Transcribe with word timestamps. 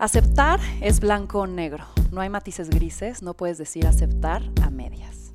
Aceptar 0.00 0.60
es 0.80 0.98
blanco 0.98 1.40
o 1.40 1.46
negro. 1.46 1.84
No 2.10 2.22
hay 2.22 2.30
matices 2.30 2.70
grises, 2.70 3.22
no 3.22 3.34
puedes 3.34 3.58
decir 3.58 3.86
aceptar 3.86 4.40
a 4.62 4.70
medias. 4.70 5.34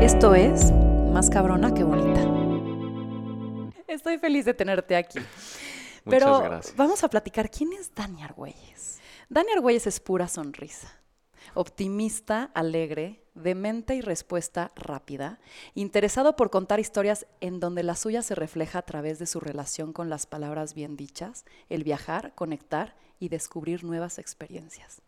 Esto 0.00 0.34
es 0.34 0.72
Más 1.12 1.30
cabrona 1.30 1.72
que 1.72 1.84
bonita. 1.84 2.20
Estoy 3.86 4.18
feliz 4.18 4.46
de 4.46 4.54
tenerte 4.54 4.96
aquí. 4.96 5.20
Pero 6.04 6.26
Muchas 6.26 6.42
gracias. 6.42 6.76
vamos 6.76 7.04
a 7.04 7.08
platicar 7.08 7.48
quién 7.50 7.72
es 7.72 7.94
Dani 7.94 8.24
Argüelles. 8.24 8.98
Dani 9.28 9.52
Argüelles 9.52 9.86
es 9.86 10.00
pura 10.00 10.26
sonrisa. 10.26 10.99
Optimista, 11.54 12.50
alegre, 12.54 13.22
de 13.34 13.54
mente 13.54 13.94
y 13.94 14.00
respuesta 14.00 14.72
rápida, 14.76 15.40
interesado 15.74 16.36
por 16.36 16.50
contar 16.50 16.80
historias 16.80 17.26
en 17.40 17.60
donde 17.60 17.82
la 17.82 17.96
suya 17.96 18.22
se 18.22 18.34
refleja 18.34 18.80
a 18.80 18.82
través 18.82 19.18
de 19.18 19.26
su 19.26 19.40
relación 19.40 19.92
con 19.92 20.10
las 20.10 20.26
palabras 20.26 20.74
bien 20.74 20.96
dichas, 20.96 21.44
el 21.68 21.84
viajar, 21.84 22.34
conectar 22.34 22.96
y 23.18 23.28
descubrir 23.28 23.84
nuevas 23.84 24.18
experiencias. 24.18 25.02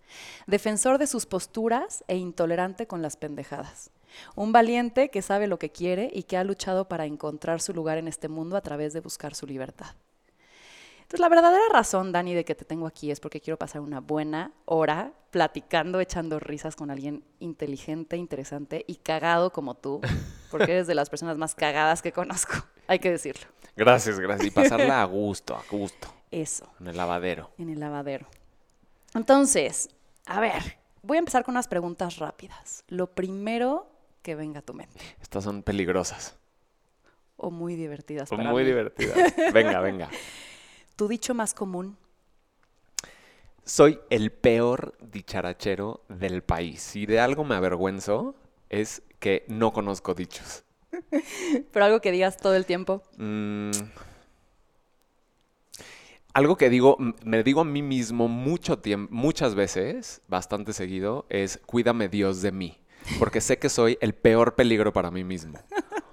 Defensor 0.47 0.98
de 0.98 1.07
sus 1.07 1.27
posturas 1.27 2.05
e 2.09 2.16
intolerante 2.16 2.87
con 2.87 3.02
las 3.02 3.16
pendejadas. 3.16 3.91
Un 4.37 4.52
valiente 4.52 5.09
que 5.10 5.23
sabe 5.23 5.46
lo 5.46 5.59
que 5.59 5.73
quiere 5.73 6.10
y 6.12 6.24
que 6.24 6.37
ha 6.37 6.45
luchado 6.45 6.88
para 6.88 7.07
encontrar 7.07 7.60
su 7.60 7.73
lugar 7.73 7.99
en 7.99 8.09
este 8.09 8.29
mundo 8.29 8.57
a 8.57 8.60
través 8.60 8.93
de 8.93 9.01
buscar 9.01 9.35
su 9.35 9.46
libertad. 9.46 9.96
Entonces, 11.12 11.21
la 11.25 11.29
verdadera 11.29 11.65
razón, 11.71 12.11
Dani, 12.11 12.33
de 12.33 12.43
que 12.47 12.55
te 12.55 12.65
tengo 12.65 12.87
aquí 12.87 13.11
es 13.11 13.21
porque 13.21 13.43
quiero 13.43 13.59
pasar 13.59 13.83
una 13.83 14.01
buena 14.01 14.51
hora 14.65 15.12
platicando, 15.30 16.01
echando 16.01 16.41
risas 16.41 16.75
con 16.75 16.91
alguien 16.91 17.23
inteligente, 17.38 18.16
interesante 18.16 18.83
y 18.88 18.95
cagado 18.95 19.52
como 19.52 19.74
tú, 19.74 20.01
porque 20.51 20.73
eres 20.73 20.87
de 20.87 20.95
las 20.95 21.10
personas 21.10 21.37
más 21.37 21.55
cagadas 21.55 22.01
que 22.01 22.13
conozco, 22.13 22.55
hay 22.87 22.99
que 22.99 23.10
decirlo. 23.10 23.46
Gracias, 23.77 24.18
gracias. 24.18 24.46
Y 24.46 24.51
pasarla 24.52 25.02
a 25.02 25.05
gusto, 25.24 25.55
a 25.55 25.63
gusto, 25.71 26.09
Eso, 26.30 26.66
en 26.80 26.87
el 26.87 26.96
lavadero. 26.96 27.51
en 27.59 27.68
el 27.68 27.79
lavadero. 27.80 28.27
Entonces, 29.13 29.90
a 30.24 30.40
ver, 30.40 30.79
voy 31.02 31.16
a 31.16 31.18
empezar 31.18 31.45
con 31.45 31.52
unas 31.52 31.68
preguntas 31.68 32.16
rápidas. 32.16 32.85
Lo 32.88 33.09
primero 33.09 33.87
que 34.23 34.35
venga 34.35 34.60
a 34.60 34.63
tu 34.63 34.73
mente, 34.73 34.99
Estas 35.21 35.45
son 35.45 35.63
peligrosas. 35.63 36.37
o 37.37 37.51
muy 37.51 37.77
divertidas 37.77 38.30
para 38.30 38.45
muy 38.51 38.63
mí. 38.63 38.68
divertidas. 38.71 39.35
Venga, 39.52 39.79
venga. 39.83 40.09
Tu 41.03 41.09
dicho 41.09 41.35
más 41.35 41.53
común, 41.53 41.97
Soy 43.65 43.99
el 44.09 44.31
peor 44.31 44.97
dicharachero 45.01 46.05
del 46.09 46.45
país. 46.45 46.81
Si 46.81 47.07
de 47.07 47.19
algo 47.19 47.43
me 47.43 47.57
avergüenzo, 47.57 48.37
es 48.71 49.03
que 49.19 49.45
no 49.49 49.73
conozco 49.73 50.15
dichos. 50.15 50.63
pero 51.73 51.85
algo 51.85 52.01
que 52.01 52.13
digas 52.13 52.37
todo 52.37 52.55
el 52.55 52.67
tiempo. 52.67 53.03
Mm. 53.17 53.73
Algo 56.35 56.57
que 56.57 56.71
digo, 56.71 56.97
me 57.25 57.43
digo 57.43 57.63
a 57.63 57.65
mí 57.65 57.83
mismo 57.83 58.29
mucho 58.29 58.79
tiempo, 58.79 59.13
muchas 59.13 59.57
veces, 59.57 60.23
bastante 60.29 60.73
seguido, 60.73 61.27
es 61.30 61.59
cuídame 61.67 62.09
Dios 62.09 62.43
de 62.43 62.53
mí. 62.53 62.79
Porque 63.19 63.41
sé 63.41 63.59
que 63.59 63.69
soy 63.69 63.99
el 64.00 64.15
peor 64.15 64.55
peligro 64.55 64.93
para 64.93 65.11
mí 65.11 65.25
mismo. 65.25 65.59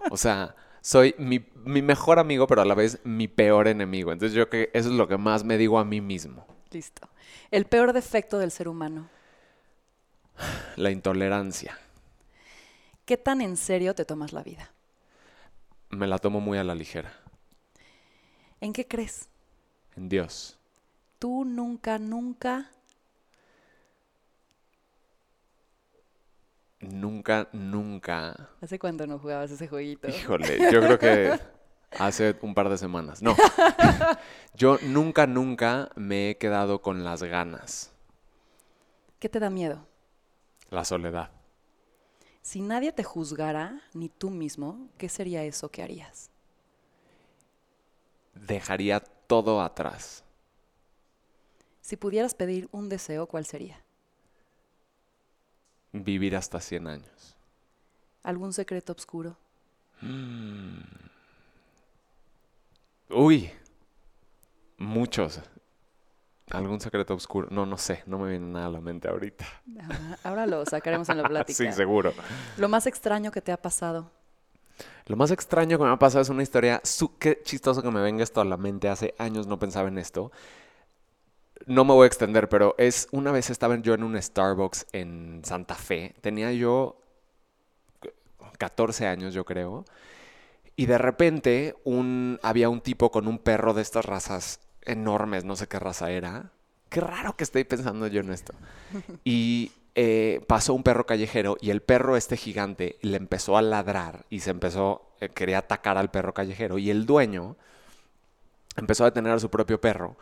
O 0.10 0.17
sea, 0.17 0.56
soy 0.81 1.16
mi, 1.17 1.45
mi 1.66 1.81
mejor 1.81 2.19
amigo, 2.19 2.47
pero 2.47 2.61
a 2.61 2.66
la 2.66 2.75
vez 2.75 2.99
mi 3.03 3.27
peor 3.27 3.67
enemigo. 3.67 4.11
Entonces 4.11 4.35
yo 4.35 4.49
que 4.49 4.69
eso 4.73 4.89
es 4.89 4.95
lo 4.95 5.08
que 5.08 5.17
más 5.17 5.44
me 5.44 5.58
digo 5.58 5.80
a 5.80 5.86
mí 5.86 6.02
mismo. 6.02 6.45
Listo. 6.71 7.09
El 7.52 7.66
peor 7.66 7.94
defecto 7.94 8.38
del 8.39 8.52
ser 8.52 8.67
humano. 8.67 9.09
La 10.75 10.91
intolerancia. 10.91 11.77
¿Qué 13.05 13.17
tan 13.17 13.41
en 13.41 13.58
serio 13.58 13.95
te 13.95 14.05
tomas 14.05 14.33
la 14.33 14.44
vida? 14.44 14.71
Me 15.89 16.08
la 16.08 16.19
tomo 16.19 16.39
muy 16.39 16.58
a 16.58 16.63
la 16.63 16.75
ligera. 16.75 17.11
¿En 18.61 18.73
qué 18.73 18.87
crees? 18.87 19.30
En 19.95 20.09
Dios. 20.09 20.59
Tú 21.17 21.43
nunca, 21.43 21.98
nunca 21.98 22.70
Nunca, 26.82 27.50
nunca. 27.52 28.50
¿Hace 28.62 28.80
cuánto 28.80 29.06
no 29.06 29.20
jugabas 29.20 29.52
ese 29.52 29.67
jueguito? 29.67 30.08
Híjole, 30.08 30.72
yo 30.72 30.80
creo 30.80 30.98
que 30.98 31.40
hace 31.98 32.38
un 32.42 32.54
par 32.54 32.70
de 32.70 32.78
semanas. 32.78 33.22
No. 33.22 33.36
Yo 34.56 34.78
nunca, 34.84 35.28
nunca 35.28 35.90
me 35.95 36.32
he 36.32 36.38
quedado 36.38 36.82
con 36.82 37.04
las 37.04 37.23
ganas. 37.23 37.92
¿Qué 39.20 39.30
te 39.30 39.40
da 39.40 39.50
miedo? 39.50 39.86
La 40.70 40.86
soledad. 40.86 41.32
Si 42.42 42.62
nadie 42.62 42.92
te 42.92 43.04
juzgara, 43.04 43.82
ni 43.94 44.10
tú 44.10 44.30
mismo, 44.30 44.88
¿qué 44.98 45.10
sería 45.10 45.44
eso 45.44 45.70
que 45.70 45.84
harías? 45.84 46.30
Dejaría 48.34 49.02
todo 49.02 49.61
atrás. 49.61 50.23
Si 51.82 51.98
pudieras 51.98 52.34
pedir 52.34 52.70
un 52.72 52.88
deseo, 52.88 53.28
¿cuál 53.28 53.46
sería? 53.46 53.84
Vivir 55.92 56.36
hasta 56.36 56.60
100 56.60 56.88
años. 56.88 57.36
¿Algún 58.23 58.54
secreto 58.54 58.94
oscuro? 58.94 59.38
Uy. 63.10 63.50
Muchos. 64.78 65.42
¿Algún 66.52 66.80
secreto 66.80 67.14
oscuro? 67.14 67.48
No, 67.52 67.66
no 67.66 67.78
sé. 67.78 68.04
No 68.05 68.17
me 68.20 68.30
viene 68.30 68.48
nada 68.48 68.67
a 68.67 68.70
la 68.70 68.82
mente 68.82 69.08
ahorita. 69.08 69.45
Ahora, 69.83 70.20
ahora 70.23 70.48
lo 70.48 70.66
sacaremos 70.66 71.10
en 71.10 71.17
la 71.22 71.23
plática. 71.30 71.58
Sí, 71.58 71.72
seguro. 71.72 72.14
Lo 72.58 72.70
más 72.70 72.88
extraño 72.88 73.32
que 73.32 73.42
te 73.42 73.52
ha 73.52 73.58
pasado. 73.61 74.11
Lo 75.05 75.16
más 75.17 75.32
extraño 75.32 75.78
que 75.78 75.83
me 75.83 75.92
ha 75.92 75.99
pasado 75.99 76.22
es 76.22 76.30
una 76.30 76.44
historia. 76.44 76.82
su- 76.83 77.17
Qué 77.17 77.42
chistoso 77.44 77.82
que 77.82 77.92
me 77.92 78.02
venga 78.02 78.23
esto 78.23 78.42
a 78.42 78.45
la 78.45 78.58
mente. 78.58 78.89
Hace 78.89 79.14
años 79.17 79.48
no 79.48 79.60
pensaba 79.60 79.88
en 79.89 79.98
esto. 79.98 80.32
No 81.65 81.86
me 81.86 81.93
voy 81.93 82.05
a 82.05 82.08
extender, 82.08 82.49
pero 82.49 82.75
es 82.77 83.08
una 83.11 83.31
vez 83.31 83.49
estaba 83.49 83.77
yo 83.77 83.93
en 83.93 84.03
un 84.03 84.21
Starbucks 84.21 84.87
en 84.92 85.42
Santa 85.43 85.75
Fe. 85.75 86.15
Tenía 86.21 86.52
yo 86.52 86.99
14 88.58 89.08
años, 89.08 89.33
yo 89.33 89.45
creo. 89.45 89.86
Y 90.75 90.86
de 90.86 90.98
repente 90.98 91.75
un, 91.83 92.39
había 92.42 92.69
un 92.69 92.81
tipo 92.81 93.11
con 93.11 93.27
un 93.27 93.39
perro 93.39 93.73
de 93.73 93.81
estas 93.81 94.05
razas 94.05 94.61
enormes, 94.83 95.43
no 95.43 95.55
sé 95.55 95.67
qué 95.67 95.80
raza 95.80 96.11
era. 96.11 96.52
Qué 96.89 97.02
raro 97.02 97.36
que 97.36 97.43
estoy 97.43 97.64
pensando 97.65 98.08
yo 98.08 98.21
en 98.21 98.31
esto. 98.31 98.53
Y 99.23 99.71
eh, 99.95 100.42
pasó 100.48 100.73
un 100.73 100.83
perro 100.83 101.05
callejero 101.05 101.58
y 101.59 101.71
el 101.71 101.81
perro 101.81 102.15
este 102.15 102.37
gigante 102.37 102.98
le 103.02 103.17
empezó 103.17 103.58
a 103.58 103.61
ladrar 103.61 104.25
y 104.30 104.39
se 104.39 104.52
empezó, 104.52 105.11
eh, 105.19 105.30
quería 105.30 105.59
atacar 105.59 105.98
al 105.98 106.11
perro 106.11 106.33
callejero. 106.33 106.77
Y 106.77 106.89
el 106.89 107.05
dueño 107.05 107.58
empezó 108.77 109.03
a 109.03 109.08
detener 109.08 109.33
a 109.33 109.39
su 109.39 109.49
propio 109.49 109.81
perro 109.81 110.15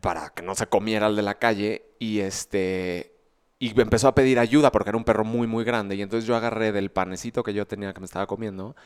para 0.00 0.30
que 0.30 0.42
no 0.42 0.54
se 0.54 0.66
comiera 0.66 1.06
al 1.06 1.16
de 1.16 1.22
la 1.22 1.38
calle 1.38 1.84
y 1.98 2.20
este 2.20 3.12
y 3.58 3.80
empezó 3.80 4.08
a 4.08 4.14
pedir 4.14 4.38
ayuda 4.38 4.70
porque 4.72 4.90
era 4.90 4.98
un 4.98 5.04
perro 5.04 5.24
muy 5.24 5.46
muy 5.46 5.64
grande. 5.64 5.96
Y 5.96 6.02
entonces 6.02 6.26
yo 6.26 6.36
agarré 6.36 6.72
del 6.72 6.90
panecito 6.90 7.42
que 7.42 7.54
yo 7.54 7.66
tenía 7.66 7.92
que 7.94 8.00
me 8.00 8.06
estaba 8.06 8.26
comiendo 8.26 8.76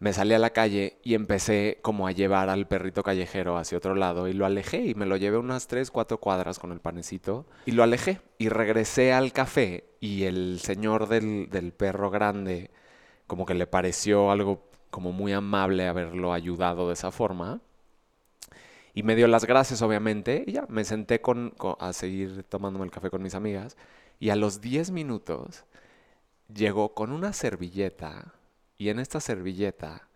me 0.00 0.12
salí 0.12 0.34
a 0.34 0.38
la 0.38 0.50
calle 0.50 0.98
y 1.02 1.14
empecé 1.14 1.78
como 1.82 2.06
a 2.06 2.12
llevar 2.12 2.48
al 2.48 2.68
perrito 2.68 3.02
callejero 3.02 3.56
hacia 3.56 3.78
otro 3.78 3.94
lado 3.94 4.28
y 4.28 4.32
lo 4.32 4.46
alejé 4.46 4.86
y 4.86 4.94
me 4.94 5.06
lo 5.06 5.16
llevé 5.16 5.38
unas 5.38 5.66
3, 5.66 5.90
4 5.90 6.18
cuadras 6.18 6.58
con 6.58 6.72
el 6.72 6.80
panecito 6.80 7.46
y 7.66 7.72
lo 7.72 7.82
alejé. 7.82 8.20
Y 8.38 8.48
regresé 8.48 9.12
al 9.12 9.32
café 9.32 9.84
y 10.00 10.24
el 10.24 10.60
señor 10.60 11.08
del, 11.08 11.48
del 11.50 11.72
perro 11.72 12.10
grande 12.10 12.70
como 13.26 13.44
que 13.44 13.54
le 13.54 13.66
pareció 13.66 14.30
algo 14.30 14.68
como 14.90 15.12
muy 15.12 15.32
amable 15.32 15.88
haberlo 15.88 16.32
ayudado 16.32 16.88
de 16.88 16.94
esa 16.94 17.10
forma 17.10 17.60
y 18.98 19.02
me 19.04 19.14
dio 19.16 19.28
las 19.28 19.44
gracias, 19.46 19.82
obviamente, 19.82 20.44
y 20.46 20.52
ya 20.52 20.66
me 20.68 20.84
senté 20.84 21.20
con, 21.20 21.50
con- 21.50 21.76
a 21.80 21.92
seguir 21.92 22.44
tomándome 22.44 22.84
el 22.86 22.90
café 22.90 23.10
con 23.10 23.22
mis 23.22 23.34
amigas. 23.34 23.76
Y 24.20 24.30
a 24.30 24.36
los 24.36 24.60
10 24.60 24.90
minutos 24.90 25.64
llegó 26.52 26.94
con 26.94 27.12
una 27.12 27.32
servilleta, 27.32 28.34
y 28.78 28.88
en 28.90 28.98
esta 28.98 29.20
servilleta 29.20 30.08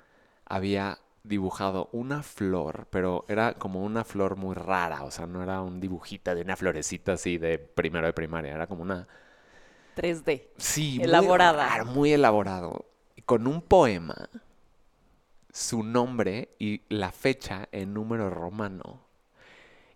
había 0.46 0.98
dibujado 1.24 1.88
una 1.92 2.22
flor, 2.22 2.86
pero 2.90 3.24
era 3.28 3.54
como 3.54 3.82
una 3.84 4.04
flor 4.04 4.36
muy 4.36 4.54
rara, 4.54 5.04
o 5.04 5.10
sea, 5.10 5.26
no 5.26 5.42
era 5.42 5.60
un 5.62 5.80
dibujito 5.80 6.34
de 6.34 6.42
una 6.42 6.56
florecita 6.56 7.12
así 7.14 7.38
de 7.38 7.58
primero 7.58 8.06
de 8.06 8.12
primaria, 8.12 8.54
era 8.54 8.66
como 8.66 8.82
una... 8.82 9.06
3D. 9.94 10.48
Sí, 10.56 11.00
muy 11.00 11.04
Elaborada. 11.04 11.66
raro, 11.66 11.86
muy 11.86 12.12
elaborado. 12.12 12.86
Y 13.16 13.22
con 13.22 13.46
un 13.46 13.62
poema, 13.62 14.28
su 15.52 15.82
nombre 15.84 16.56
y 16.58 16.80
la 16.88 17.12
fecha 17.12 17.68
en 17.72 17.94
número 17.94 18.30
romano. 18.30 19.06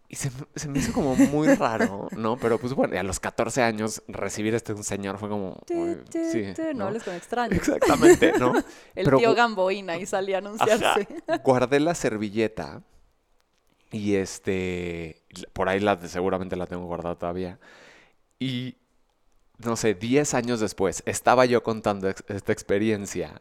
Y 0.09 0.15
se, 0.15 0.31
me- 0.31 0.47
se 0.55 0.69
me 0.69 0.79
hizo 0.79 0.93
como 0.93 1.17
muy 1.17 1.49
raro, 1.57 2.09
¿no? 2.17 2.37
Pero 2.37 2.59
pues 2.61 2.75
bueno, 2.75 2.97
a 2.97 3.03
los 3.03 3.19
14 3.19 3.63
años 3.63 4.03
recibir 4.07 4.55
este 4.55 4.73
un 4.73 4.85
señor 4.85 5.19
fue 5.19 5.29
como... 5.29 5.61
Uy, 5.69 5.97
sí, 6.13 6.53
No 6.69 6.75
¿no? 6.75 6.87
hables 6.87 7.03
con 7.03 7.15
extraños. 7.15 7.57
Exactamente, 7.57 8.33
¿no? 8.39 8.53
El 8.95 9.05
Pero 9.05 9.19
tío 9.19 9.35
Gamboína 9.35 9.97
y 9.97 10.07
salía 10.07 10.37
a 10.37 10.39
anunciarse. 10.39 10.85
Ajá. 11.27 11.39
Guardé 11.43 11.81
la 11.81 11.97
servilleta 11.97 12.83
y 13.91 14.15
este, 14.15 15.23
por 15.53 15.69
ahí 15.69 15.81
la, 15.81 15.99
seguramente 16.07 16.55
la 16.55 16.67
tengo 16.67 16.87
guardada 16.87 17.17
todavía. 17.17 17.59
Y 18.39 18.77
no 19.59 19.75
sé, 19.77 19.95
10 19.95 20.35
años 20.35 20.61
después, 20.61 21.03
estaba 21.07 21.47
yo 21.47 21.63
contando 21.65 22.09
ex- 22.09 22.23
esta 22.29 22.53
experiencia 22.53 23.41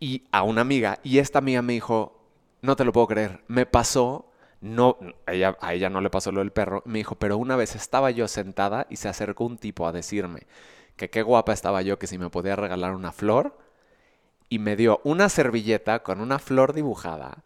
y 0.00 0.24
a 0.32 0.42
una 0.42 0.62
amiga, 0.62 0.98
y 1.02 1.18
esta 1.18 1.38
amiga 1.38 1.62
me 1.62 1.74
dijo, 1.74 2.18
no 2.62 2.74
te 2.74 2.84
lo 2.84 2.92
puedo 2.92 3.06
creer, 3.06 3.44
me 3.46 3.66
pasó, 3.66 4.32
no, 4.60 4.98
ella, 5.26 5.56
a 5.60 5.74
ella 5.74 5.90
no 5.90 6.00
le 6.00 6.10
pasó 6.10 6.32
lo 6.32 6.40
del 6.40 6.52
perro, 6.52 6.82
me 6.86 6.98
dijo, 6.98 7.16
pero 7.16 7.36
una 7.36 7.54
vez 7.54 7.76
estaba 7.76 8.10
yo 8.10 8.26
sentada 8.26 8.86
y 8.88 8.96
se 8.96 9.08
acercó 9.08 9.44
un 9.44 9.58
tipo 9.58 9.86
a 9.86 9.92
decirme 9.92 10.46
que 10.96 11.10
qué 11.10 11.22
guapa 11.22 11.52
estaba 11.52 11.82
yo, 11.82 11.98
que 11.98 12.06
si 12.06 12.18
me 12.18 12.30
podía 12.30 12.56
regalar 12.56 12.94
una 12.94 13.12
flor, 13.12 13.56
y 14.48 14.58
me 14.58 14.74
dio 14.74 15.00
una 15.04 15.28
servilleta 15.28 16.02
con 16.02 16.20
una 16.20 16.38
flor 16.38 16.72
dibujada 16.72 17.44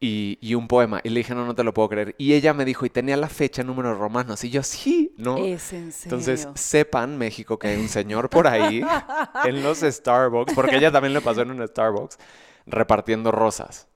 y, 0.00 0.38
y 0.40 0.54
un 0.54 0.68
poema. 0.68 1.00
Y 1.02 1.10
le 1.10 1.20
dije, 1.20 1.34
no, 1.34 1.46
no 1.46 1.54
te 1.54 1.64
lo 1.64 1.72
puedo 1.72 1.88
creer. 1.88 2.14
Y 2.18 2.34
ella 2.34 2.52
me 2.52 2.64
dijo, 2.64 2.86
y 2.86 2.90
tenía 2.90 3.16
la 3.16 3.28
fecha 3.28 3.62
en 3.62 3.68
números 3.68 3.98
romanos. 3.98 4.44
Y 4.44 4.50
yo, 4.50 4.62
sí, 4.62 5.14
¿no? 5.16 5.38
Es 5.38 5.72
en 5.72 5.92
serio. 5.92 6.16
Entonces, 6.16 6.48
sepan, 6.54 7.16
México, 7.16 7.58
que 7.58 7.68
hay 7.68 7.80
un 7.80 7.88
señor 7.88 8.30
por 8.30 8.46
ahí 8.46 8.82
en 9.44 9.62
los 9.62 9.80
Starbucks, 9.80 10.54
porque 10.54 10.76
ella 10.76 10.92
también 10.92 11.14
le 11.14 11.20
pasó 11.20 11.42
en 11.42 11.50
un 11.50 11.66
Starbucks, 11.66 12.18
repartiendo 12.66 13.30
rosas. 13.30 13.88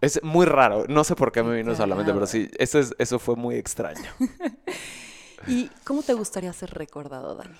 Es 0.00 0.22
muy 0.22 0.46
raro. 0.46 0.84
No 0.88 1.02
sé 1.02 1.16
por 1.16 1.32
qué 1.32 1.42
me 1.42 1.56
vino 1.56 1.74
solamente, 1.74 2.12
pero 2.12 2.26
sí, 2.26 2.48
eso, 2.58 2.78
es, 2.78 2.94
eso 2.98 3.18
fue 3.18 3.34
muy 3.34 3.56
extraño. 3.56 4.10
¿Y 5.46 5.68
cómo 5.84 6.02
te 6.02 6.14
gustaría 6.14 6.52
ser 6.52 6.70
recordado, 6.70 7.34
Dani? 7.34 7.56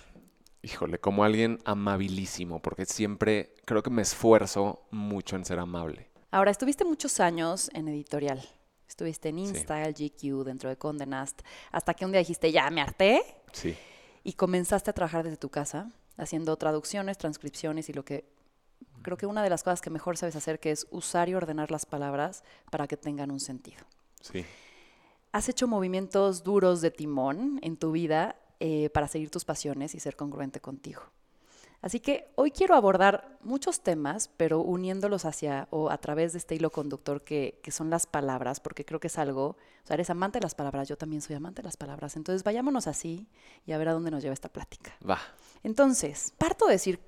Híjole, 0.62 0.99
como 0.99 1.25
alguien 1.25 1.58
amabilísimo, 1.64 2.61
porque 2.61 2.85
siempre 2.85 3.55
creo 3.64 3.82
que 3.82 3.90
me 3.90 4.02
esfuerzo 4.02 4.87
mucho 4.90 5.37
en 5.37 5.44
ser 5.44 5.58
amable. 5.58 6.07
Ahora, 6.30 6.50
estuviste 6.50 6.84
muchos 6.84 7.20
años 7.20 7.70
en 7.72 7.88
editorial. 7.88 8.42
Estuviste 8.86 9.30
en 9.30 9.36
Sí. 9.36 9.42
InStyle, 9.42 9.92
GQ, 9.94 10.44
dentro 10.44 10.69
de 10.69 10.76
Condé 10.76 11.06
Nast, 11.06 11.40
hasta 11.72 11.94
que 11.94 12.04
un 12.04 12.12
día 12.12 12.19
dijiste, 12.20 12.50
ya, 12.52 12.69
me 12.70 12.80
harté, 12.80 13.22
Sí. 13.52 13.76
y 14.25 14.32
comenzaste 14.34 14.90
a 14.90 14.92
trabajar 14.92 15.25
desde 15.25 15.36
tu 15.36 15.48
casa, 15.50 15.90
haciendo 16.16 16.56
traducciones, 16.56 17.16
transcripciones 17.19 17.88
y 17.88 17.92
lo 17.92 18.04
que 18.04 18.25
creo 19.02 19.16
que 19.16 19.26
una 19.26 19.42
de 19.42 19.50
las 19.50 19.62
cosas 19.62 19.80
que 19.80 19.90
mejor 19.90 20.16
sabes 20.16 20.36
hacer, 20.36 20.58
que 20.60 20.70
es 20.70 20.86
usar 20.90 21.28
y 21.28 21.34
ordenar 21.34 21.70
las 21.70 21.86
palabras 21.86 22.42
para 22.70 22.86
que 22.86 22.96
tengan 22.96 23.30
un 23.30 23.40
sentido. 23.40 23.84
Sí. 24.20 24.44
Has 25.32 25.48
hecho 25.48 25.66
movimientos 25.69 26.42
duros 26.42 26.80
de 26.80 26.90
timón 26.90 27.58
en 27.62 27.76
tu 27.76 27.92
vida 27.92 28.36
eh, 28.60 28.90
para 28.90 29.06
seguir 29.08 29.30
tus 29.30 29.44
pasiones 29.44 29.94
y 29.94 30.00
ser 30.00 30.16
congruente 30.16 30.60
contigo. 30.60 31.02
Así 31.80 32.00
que 32.00 32.28
hoy 32.34 32.50
quiero 32.50 32.75
abordar 32.75 33.38
muchos 33.42 33.80
temas, 33.82 34.28
pero 34.36 34.60
uniéndolos 34.60 35.25
hacia 35.25 35.69
o 35.70 35.90
a 35.90 35.98
través 35.98 36.32
de 36.32 36.38
este 36.38 36.56
hilo 36.56 36.70
conductor 36.70 37.22
que, 37.22 37.60
que 37.62 37.70
son 37.70 37.88
las 37.88 38.06
palabras, 38.06 38.58
porque 38.58 38.84
creo 38.84 38.98
que 38.98 39.06
es 39.06 39.19
algo, 39.19 39.50
o 39.84 39.86
sea, 39.86 39.94
eres 39.94 40.10
amante 40.10 40.40
de 40.40 40.42
las 40.42 40.56
palabras, 40.56 40.88
yo 40.88 40.98
también 40.98 41.22
soy 41.22 41.36
amante 41.36 41.62
de 41.62 41.66
las 41.66 41.76
palabras, 41.76 42.16
entonces 42.16 42.42
vayámonos 42.42 42.88
así 42.88 43.28
y 43.64 43.72
a 43.72 43.78
ver 43.78 43.88
a 43.88 43.92
dónde 43.92 44.10
nos 44.10 44.22
lleva 44.22 44.34
esta 44.34 44.48
plática. 44.48 44.92
Va. 45.08 45.19
Entonces, 45.62 46.34
parto 46.36 46.66
de 46.66 46.72
decir 46.72 47.00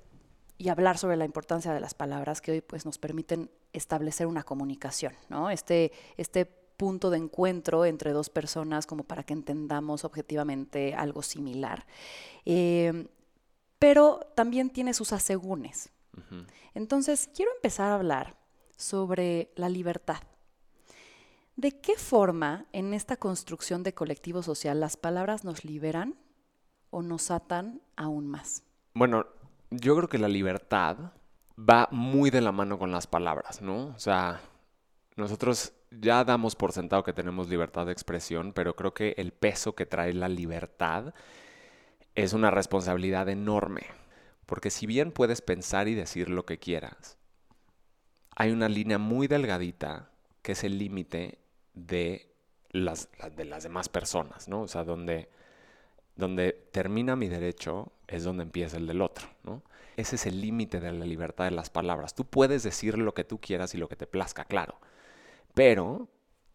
y 0.57 0.69
hablar 0.69 0.97
sobre 0.97 1.17
la 1.17 1.25
importancia 1.25 1.73
de 1.73 1.79
las 1.79 1.95
palabras 1.95 2.39
que 2.39 2.51
hoy 2.51 2.61
pues 2.61 2.85
nos 2.85 2.97
permiten 2.97 3.49
establecer 3.73 4.27
una 4.27 4.43
comunicación, 4.43 5.13
¿no? 5.27 5.49
Este, 5.49 5.91
este 6.17 6.45
punto 6.45 7.09
de 7.09 7.17
encuentro 7.17 7.83
entre 7.83 8.11
dos 8.11 8.29
personas 8.29 8.85
como 8.85 9.03
para 9.03 9.23
que 9.23 9.33
entendamos 9.33 10.05
objetivamente 10.05 10.93
algo 10.93 11.23
similar. 11.23 11.85
Eh, 12.45 13.07
pero 13.81 14.19
también 14.35 14.69
tiene 14.69 14.93
sus 14.93 15.11
asegúnes. 15.11 15.91
Entonces, 16.75 17.31
quiero 17.33 17.51
empezar 17.55 17.89
a 17.89 17.95
hablar 17.95 18.37
sobre 18.77 19.51
la 19.55 19.69
libertad. 19.69 20.21
¿De 21.55 21.81
qué 21.81 21.95
forma 21.95 22.67
en 22.73 22.93
esta 22.93 23.17
construcción 23.17 23.81
de 23.81 23.95
colectivo 23.95 24.43
social 24.43 24.79
las 24.79 24.97
palabras 24.97 25.43
nos 25.43 25.65
liberan 25.65 26.15
o 26.91 27.01
nos 27.01 27.31
atan 27.31 27.81
aún 27.95 28.27
más? 28.27 28.63
Bueno, 28.93 29.25
yo 29.71 29.95
creo 29.95 30.09
que 30.09 30.19
la 30.19 30.27
libertad 30.27 30.97
va 31.57 31.87
muy 31.89 32.29
de 32.29 32.41
la 32.41 32.51
mano 32.51 32.77
con 32.77 32.91
las 32.91 33.07
palabras, 33.07 33.63
¿no? 33.63 33.87
O 33.87 33.99
sea, 33.99 34.41
nosotros 35.15 35.73
ya 35.89 36.23
damos 36.23 36.55
por 36.55 36.71
sentado 36.71 37.03
que 37.03 37.13
tenemos 37.13 37.49
libertad 37.49 37.87
de 37.87 37.93
expresión, 37.93 38.53
pero 38.53 38.75
creo 38.75 38.93
que 38.93 39.15
el 39.17 39.33
peso 39.33 39.73
que 39.73 39.87
trae 39.87 40.13
la 40.13 40.29
libertad 40.29 41.15
es 42.15 42.33
una 42.33 42.51
responsabilidad 42.51 43.29
enorme. 43.29 43.85
Porque 44.45 44.69
si 44.69 44.85
bien 44.85 45.11
puedes 45.11 45.41
pensar 45.41 45.87
y 45.87 45.95
decir 45.95 46.29
lo 46.29 46.45
que 46.45 46.59
quieras, 46.59 47.17
hay 48.35 48.51
una 48.51 48.69
línea 48.69 48.97
muy 48.97 49.27
delgadita 49.27 50.09
que 50.41 50.53
es 50.53 50.63
el 50.63 50.77
límite 50.77 51.39
de 51.73 52.33
las, 52.71 53.09
de 53.35 53.45
las 53.45 53.63
demás 53.63 53.89
personas, 53.89 54.47
¿no? 54.47 54.61
O 54.61 54.67
sea, 54.67 54.83
donde 54.83 55.29
donde 56.15 56.53
termina 56.71 57.15
mi 57.15 57.27
derecho 57.27 57.91
es 58.07 58.23
donde 58.23 58.43
empieza 58.43 58.77
el 58.77 58.87
del 58.87 59.01
otro, 59.01 59.27
¿no? 59.43 59.63
Ese 59.97 60.15
es 60.15 60.25
el 60.25 60.39
límite 60.39 60.79
de 60.79 60.91
la 60.91 61.05
libertad 61.05 61.45
de 61.45 61.51
las 61.51 61.69
palabras. 61.69 62.15
Tú 62.15 62.25
puedes 62.25 62.63
decir 62.63 62.97
lo 62.97 63.13
que 63.13 63.23
tú 63.23 63.39
quieras 63.39 63.73
y 63.75 63.77
lo 63.77 63.89
que 63.89 63.95
te 63.95 64.07
plazca, 64.07 64.45
claro, 64.45 64.79
pero 65.53 66.07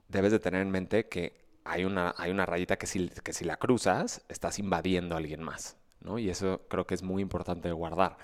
debes 0.09 0.33
de 0.33 0.39
tener 0.39 0.63
en 0.63 0.71
mente 0.71 1.09
que 1.09 1.46
hay 1.67 1.85
una, 1.85 2.15
hay 2.17 2.31
una 2.31 2.47
rayita 2.47 2.77
que 2.77 2.87
si, 2.87 3.09
que 3.09 3.33
si 3.33 3.45
la 3.45 3.57
cruzas, 3.57 4.25
estás 4.29 4.59
invadiendo 4.59 5.15
a 5.15 5.19
alguien 5.19 5.43
más, 5.43 5.77
¿no? 6.01 6.19
Y 6.19 6.31
eso 6.31 6.63
creo 6.69 6.87
que 6.87 6.95
es 6.95 7.03
muy 7.03 7.23
importante 7.23 7.69
de 7.69 7.75
guardar, 7.75 8.17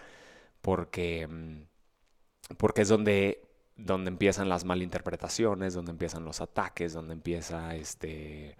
porque, 0.61 1.27
mm, 1.27 2.57
porque 2.57 2.83
es 2.83 2.89
donde, 2.89 3.43
donde 3.77 4.11
empiezan 4.11 4.49
las 4.49 4.65
malinterpretaciones, 4.65 5.75
donde 5.75 5.93
empiezan 5.93 6.25
los 6.25 6.41
ataques, 6.41 6.93
donde 6.93 7.15
empieza 7.15 7.75
este 7.75 8.57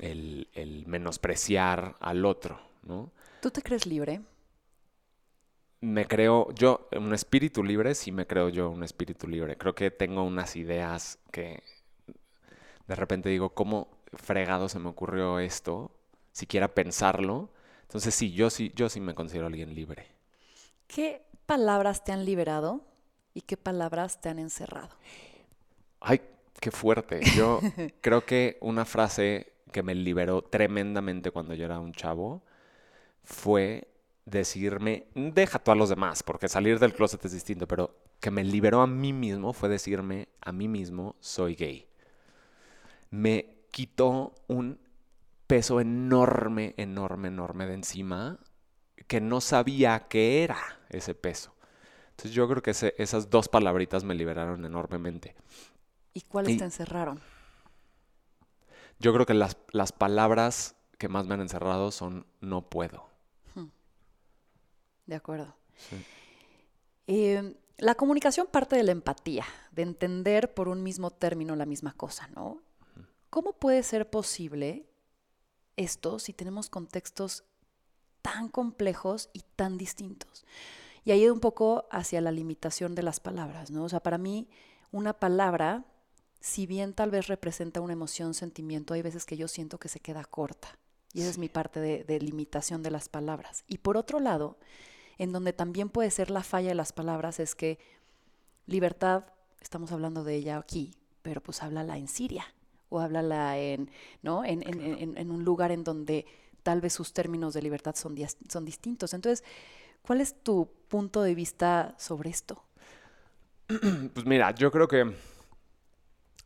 el, 0.00 0.48
el 0.54 0.86
menospreciar 0.86 1.96
al 2.00 2.24
otro, 2.24 2.60
¿no? 2.82 3.10
¿Tú 3.40 3.50
te 3.50 3.62
crees 3.62 3.86
libre? 3.86 4.20
Me 5.80 6.06
creo, 6.06 6.52
yo, 6.54 6.88
un 6.96 7.14
espíritu 7.14 7.62
libre, 7.62 7.94
sí 7.94 8.10
me 8.10 8.26
creo 8.26 8.48
yo 8.48 8.68
un 8.70 8.82
espíritu 8.82 9.28
libre. 9.28 9.56
Creo 9.56 9.74
que 9.74 9.92
tengo 9.92 10.24
unas 10.24 10.56
ideas 10.56 11.18
que 11.30 11.62
de 12.88 12.94
repente 12.94 13.28
digo, 13.28 13.50
¿cómo 13.50 13.88
fregado 14.14 14.68
se 14.68 14.78
me 14.78 14.88
ocurrió 14.88 15.38
esto? 15.38 15.92
Siquiera 16.32 16.68
pensarlo. 16.68 17.50
Entonces 17.82 18.14
sí, 18.14 18.32
yo 18.32 18.50
sí, 18.50 18.72
yo 18.74 18.88
sí 18.88 19.00
me 19.00 19.14
considero 19.14 19.46
alguien 19.46 19.74
libre. 19.74 20.06
¿Qué 20.86 21.22
palabras 21.46 22.02
te 22.02 22.12
han 22.12 22.24
liberado 22.24 22.80
y 23.34 23.42
qué 23.42 23.56
palabras 23.58 24.20
te 24.20 24.30
han 24.30 24.38
encerrado? 24.38 24.88
Ay, 26.00 26.22
qué 26.60 26.70
fuerte. 26.70 27.20
Yo 27.36 27.60
creo 28.00 28.24
que 28.24 28.56
una 28.62 28.86
frase 28.86 29.52
que 29.70 29.82
me 29.82 29.94
liberó 29.94 30.40
tremendamente 30.40 31.30
cuando 31.30 31.52
yo 31.54 31.66
era 31.66 31.78
un 31.78 31.92
chavo 31.92 32.42
fue 33.22 33.86
decirme, 34.24 35.06
deja 35.14 35.58
tú 35.58 35.70
a 35.72 35.74
los 35.74 35.90
demás, 35.90 36.22
porque 36.22 36.48
salir 36.48 36.78
del 36.78 36.94
closet 36.94 37.22
es 37.26 37.32
distinto, 37.32 37.66
pero 37.66 37.94
que 38.20 38.30
me 38.30 38.44
liberó 38.44 38.80
a 38.80 38.86
mí 38.86 39.12
mismo 39.12 39.52
fue 39.52 39.68
decirme 39.68 40.28
a 40.40 40.52
mí 40.52 40.68
mismo, 40.68 41.16
soy 41.20 41.54
gay. 41.54 41.87
Me 43.10 43.64
quitó 43.70 44.34
un 44.48 44.78
peso 45.46 45.80
enorme, 45.80 46.74
enorme, 46.76 47.28
enorme 47.28 47.66
de 47.66 47.74
encima 47.74 48.38
que 49.06 49.20
no 49.20 49.40
sabía 49.40 50.08
qué 50.08 50.44
era 50.44 50.58
ese 50.90 51.14
peso. 51.14 51.54
Entonces 52.10 52.32
yo 52.32 52.48
creo 52.48 52.62
que 52.62 52.72
ese- 52.72 52.94
esas 52.98 53.30
dos 53.30 53.48
palabritas 53.48 54.04
me 54.04 54.14
liberaron 54.14 54.64
enormemente. 54.64 55.34
¿Y 56.12 56.22
cuáles 56.22 56.54
Y- 56.54 56.58
te 56.58 56.64
encerraron? 56.64 57.20
Yo 58.98 59.14
creo 59.14 59.24
que 59.24 59.34
las, 59.34 59.56
las 59.70 59.92
palabras 59.92 60.74
que 60.98 61.08
más 61.08 61.26
me 61.26 61.34
han 61.34 61.40
encerrado 61.40 61.92
son 61.92 62.26
no 62.40 62.68
puedo. 62.68 63.06
De 65.06 65.14
acuerdo. 65.14 65.56
Sí. 65.76 65.96
Eh, 67.06 67.56
la 67.78 67.94
comunicación 67.94 68.46
parte 68.48 68.76
de 68.76 68.82
la 68.82 68.92
empatía, 68.92 69.46
de 69.72 69.80
entender 69.82 70.52
por 70.52 70.68
un 70.68 70.82
mismo 70.82 71.10
término 71.10 71.56
la 71.56 71.64
misma 71.64 71.94
cosa, 71.94 72.26
¿no? 72.34 72.60
¿Cómo 73.30 73.52
puede 73.52 73.82
ser 73.82 74.08
posible 74.08 74.86
esto 75.76 76.18
si 76.18 76.32
tenemos 76.32 76.70
contextos 76.70 77.44
tan 78.22 78.48
complejos 78.48 79.28
y 79.32 79.42
tan 79.54 79.76
distintos? 79.76 80.46
Y 81.04 81.10
ahí 81.10 81.28
un 81.28 81.40
poco 81.40 81.86
hacia 81.90 82.20
la 82.20 82.32
limitación 82.32 82.94
de 82.94 83.02
las 83.02 83.20
palabras, 83.20 83.70
¿no? 83.70 83.84
O 83.84 83.88
sea, 83.88 84.00
para 84.00 84.18
mí 84.18 84.48
una 84.92 85.12
palabra, 85.12 85.84
si 86.40 86.66
bien 86.66 86.94
tal 86.94 87.10
vez 87.10 87.26
representa 87.26 87.80
una 87.80 87.92
emoción, 87.92 88.32
sentimiento, 88.32 88.94
hay 88.94 89.02
veces 89.02 89.26
que 89.26 89.36
yo 89.36 89.46
siento 89.46 89.78
que 89.78 89.88
se 89.88 90.00
queda 90.00 90.24
corta. 90.24 90.78
Y 91.12 91.20
esa 91.20 91.30
es 91.30 91.38
mi 91.38 91.48
parte 91.48 91.80
de, 91.80 92.04
de 92.04 92.20
limitación 92.20 92.82
de 92.82 92.90
las 92.90 93.08
palabras. 93.08 93.64
Y 93.66 93.78
por 93.78 93.96
otro 93.96 94.20
lado, 94.20 94.58
en 95.18 95.32
donde 95.32 95.52
también 95.52 95.90
puede 95.90 96.10
ser 96.10 96.30
la 96.30 96.42
falla 96.42 96.68
de 96.68 96.74
las 96.74 96.92
palabras 96.92 97.40
es 97.40 97.54
que 97.54 97.78
libertad, 98.66 99.24
estamos 99.60 99.92
hablando 99.92 100.24
de 100.24 100.34
ella 100.34 100.58
aquí, 100.58 100.94
pero 101.22 101.42
pues 101.42 101.62
háblala 101.62 101.98
en 101.98 102.08
Siria 102.08 102.46
o 102.90 103.00
háblala 103.00 103.58
en, 103.58 103.90
¿no? 104.22 104.44
en, 104.44 104.62
en- 104.68 104.80
en- 104.80 105.16
en 105.18 105.30
un 105.30 105.44
lugar 105.44 105.72
en 105.72 105.84
donde 105.84 106.26
tal 106.62 106.80
vez 106.80 106.92
sus 106.92 107.12
términos 107.12 107.54
de 107.54 107.62
libertad 107.62 107.94
son, 107.96 108.16
son 108.48 108.64
distintos. 108.64 109.14
Entonces, 109.14 109.44
¿cuál 110.02 110.20
es 110.20 110.34
tu 110.42 110.68
punto 110.88 111.22
de 111.22 111.34
vista 111.34 111.94
sobre 111.98 112.30
esto? 112.30 112.64
Pues 114.14 114.26
mira, 114.26 114.50
yo 114.54 114.70
creo 114.70 114.88
que 114.88 115.12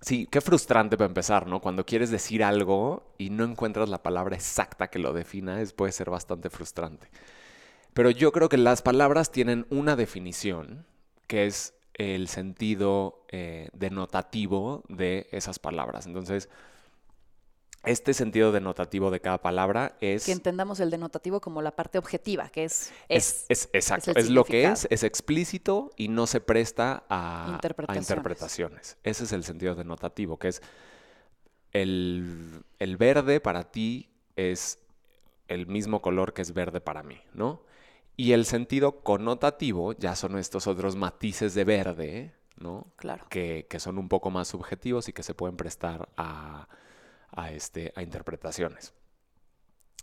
Sí, 0.01 0.27
qué 0.31 0.41
frustrante 0.41 0.97
para 0.97 1.07
empezar, 1.07 1.47
¿no? 1.47 1.61
Cuando 1.61 1.87
quieres 1.87 2.11
decir 2.11 2.43
algo 2.43 3.15
y 3.19 3.31
no 3.31 3.45
encuentras 3.45 3.89
la 3.89 4.03
palabra 4.03 4.35
exacta 4.35 4.89
que 4.89 4.99
lo 4.99 5.13
defina, 5.13 5.61
es, 5.61 5.73
puede 5.73 5.93
ser 5.93 6.11
bastante 6.11 6.51
frustrante. 6.51 7.09
Pero 7.95 8.11
yo 8.11 8.33
creo 8.33 8.49
que 8.49 8.59
las 8.59 8.83
palabras 8.83 9.33
tienen 9.33 9.67
una 9.71 9.97
definición, 9.97 10.87
que 11.29 11.47
es 11.47 11.75
el 11.95 12.29
sentido 12.29 13.25
eh, 13.29 13.69
denotativo 13.73 14.83
de 14.89 15.29
esas 15.33 15.59
palabras. 15.59 16.07
Entonces, 16.07 16.49
este 17.85 18.15
sentido 18.15 18.53
denotativo 18.53 19.11
de 19.11 19.21
cada 19.21 19.39
palabra 19.39 19.97
es... 20.01 20.25
Que 20.25 20.33
entendamos 20.33 20.79
el 20.81 20.91
denotativo 20.91 21.41
como 21.41 21.63
la 21.63 21.75
parte 21.75 21.99
objetiva, 21.99 22.49
que 22.49 22.65
es... 22.65 22.93
Es, 23.09 23.45
es, 23.49 23.69
exacto, 23.73 24.13
es, 24.15 24.31
lo 24.31 24.45
que 24.45 24.67
es, 24.67 24.87
es 24.91 25.03
explícito 25.03 25.91
y 25.97 26.09
no 26.09 26.27
se 26.27 26.41
presta 26.41 27.05
a 27.09 27.51
interpretaciones. 27.55 28.11
a 28.11 28.15
interpretaciones. 28.15 28.97
Ese 29.03 29.25
es 29.25 29.33
el 29.33 29.43
sentido 29.43 29.75
denotativo, 29.75 30.39
que 30.39 30.49
es 30.49 30.63
el, 31.73 32.63
el 32.79 32.97
verde 32.97 33.41
para 33.41 33.71
ti 33.71 34.11
es 34.37 34.79
el 35.49 35.67
mismo 35.67 36.01
color 36.01 36.33
que 36.35 36.43
es 36.43 36.55
verde 36.55 36.81
para 36.81 37.03
mí, 37.03 37.21
¿no? 37.35 37.63
Y 38.17 38.33
el 38.33 38.45
sentido 38.45 39.01
connotativo 39.01 39.95
ya 39.95 40.15
son 40.15 40.39
estos 40.39 40.67
otros 40.67 40.97
matices 40.97 41.55
de 41.55 41.65
verde, 41.65 42.35
¿no? 42.59 42.93
Claro. 42.97 43.27
Que, 43.31 43.67
que 43.69 43.81
son 43.81 43.99
un 43.99 44.09
poco 44.09 44.31
más 44.31 44.49
subjetivos 44.49 45.09
y 45.09 45.13
que 45.13 45.23
se 45.23 45.35
pueden 45.35 45.57
prestar 45.57 46.09
a 46.17 46.69
a, 47.33 47.51
este, 47.51 47.93
a 47.97 48.03
interpretaciones. 48.03 48.93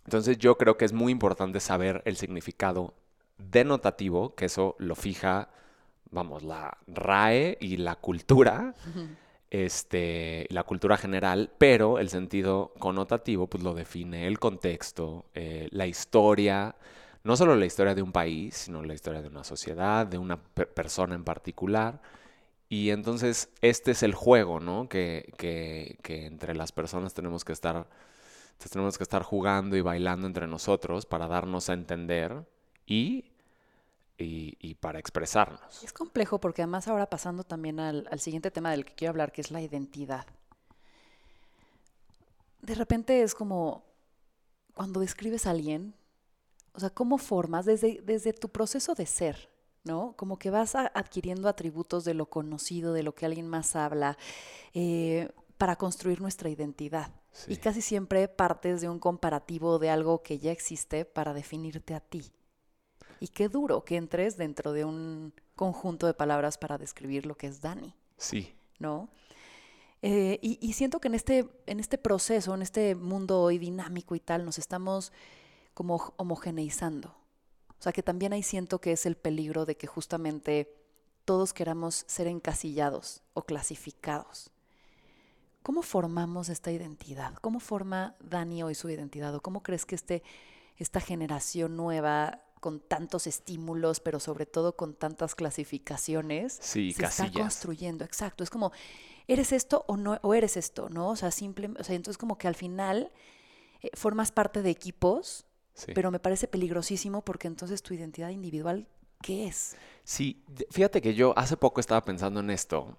Entonces 0.06 0.38
yo 0.38 0.58
creo 0.58 0.78
que 0.78 0.86
es 0.86 0.94
muy 0.94 1.12
importante 1.12 1.60
saber 1.60 2.01
el 2.06 2.18
significado 2.18 2.96
denotativo, 3.38 4.36
que 4.36 4.46
eso 4.46 4.75
lo 4.80 4.96
fija, 4.96 5.50
vamos, 6.10 6.44
la 6.44 6.78
RAE 6.88 7.58
y 7.62 7.78
la 7.78 7.96
cultura, 7.96 8.74
este, 9.50 10.48
la 10.50 10.63
cultura 10.63 10.98
general, 10.98 11.51
pero 11.58 12.00
el 12.00 12.10
sentido 12.10 12.74
connotativo 12.80 13.48
pues 13.48 13.63
lo 13.63 13.74
define 13.74 14.28
el 14.28 14.39
contexto, 14.39 15.25
eh, 15.34 15.68
la 15.72 15.86
historia, 15.86 16.75
no 17.24 17.36
solo 17.36 17.56
la 17.56 17.66
historia 17.66 17.96
de 17.96 18.02
un 18.02 18.12
país, 18.12 18.56
sino 18.56 18.84
la 18.84 18.94
historia 18.94 19.22
de 19.22 19.28
una 19.28 19.44
sociedad, 19.44 20.08
de 20.08 20.18
una 20.18 20.42
persona 20.42 21.16
en 21.16 21.24
particular. 21.24 22.02
Y 22.70 22.92
entonces 22.92 23.50
este 23.62 23.92
es 23.92 24.04
el 24.04 24.14
juego, 24.14 24.60
¿no? 24.60 24.88
Que, 24.88 25.34
entre 26.04 26.56
las 26.56 26.72
personas 26.72 27.14
tenemos 27.14 27.44
que 27.44 27.54
estar 27.54 27.88
tenemos 28.72 28.98
que 28.98 29.04
estar 29.04 29.24
jugando 29.24 29.78
y 29.78 29.82
bailando 29.82 30.28
entre 30.28 30.46
nosotros 30.46 31.06
para 31.06 31.30
darnos 31.30 31.70
a 31.70 31.74
entender 31.74 32.46
y, 32.86 33.32
y, 34.18 34.76
para 34.76 35.00
expresarnos. 35.00 35.82
Es 35.82 35.94
complejo 35.94 36.40
porque 36.42 36.62
además 36.62 36.90
ahora 36.90 37.10
pasando 37.10 37.46
también 37.46 37.80
al, 37.80 38.20
siguiente 38.20 38.52
tema 38.52 38.72
del 38.72 38.84
que 38.84 38.96
quiero 38.96 39.12
hablar, 39.12 39.32
que 39.32 39.40
es 39.40 39.52
la 39.52 39.62
identidad. 39.62 40.26
De 42.62 42.76
repente 42.76 43.24
es 43.24 43.34
como 43.34 43.86
cuando 44.74 45.00
describes 45.00 45.48
a 45.48 45.52
alguien, 45.52 45.96
o 46.74 46.80
sea, 46.80 46.90
¿cómo 46.90 47.18
formas 47.18 47.66
desde, 47.66 48.02
desde 48.04 48.34
tu 48.34 48.50
proceso 48.50 48.96
de 48.96 49.06
ser? 49.06 49.50
¿no? 49.84 50.14
Como 50.18 50.38
que 50.38 50.50
vas 50.50 50.76
adquiriendo 50.76 51.48
atributos 51.48 52.04
de 52.04 52.14
lo 52.14 52.30
conocido, 52.30 52.94
de 52.94 53.04
lo 53.04 53.16
que 53.16 53.26
alguien 53.26 53.48
más 53.48 53.76
habla, 53.76 54.18
eh, 54.74 55.30
para 55.58 55.76
construir 55.76 56.22
nuestra 56.22 56.50
identidad. 56.50 57.12
Y 57.48 57.58
casi 57.58 57.82
siempre 57.82 58.28
partes 58.28 58.82
de 58.82 58.90
un 58.90 59.00
comparativo 59.00 59.80
de 59.80 59.90
algo 59.90 60.22
que 60.24 60.40
ya 60.40 60.52
existe 60.52 61.06
para 61.06 61.34
definirte 61.34 61.94
a 61.94 62.00
ti. 62.00 62.32
Y 63.20 63.28
qué 63.30 63.50
duro 63.50 63.84
que 63.86 63.98
entres 63.98 64.38
dentro 64.38 64.74
de 64.74 64.86
un 64.86 65.34
conjunto 65.56 66.08
de 66.08 66.14
palabras 66.14 66.58
para 66.58 66.78
describir 66.78 67.26
lo 67.26 67.36
que 67.36 67.48
es 67.48 67.62
Dani. 67.62 67.94
Sí. 68.18 68.54
¿No? 68.80 69.10
Eh, 70.02 70.40
y, 70.42 70.58
y, 70.62 70.74
siento 70.74 71.02
que 71.02 71.10
en 71.10 71.16
este, 71.16 71.50
en 71.66 71.82
este 71.82 71.98
proceso, 71.98 72.56
en 72.56 72.62
este 72.62 72.96
mundo 72.96 73.42
hoy 73.42 73.58
dinámico 73.58 74.16
y 74.16 74.22
tal, 74.22 74.46
nos 74.46 74.58
estamos 74.58 75.12
como 75.79 76.13
homogeneizando. 76.17 77.15
O 77.69 77.81
sea 77.81 77.93
que 77.93 78.03
también 78.03 78.33
ahí 78.33 78.43
siento 78.43 78.81
que 78.81 78.91
es 78.91 79.05
el 79.05 79.15
peligro 79.15 79.65
de 79.65 79.77
que 79.77 79.88
justamente 79.88 80.75
todos 81.24 81.53
queramos 81.53 82.03
ser 82.05 82.27
encasillados 82.27 83.24
o 83.33 83.43
clasificados. 83.43 84.51
¿Cómo 85.63 85.81
formamos 85.81 86.50
esta 86.50 86.69
identidad? 86.69 87.33
¿Cómo 87.36 87.62
forma 87.62 88.17
Dani 88.19 88.62
hoy 88.62 88.75
su 88.75 88.89
identidad? 88.89 89.33
¿O 89.33 89.39
cómo 89.39 89.63
crees 89.63 89.86
que 89.86 89.95
este, 89.95 90.21
esta 90.75 91.00
generación 91.00 91.77
nueva, 91.77 92.41
con 92.59 92.81
tantos 92.81 93.25
estímulos, 93.25 94.01
pero 94.01 94.19
sobre 94.19 94.45
todo 94.45 94.75
con 94.75 94.95
tantas 94.95 95.33
clasificaciones, 95.33 96.59
se 96.62 96.89
está 96.89 97.31
construyendo? 97.31 98.03
Exacto. 98.03 98.43
Es 98.43 98.50
como, 98.50 98.74
¿eres 99.29 99.53
esto 99.53 99.86
o 99.88 99.95
no 99.95 100.19
o 100.24 100.33
eres 100.33 100.57
esto? 100.57 100.89
¿No? 100.89 101.12
O 101.12 101.15
sea, 101.15 101.31
simplemente, 101.31 101.79
o 101.79 101.86
sea, 101.86 101.95
entonces 101.95 102.17
como 102.17 102.38
que 102.38 102.50
al 102.50 102.55
final 102.55 103.13
eh, 103.81 103.91
formas 103.93 104.33
parte 104.33 104.62
de 104.62 104.71
equipos 104.71 105.45
pero 105.94 106.12
me 106.12 106.20
parece 106.20 106.48
peligrosísimo 106.48 107.24
porque 107.24 107.48
entonces 107.48 107.82
tu 107.82 107.94
identidad 107.94 108.30
individual, 108.30 108.88
¿qué 109.22 109.48
es? 109.48 109.76
Sí, 110.04 110.44
fíjate 110.72 111.02
que 111.02 111.14
yo 111.14 111.38
hace 111.38 111.58
poco 111.58 111.80
estaba 111.80 112.04
pensando 112.04 112.40
en 112.40 112.50
esto, 112.50 112.98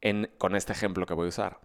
en, 0.00 0.30
con 0.38 0.56
este 0.56 0.72
ejemplo 0.72 1.06
que 1.06 1.14
voy 1.14 1.26
a 1.26 1.30
usar. 1.30 1.60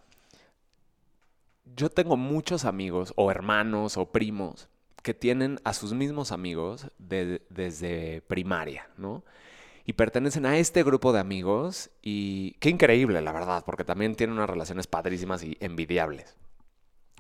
Yo 1.75 1.90
tengo 1.90 2.18
muchos 2.18 2.66
amigos 2.66 3.13
o 3.16 3.32
hermanos 3.32 3.98
o 3.98 4.12
primos 4.12 4.68
que 5.02 5.13
tienen 5.13 5.60
a 5.63 5.74
sus 5.74 5.94
mismos 5.94 6.32
amigos 6.32 6.88
desde 6.98 8.22
primaria, 8.22 8.90
¿no? 8.98 9.24
Y 9.86 9.94
pertenecen 9.94 10.46
a 10.46 10.58
este 10.58 10.82
grupo 10.84 11.12
de 11.12 11.20
amigos 11.20 11.90
y 12.02 12.54
qué 12.60 12.70
increíble, 12.70 13.22
la 13.22 13.34
verdad, 13.34 13.63
porque 13.66 13.84
también 13.84 14.16
tienen 14.16 14.38
unas 14.38 14.50
relaciones 14.50 14.88
padrísimas 14.88 15.44
y 15.44 15.58
envidiables. 15.60 16.38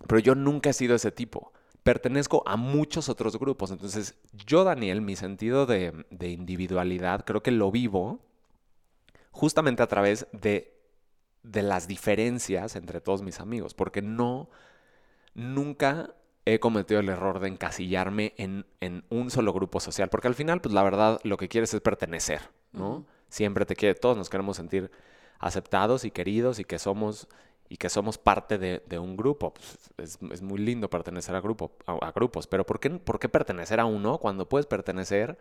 Pero 0.07 0.19
yo 0.19 0.33
nunca 0.33 0.69
he 0.69 0.73
sido 0.73 0.95
ese 0.95 1.11
tipo 1.11 1.51
pertenezco 1.83 2.43
a 2.45 2.55
muchos 2.55 3.09
otros 3.09 3.37
grupos. 3.37 3.71
Entonces, 3.71 4.15
yo, 4.45 4.63
Daniel, 4.63 5.01
mi 5.01 5.15
sentido 5.15 5.65
de, 5.65 6.05
individualidad, 6.21 7.25
creo 7.25 7.43
que 7.43 7.51
lo 7.51 7.71
vivo 7.71 8.19
justamente 9.31 9.83
a 9.83 9.87
través 9.87 10.27
de, 10.31 10.73
de, 11.43 11.61
las 11.61 11.87
diferencias 11.87 12.75
entre 12.75 13.01
todos 13.01 13.21
mis 13.21 13.39
amigos, 13.39 13.73
porque 13.73 14.01
no, 14.01 14.49
nunca 15.33 16.15
he 16.45 16.59
cometido 16.59 16.99
el 16.99 17.09
error 17.09 17.39
de 17.39 17.49
encasillarme 17.49 18.33
en, 18.37 18.65
en, 18.79 19.03
un 19.09 19.29
solo 19.29 19.53
grupo 19.53 19.79
social, 19.79 20.09
porque 20.09 20.27
al 20.27 20.35
final, 20.35 20.61
pues 20.61 20.73
la 20.73 20.83
verdad, 20.83 21.19
lo 21.23 21.37
que 21.37 21.49
quieres 21.49 21.73
es 21.73 21.81
pertenecer, 21.81 22.41
¿no? 22.71 23.05
Siempre 23.29 23.65
te 23.65 23.75
quiere, 23.75 23.95
todos 23.95 24.15
nos 24.15 24.29
queremos 24.29 24.57
sentir 24.57 24.91
aceptados 25.39 26.05
y 26.05 26.11
queridos 26.11 26.59
y 26.59 26.63
que 26.63 26.79
somos 26.79 27.27
y 27.69 27.77
que 27.77 27.89
somos 27.89 28.17
parte 28.17 28.57
de, 28.57 28.99
un 28.99 29.17
grupo. 29.17 29.53
Pues, 29.95 30.19
es, 30.31 30.41
muy 30.41 30.59
lindo 30.59 30.89
pertenecer 30.89 31.35
a, 31.35 31.41
grupo, 31.41 31.75
a, 31.85 32.11
grupos, 32.11 32.47
pero 32.47 32.65
¿por 32.65 32.79
qué, 32.79 32.89
¿por 32.91 33.19
qué, 33.19 33.29
pertenecer 33.29 33.79
a 33.79 33.85
uno 33.85 34.17
cuando 34.17 34.47
puedes 34.47 34.65
pertenecer 34.65 35.37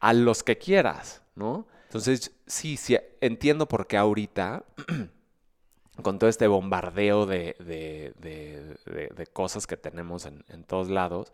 a 0.00 0.12
los 0.12 0.42
que 0.42 0.58
quieras, 0.58 1.22
¿no? 1.34 1.66
Entonces, 1.84 2.32
sí, 2.46 2.76
sí, 2.76 2.98
entiendo 3.20 3.66
por 3.68 3.86
qué 3.86 3.96
ahorita, 3.96 4.64
con 6.02 6.18
todo 6.18 6.28
este 6.28 6.46
bombardeo 6.46 7.24
de, 7.24 7.56
de 7.58 9.26
cosas 9.32 9.66
que 9.66 9.76
tenemos 9.76 10.26
en, 10.26 10.44
en 10.48 10.64
todos 10.64 10.90
lados, 10.90 11.32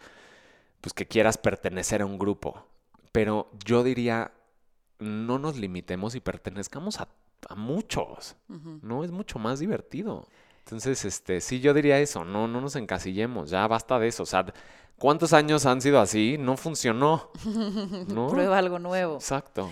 pues 0.81 0.93
que 0.93 1.07
quieras 1.07 1.39
pertenecer 1.39 2.03
a 2.03 2.07
un 2.07 2.19
grupo. 2.19 2.67
Pero 3.13 3.51
yo 3.65 3.83
diría, 3.83 4.33
no 4.99 5.39
nos 5.39 5.57
limitemos 5.57 6.15
y 6.15 6.21
pertenezcamos 6.21 7.01
a 7.01 7.09
a 7.49 7.55
muchos, 7.55 8.37
¿no? 8.49 9.05
Es 9.05 9.11
mucho 9.11 9.39
más 9.39 9.59
divertido. 9.59 10.27
Entonces, 10.65 11.05
este, 11.05 11.41
sí, 11.41 11.61
yo 11.61 11.75
diría 11.75 11.99
eso, 11.99 12.25
no, 12.25 12.47
no 12.47 12.61
nos 12.61 12.77
encasillemos, 12.77 13.51
ya 13.51 13.67
basta 13.67 13.99
de 13.99 14.09
eso. 14.09 14.23
O 14.23 14.27
sea, 14.27 14.47
¿cuántos 14.99 15.33
años 15.33 15.67
han 15.67 15.81
sido 15.81 16.01
así? 16.01 16.37
No 16.39 16.57
funcionó. 16.57 17.31
¿no? 18.09 18.29
Prueba 18.29 18.59
algo 18.59 18.79
nuevo. 18.79 19.17
Exacto. 19.17 19.69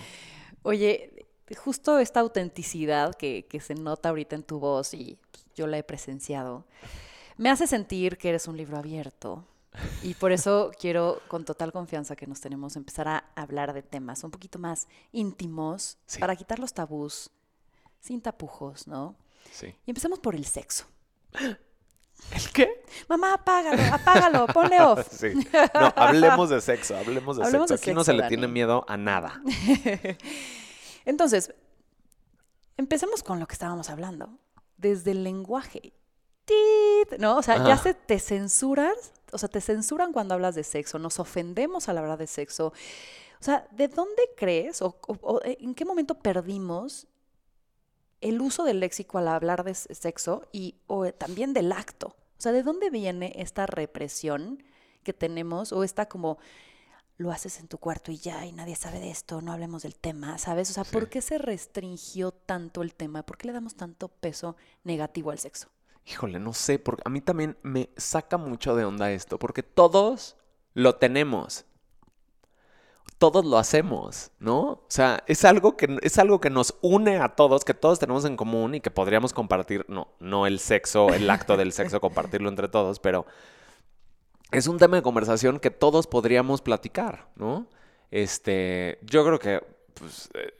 Oye, 0.63 1.27
justo 1.55 1.99
esta 1.99 2.19
autenticidad 2.19 3.15
que, 3.15 3.45
que 3.49 3.59
se 3.59 3.75
nota 3.75 4.09
ahorita 4.09 4.35
en 4.35 4.43
tu 4.43 4.59
voz 4.59 4.93
y 4.93 5.17
pues, 5.31 5.45
yo 5.55 5.67
la 5.67 5.77
he 5.77 5.83
presenciado, 5.83 6.65
me 7.37 7.49
hace 7.49 7.67
sentir 7.67 8.17
que 8.17 8.29
eres 8.29 8.47
un 8.47 8.57
libro 8.57 8.77
abierto. 8.77 9.45
Y 10.03 10.15
por 10.15 10.31
eso 10.31 10.71
quiero 10.79 11.21
con 11.27 11.45
total 11.45 11.71
confianza 11.71 12.15
que 12.15 12.27
nos 12.27 12.41
tenemos 12.41 12.75
empezar 12.75 13.07
a 13.07 13.23
hablar 13.35 13.73
de 13.73 13.81
temas 13.81 14.23
un 14.23 14.31
poquito 14.31 14.59
más 14.59 14.87
íntimos 15.11 15.97
para 16.19 16.35
quitar 16.35 16.59
los 16.59 16.73
tabús, 16.73 17.31
sin 18.01 18.19
tapujos, 18.21 18.87
¿no? 18.87 19.15
Sí. 19.51 19.73
Y 19.85 19.91
empezamos 19.91 20.19
por 20.19 20.35
el 20.35 20.45
sexo. 20.45 20.85
¿El 21.33 22.49
qué? 22.53 22.83
Mamá, 23.07 23.35
apágalo, 23.35 23.81
apágalo, 23.93 24.47
ponle 24.47 24.81
off. 24.81 25.07
Sí. 25.11 25.33
No, 25.73 25.93
hablemos 25.95 26.49
de 26.49 26.61
sexo, 26.61 26.97
hablemos 26.97 27.37
de 27.37 27.45
sexo. 27.45 27.73
Aquí 27.75 27.93
no 27.93 28.03
se 28.03 28.13
le 28.13 28.27
tiene 28.27 28.47
miedo 28.47 28.85
a 28.87 28.97
nada. 28.97 29.41
Entonces, 31.05 31.53
empecemos 32.77 33.23
con 33.23 33.39
lo 33.39 33.47
que 33.47 33.53
estábamos 33.53 33.89
hablando. 33.89 34.37
Desde 34.77 35.11
el 35.11 35.23
lenguaje. 35.23 35.93
¡Tit! 36.45 37.19
¿No? 37.19 37.37
O 37.37 37.43
sea, 37.43 37.63
ya 37.65 37.77
se 37.77 37.93
te 37.93 38.19
censuras, 38.19 39.13
o 39.31 39.37
sea, 39.37 39.47
te 39.47 39.61
censuran 39.61 40.11
cuando 40.11 40.33
hablas 40.33 40.55
de 40.55 40.63
sexo, 40.63 40.97
nos 40.97 41.19
ofendemos 41.19 41.87
a 41.87 41.93
la 41.93 42.01
hora 42.01 42.17
de 42.17 42.25
sexo. 42.27 42.67
O 42.67 43.43
sea, 43.43 43.67
¿de 43.71 43.87
dónde 43.87 44.23
crees 44.35 44.81
o 44.81 44.99
en 45.43 45.75
qué 45.75 45.85
momento 45.85 46.15
perdimos 46.15 47.07
el 48.21 48.41
uso 48.41 48.63
del 48.63 48.79
léxico 48.79 49.17
al 49.17 49.27
hablar 49.27 49.63
de 49.63 49.75
sexo 49.75 50.47
y 50.51 50.75
o 50.87 51.11
también 51.11 51.53
del 51.53 51.71
acto. 51.71 52.07
O 52.07 52.41
sea, 52.41 52.51
¿de 52.51 52.63
dónde 52.63 52.89
viene 52.89 53.33
esta 53.35 53.65
represión 53.65 54.63
que 55.03 55.13
tenemos 55.13 55.73
o 55.73 55.83
esta 55.83 56.07
como 56.07 56.37
lo 57.17 57.31
haces 57.31 57.59
en 57.59 57.67
tu 57.67 57.77
cuarto 57.77 58.11
y 58.11 58.17
ya, 58.17 58.45
y 58.45 58.51
nadie 58.51 58.75
sabe 58.75 58.99
de 58.99 59.11
esto, 59.11 59.41
no 59.41 59.51
hablemos 59.51 59.83
del 59.83 59.95
tema, 59.95 60.37
¿sabes? 60.37 60.69
O 60.71 60.73
sea, 60.73 60.83
¿por 60.83 61.07
qué 61.07 61.21
se 61.21 61.37
restringió 61.37 62.31
tanto 62.31 62.81
el 62.81 62.95
tema? 62.95 63.23
¿Por 63.23 63.37
qué 63.37 63.47
le 63.47 63.53
damos 63.53 63.75
tanto 63.75 64.07
peso 64.07 64.55
negativo 64.83 65.31
al 65.31 65.37
sexo? 65.37 65.69
Híjole, 66.05 66.39
no 66.39 66.53
sé, 66.53 66.79
porque 66.79 67.03
a 67.05 67.09
mí 67.09 67.21
también 67.21 67.57
me 67.61 67.89
saca 67.95 68.37
mucho 68.37 68.75
de 68.75 68.85
onda 68.85 69.11
esto, 69.11 69.37
porque 69.37 69.61
todos 69.61 70.35
lo 70.73 70.95
tenemos. 70.95 71.65
Todos 73.21 73.45
lo 73.45 73.59
hacemos, 73.59 74.31
¿no? 74.39 74.61
O 74.61 74.85
sea, 74.87 75.23
es 75.27 75.45
algo 75.45 75.77
que 75.77 75.99
es 76.01 76.17
algo 76.17 76.41
que 76.41 76.49
nos 76.49 76.73
une 76.81 77.17
a 77.17 77.29
todos, 77.29 77.63
que 77.63 77.75
todos 77.75 77.99
tenemos 77.99 78.25
en 78.25 78.35
común 78.35 78.73
y 78.73 78.81
que 78.81 78.89
podríamos 78.89 79.31
compartir, 79.31 79.85
no, 79.87 80.07
no 80.19 80.47
el 80.47 80.57
sexo, 80.57 81.13
el 81.13 81.29
acto 81.29 81.55
del 81.55 81.71
sexo, 81.71 82.01
compartirlo 82.01 82.49
entre 82.49 82.67
todos, 82.67 82.97
pero 82.99 83.27
es 84.49 84.65
un 84.65 84.79
tema 84.79 84.95
de 84.95 85.03
conversación 85.03 85.59
que 85.59 85.69
todos 85.69 86.07
podríamos 86.07 86.63
platicar, 86.63 87.27
¿no? 87.35 87.67
Este, 88.09 88.97
yo 89.03 89.23
creo 89.23 89.37
que 89.37 89.61
pues, 89.93 90.31
eh, 90.33 90.53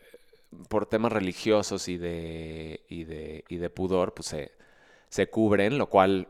por 0.69 0.85
temas 0.85 1.11
religiosos 1.11 1.87
y 1.87 1.97
de, 1.97 2.81
y 2.89 3.05
de, 3.05 3.43
y 3.49 3.55
de 3.55 3.69
pudor, 3.71 4.13
pues 4.13 4.27
se, 4.27 4.51
se 5.09 5.31
cubren, 5.31 5.79
lo 5.79 5.89
cual 5.89 6.27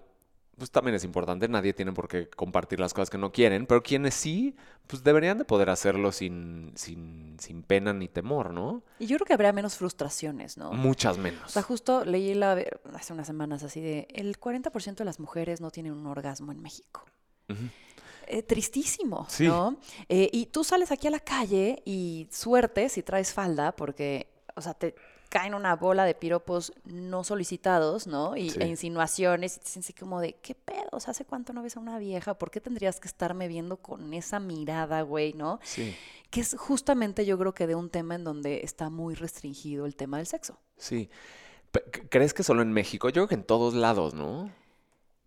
pues 0.62 0.70
también 0.70 0.94
es 0.94 1.04
importante, 1.04 1.48
nadie 1.48 1.74
tiene 1.74 1.92
por 1.92 2.08
qué 2.08 2.30
compartir 2.30 2.80
las 2.80 2.94
cosas 2.94 3.10
que 3.10 3.18
no 3.18 3.32
quieren, 3.32 3.66
pero 3.66 3.82
quienes 3.82 4.14
sí, 4.14 4.56
pues 4.86 5.04
deberían 5.04 5.40
de 5.40 5.44
poder 5.44 5.72
hacerlo 5.72 6.12
sin, 6.12 6.72
sin, 6.76 7.36
sin 7.40 7.64
pena 7.64 7.94
ni 7.94 8.08
temor, 8.08 8.54
¿no? 8.54 8.84
Y 9.00 9.08
yo 9.08 9.18
creo 9.18 9.26
que 9.26 9.34
habría 9.34 9.54
menos 9.54 9.76
frustraciones, 9.78 10.58
¿no? 10.58 10.72
Muchas 10.72 11.18
menos. 11.18 11.42
O 11.48 11.50
sea, 11.50 11.64
justo 11.64 12.06
leí 12.06 12.36
la, 12.36 12.64
hace 12.94 13.12
unas 13.12 13.26
semanas 13.26 13.64
así 13.64 13.82
de, 13.82 14.08
el 14.14 14.40
40% 14.40 14.98
de 14.98 15.04
las 15.06 15.20
mujeres 15.20 15.62
no 15.62 15.72
tienen 15.72 15.94
un 15.94 16.06
orgasmo 16.06 16.52
en 16.52 16.62
México. 16.62 17.06
Eh, 18.28 18.44
tristísimo, 18.44 19.28
¿no? 19.40 19.78
Eh, 20.10 20.30
y 20.32 20.46
tú 20.46 20.64
sales 20.64 20.92
aquí 20.92 21.08
a 21.08 21.10
la 21.10 21.22
calle 21.22 21.82
y 21.86 22.28
suerte 22.30 22.88
si 22.90 23.02
traes 23.02 23.34
falda, 23.34 23.76
porque, 23.76 24.28
o 24.56 24.62
sea, 24.62 24.76
te 24.76 24.94
caen 25.32 25.54
una 25.54 25.78
bola 25.78 26.04
de 26.04 26.14
piropos 26.14 26.74
no 26.84 27.24
solicitados, 27.24 28.06
¿no? 28.06 28.36
Y, 28.36 28.50
E 28.50 28.68
insinuaciones, 28.68 29.56
y 29.56 29.60
te 29.60 29.66
dicen 29.66 29.80
así 29.80 29.94
como 29.94 30.20
de, 30.20 30.34
¿qué 30.34 30.56
pedos? 30.56 31.08
¿Hace 31.08 31.24
cuánto 31.24 31.54
no 31.54 31.64
ves 31.64 31.78
a 31.78 31.80
una 31.80 31.98
vieja? 32.00 32.34
¿Por 32.34 32.52
qué 32.52 32.60
tendrías 32.60 33.00
que 33.00 33.08
estarme 33.08 33.48
viendo 33.48 33.78
con 33.78 34.14
esa 34.14 34.42
mirada, 34.42 35.04
güey, 35.04 35.32
no? 35.32 35.62
Sí. 35.64 35.96
Que 36.30 36.42
es 36.42 36.58
justamente 36.60 37.26
yo 37.26 37.40
creo 37.40 37.54
que 37.54 37.66
de 37.66 37.76
un 37.76 37.90
tema 37.90 38.16
en 38.16 38.26
donde 38.26 38.60
está 38.66 38.90
muy 38.90 39.16
restringido 39.16 39.86
el 39.86 39.96
tema 39.96 40.18
del 40.18 40.28
sexo. 40.28 40.60
Sí. 40.76 41.10
¿Crees 42.10 42.34
que 42.34 42.44
solo 42.44 42.62
en 42.62 42.74
México? 42.74 43.08
Yo 43.08 43.14
creo 43.14 43.28
que 43.30 43.36
en 43.36 43.46
todos 43.46 43.74
lados, 43.74 44.14
¿no? 44.14 44.52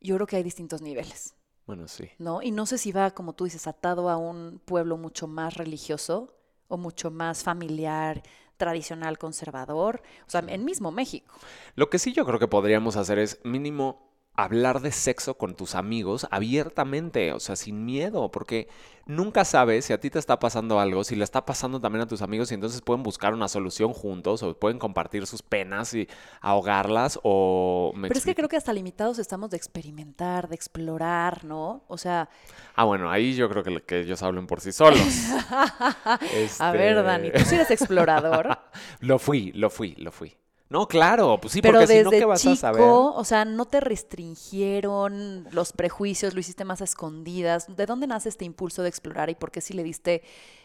Yo 0.03 0.17
creo 0.17 0.27
que 0.27 0.37
hay 0.37 0.43
distintos 0.43 0.83
niveles. 0.83 1.35
Bueno, 1.67 1.89
sí. 1.89 2.11
¿No? 2.19 2.43
Y 2.43 2.51
no 2.51 2.67
sé 2.67 2.77
si 2.77 2.93
va, 2.93 3.13
como 3.13 3.33
tú 3.33 3.45
dices, 3.45 3.67
atado 3.67 4.11
a 4.11 4.19
un 4.19 4.61
pueblo 4.67 4.99
mucho 4.99 5.27
más 5.27 5.55
religioso 5.55 6.37
o 6.69 6.77
mucho 6.77 7.11
más 7.11 7.43
familiar, 7.43 8.23
tradicional, 8.57 9.19
conservador. 9.19 10.03
O 10.27 10.31
sea, 10.31 10.45
en 10.47 10.65
mismo 10.65 10.91
México. 10.91 11.35
Lo 11.75 11.91
que 11.91 11.99
sí 11.99 12.13
yo 12.13 12.25
creo 12.25 12.39
que 12.39 12.49
podríamos 12.49 12.97
hacer 12.97 13.19
es 13.19 13.41
mínimo 13.45 14.04
hablar 14.37 14.81
de 14.81 14.91
sexo 14.91 15.35
con 15.35 15.55
tus 15.55 15.75
amigos 15.75 16.27
abiertamente, 16.31 17.33
o 17.33 17.41
sea, 17.41 17.55
sin 17.55 17.85
miedo, 17.85 18.31
porque 18.31 18.69
nunca 19.07 19.45
sabes 19.45 19.85
si 19.85 19.93
a 19.93 20.01
ti 20.01 20.11
te 20.11 20.19
está 20.19 20.39
pasando 20.39 20.81
algo, 20.81 21.05
si 21.05 21.15
le 21.15 21.25
está 21.25 21.45
pasando 21.45 21.81
también 21.81 22.03
a 22.03 22.09
tus 22.09 22.21
amigos 22.23 22.51
y 22.51 22.55
entonces 22.55 22.81
pueden 22.81 23.03
buscar 23.03 23.33
una 23.33 23.49
solución 23.49 23.93
juntos 23.93 24.43
o 24.43 24.59
pueden 24.59 24.79
compartir 24.79 25.27
sus 25.27 25.43
penas 25.43 25.95
y 25.95 26.09
ahogarlas 26.41 27.21
o... 27.23 27.93
Pero 28.01 28.15
es 28.15 28.25
que 28.25 28.35
creo 28.35 28.49
que 28.49 28.57
hasta 28.57 28.73
limitados 28.73 29.19
estamos 29.19 29.51
de 29.51 29.57
experimentar, 29.57 30.49
de 30.49 30.57
explorar, 30.57 31.45
¿no? 31.45 31.85
O 31.87 31.97
sea... 31.97 32.29
Ah, 32.75 32.85
bueno, 32.85 33.11
ahí 33.11 33.35
yo 33.35 33.49
creo 33.49 33.63
que, 33.63 33.83
que 33.83 34.01
ellos 34.01 34.23
hablen 34.23 34.47
por 34.47 34.61
sí 34.61 34.73
solos. 34.73 35.01
A 36.59 36.73
ver, 36.73 37.03
Dani, 37.05 37.31
tú 37.31 37.45
sí 37.45 37.55
eres 37.55 37.71
explorador. 37.71 38.59
lo 39.01 39.19
fui, 39.19 39.53
lo 39.53 39.71
fui, 39.71 39.95
lo 39.97 40.11
fui. 40.11 40.37
No, 40.71 40.89
claro, 40.89 41.39
pues 41.41 41.53
sí, 41.53 41.63
porque 41.63 41.87
si 41.87 42.03
no, 42.03 42.11
¿qué 42.11 42.25
vas 42.25 42.45
a 42.47 42.57
saber? 42.57 42.83
O 42.83 43.23
sea, 43.25 43.45
no 43.45 43.67
te 43.67 43.81
restringieron 43.81 45.47
los 45.51 45.73
prejuicios, 45.73 46.35
lo 46.35 46.41
hiciste 46.41 46.65
más 46.65 46.81
a 46.81 46.85
escondidas. 46.85 47.75
¿De 47.77 47.87
dónde 47.87 48.07
nace 48.07 48.31
este 48.31 48.45
impulso 48.45 48.83
de 48.83 48.89
explorar 48.89 49.29
y 49.31 49.35
por 49.35 49.51
qué 49.51 49.61
si 49.61 49.75
le 49.75 49.83
diste 49.83 50.23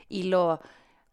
hilo 0.07 0.61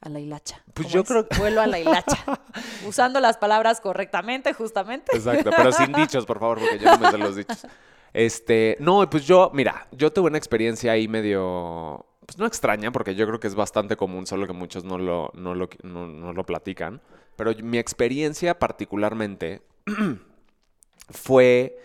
a 0.01 0.09
la 0.09 0.20
hilacha? 0.20 0.62
Pues 0.72 0.88
yo 0.88 1.05
creo 1.05 1.29
que... 1.29 1.37
Vuelo 1.37 1.61
a 1.61 1.66
la 1.66 1.81
hilacha. 1.81 2.25
Usando 2.87 3.20
las 3.20 3.37
palabras 3.37 3.81
correctamente, 3.81 4.53
justamente. 4.53 5.16
Exacto, 5.16 5.51
pero 5.55 5.72
sin 5.72 5.92
dichos, 5.92 6.25
por 6.25 6.38
favor, 6.38 6.61
porque 6.61 6.79
yo 6.79 6.90
no 6.92 6.99
me 6.99 7.11
sé 7.11 7.18
los 7.18 7.37
dichos. 7.37 7.66
Este, 8.12 8.77
no, 8.81 9.11
pues 9.11 9.27
yo, 9.27 9.51
mira, 9.53 9.88
yo 9.90 10.12
tuve 10.12 10.29
una 10.29 10.38
experiencia 10.38 10.92
ahí 10.92 11.07
medio, 11.07 12.07
pues 12.25 12.38
no 12.38 12.46
extraña, 12.46 12.92
porque 12.92 13.14
yo 13.14 13.27
creo 13.27 13.40
que 13.40 13.49
es 13.49 13.55
bastante 13.55 13.96
común, 13.96 14.27
solo 14.27 14.46
que 14.46 14.55
muchos 14.55 14.85
no 14.85 14.96
lo, 14.96 15.33
no 15.35 15.55
lo, 15.55 15.68
no 15.83 16.33
lo 16.33 16.46
platican. 16.46 17.03
Pero 17.37 17.53
mi 17.62 17.79
experiencia 17.79 18.59
particularmente 18.59 19.62
fue, 21.11 21.79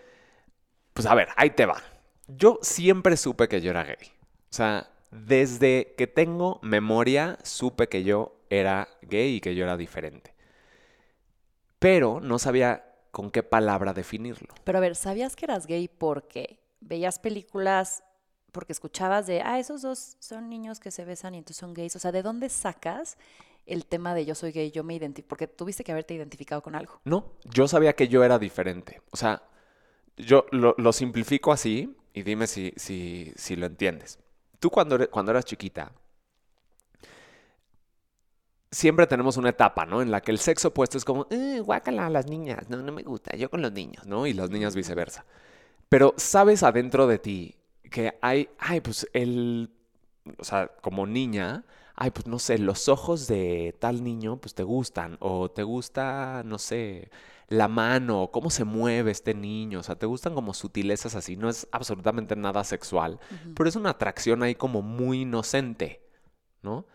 pues 0.93 1.05
a 1.05 1.15
ver, 1.15 1.29
ahí 1.35 1.51
te 1.51 1.65
va. 1.65 1.81
Yo 2.27 2.59
siempre 2.61 3.17
supe 3.17 3.47
que 3.47 3.61
yo 3.61 3.71
era 3.71 3.83
gay. 3.83 3.97
O 4.49 4.53
sea, 4.53 4.89
desde 5.11 5.93
que 5.97 6.07
tengo 6.07 6.59
memoria, 6.61 7.37
supe 7.43 7.87
que 7.87 8.03
yo 8.03 8.37
era 8.49 8.87
gay 9.01 9.35
y 9.35 9.41
que 9.41 9.55
yo 9.55 9.63
era 9.63 9.77
diferente. 9.77 10.33
Pero 11.79 12.19
no 12.21 12.39
sabía 12.39 12.85
con 13.11 13.31
qué 13.31 13.43
palabra 13.43 13.93
definirlo. 13.93 14.53
Pero 14.63 14.77
a 14.77 14.81
ver, 14.81 14.95
¿sabías 14.95 15.35
que 15.35 15.45
eras 15.45 15.67
gay 15.67 15.87
porque 15.89 16.59
veías 16.79 17.19
películas, 17.19 18.03
porque 18.51 18.71
escuchabas 18.71 19.27
de, 19.27 19.41
ah, 19.41 19.59
esos 19.59 19.81
dos 19.81 20.15
son 20.19 20.49
niños 20.49 20.79
que 20.79 20.91
se 20.91 21.05
besan 21.05 21.35
y 21.35 21.39
entonces 21.39 21.57
son 21.57 21.73
gays? 21.73 21.95
O 21.95 21.99
sea, 21.99 22.11
¿de 22.11 22.23
dónde 22.23 22.49
sacas 22.49 23.17
el 23.73 23.85
tema 23.85 24.13
de 24.13 24.25
yo 24.25 24.35
soy 24.35 24.51
gay, 24.51 24.71
yo 24.71 24.83
me 24.83 24.93
identifico, 24.95 25.29
porque 25.29 25.47
tuviste 25.47 25.83
que 25.83 25.91
haberte 25.91 26.13
identificado 26.13 26.61
con 26.61 26.75
algo. 26.75 26.99
No, 27.05 27.33
yo 27.45 27.67
sabía 27.67 27.93
que 27.93 28.07
yo 28.07 28.23
era 28.23 28.37
diferente. 28.37 29.01
O 29.11 29.17
sea, 29.17 29.43
yo 30.17 30.45
lo, 30.51 30.93
simplifico 30.93 31.51
así 31.51 31.95
y 32.13 32.23
dime 32.23 32.47
si, 32.47 32.73
si, 32.75 33.31
si 33.35 33.55
lo 33.55 33.65
entiendes. 33.65 34.19
Tú 34.59 34.69
cuando, 34.69 35.09
cuando 35.09 35.31
eras 35.31 35.45
chiquita, 35.45 35.91
siempre 38.69 39.07
tenemos 39.07 39.37
una 39.37 39.49
etapa, 39.49 39.85
¿no? 39.85 40.01
En 40.01 40.11
la 40.11 40.21
que 40.21 40.31
el 40.31 40.39
sexo 40.39 40.69
opuesto 40.69 40.97
es 40.97 41.05
como, 41.05 41.27
eh, 41.29 41.59
guácala 41.59 42.07
a 42.07 42.09
las 42.09 42.27
niñas, 42.27 42.69
no, 42.69 42.77
no 42.77 42.91
me 42.91 43.03
gusta, 43.03 43.35
yo 43.35 43.49
con 43.49 43.61
los 43.61 43.71
niños, 43.71 44.05
¿no? 44.05 44.27
Y 44.27 44.33
las 44.33 44.49
niñas 44.49 44.75
viceversa. 44.75 45.25
Pero 45.89 46.13
sabes 46.17 46.63
adentro 46.63 47.07
de 47.07 47.19
ti 47.19 47.55
que 47.89 48.17
hay, 48.21 48.49
ay, 48.57 48.79
pues 48.79 49.07
el, 49.13 49.69
o 50.37 50.43
sea, 50.43 50.67
como 50.81 51.05
niña, 51.05 51.65
ay, 51.95 52.11
pues 52.11 52.27
no 52.27 52.39
sé, 52.39 52.57
los 52.57 52.89
ojos 52.89 53.27
de 53.27 53.75
tal 53.79 54.03
niño, 54.03 54.37
pues 54.37 54.53
te 54.53 54.63
gustan, 54.63 55.17
o 55.19 55.49
te 55.51 55.63
gusta, 55.63 56.43
no 56.45 56.57
sé, 56.57 57.11
la 57.47 57.67
mano, 57.67 58.29
cómo 58.31 58.49
se 58.49 58.63
mueve 58.63 59.11
este 59.11 59.33
niño, 59.33 59.79
o 59.79 59.83
sea, 59.83 59.95
te 59.95 60.05
gustan 60.05 60.33
como 60.33 60.53
sutilezas 60.53 61.15
así, 61.15 61.35
no 61.35 61.49
es 61.49 61.67
absolutamente 61.71 62.35
nada 62.35 62.63
sexual, 62.63 63.19
pero 63.55 63.67
es 63.69 63.75
una 63.75 63.91
atracción 63.91 64.43
ahí 64.43 64.55
como 64.55 64.81
muy 64.81 65.21
inocente, 65.21 66.01
¿no? 66.61 66.85